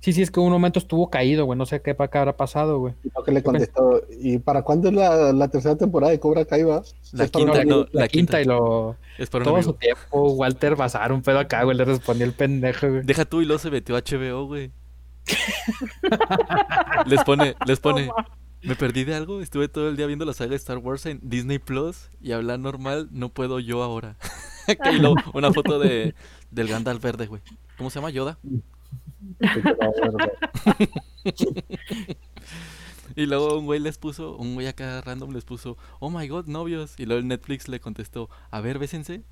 Sí, 0.00 0.14
sí, 0.14 0.22
es 0.22 0.30
que 0.30 0.40
un 0.40 0.50
momento 0.50 0.78
estuvo 0.78 1.10
caído, 1.10 1.44
güey. 1.44 1.58
No 1.58 1.66
sé 1.66 1.82
qué, 1.82 1.94
qué 1.94 2.18
habrá 2.18 2.34
pasado, 2.34 2.78
güey. 2.78 2.94
que 3.24 3.32
le 3.32 3.42
contestó. 3.42 4.02
¿Y 4.18 4.38
para 4.38 4.62
cuándo 4.62 4.88
es 4.88 4.94
la, 4.94 5.48
tercera 5.48 5.76
temporada 5.76 6.10
de 6.10 6.18
Cobra 6.18 6.46
Kai 6.46 6.62
va? 6.62 6.82
La, 7.12 7.28
quinta, 7.28 7.64
no, 7.64 7.86
la, 7.92 8.08
quinta, 8.08 8.40
y 8.40 8.46
lo. 8.46 8.96
Es 9.18 9.28
todo 9.28 9.62
su 9.62 9.74
tiempo, 9.74 10.32
Walter 10.32 10.74
Bazar, 10.74 11.12
un 11.12 11.20
pedo 11.20 11.38
acá, 11.38 11.64
güey. 11.64 11.76
Le 11.76 11.84
respondió 11.84 12.24
el 12.24 12.32
pendejo, 12.32 12.88
güey. 12.88 13.02
Deja 13.02 13.26
tú 13.26 13.42
y 13.42 13.44
luego 13.44 13.58
se 13.58 13.70
metió 13.70 13.94
a 13.94 14.00
HBO, 14.00 14.46
güey. 14.46 14.70
les 17.04 17.22
pone, 17.24 17.54
les 17.66 17.78
pone. 17.80 18.10
Me 18.62 18.76
perdí 18.76 19.04
de 19.04 19.14
algo. 19.14 19.42
Estuve 19.42 19.68
todo 19.68 19.90
el 19.90 19.98
día 19.98 20.06
viendo 20.06 20.24
la 20.24 20.32
saga 20.32 20.50
de 20.50 20.56
Star 20.56 20.78
Wars 20.78 21.04
en 21.04 21.20
Disney 21.22 21.58
Plus 21.58 22.08
y 22.22 22.32
hablar 22.32 22.58
normal 22.58 23.08
no 23.10 23.28
puedo 23.28 23.60
yo 23.60 23.82
ahora. 23.82 24.16
y 24.92 24.98
luego 24.98 25.16
una 25.34 25.52
foto 25.52 25.78
de 25.78 26.14
del 26.50 26.68
Gandalf 26.68 27.02
verde, 27.02 27.26
güey. 27.26 27.42
¿Cómo 27.76 27.90
se 27.90 27.98
llama? 27.98 28.10
Yoda. 28.10 28.38
y 33.16 33.26
luego 33.26 33.58
un 33.58 33.66
güey 33.66 33.80
les 33.80 33.98
puso, 33.98 34.36
un 34.36 34.54
güey 34.54 34.66
acá 34.66 35.02
random 35.02 35.32
les 35.32 35.44
puso, 35.44 35.76
oh 35.98 36.10
my 36.10 36.26
god, 36.28 36.46
novios. 36.46 36.94
Y 36.98 37.06
luego 37.06 37.20
el 37.20 37.28
Netflix 37.28 37.68
le 37.68 37.80
contestó, 37.80 38.28
a 38.50 38.60
ver, 38.60 38.78
bésense. 38.78 39.22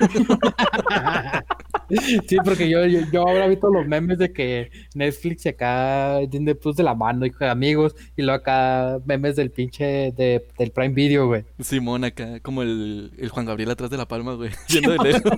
sí, 2.26 2.36
porque 2.44 2.68
yo, 2.68 2.84
yo, 2.86 3.20
ahora 3.20 3.46
he 3.46 3.50
visto 3.50 3.68
los 3.68 3.86
memes 3.86 4.18
de 4.18 4.32
que 4.32 4.70
Netflix 4.94 5.46
y 5.46 5.50
acá 5.50 6.18
Disney 6.28 6.54
Plus 6.54 6.76
de 6.76 6.82
la 6.82 6.94
mano, 6.94 7.26
hijo 7.26 7.44
de 7.44 7.50
amigos, 7.50 7.94
y 8.16 8.22
luego 8.22 8.40
acá 8.40 8.98
memes 9.04 9.36
del 9.36 9.50
pinche 9.50 10.12
de, 10.12 10.46
del 10.58 10.72
Prime 10.72 10.94
Video, 10.94 11.26
güey. 11.26 11.44
Simón 11.60 12.04
acá, 12.04 12.40
como 12.40 12.62
el, 12.62 13.12
el 13.18 13.28
Juan 13.28 13.46
Gabriel 13.46 13.70
atrás 13.70 13.90
de 13.90 13.98
la 13.98 14.08
palma, 14.08 14.34
güey, 14.34 14.50
yendo 14.68 14.92
de 14.92 14.98
lejos. 14.98 15.32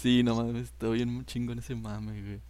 Sí, 0.00 0.22
no 0.22 0.34
mames, 0.36 0.64
está 0.64 0.88
bien 0.88 1.24
chingo 1.26 1.52
en 1.52 1.58
ese 1.60 1.74
mame, 1.74 2.20
güey. 2.22 2.40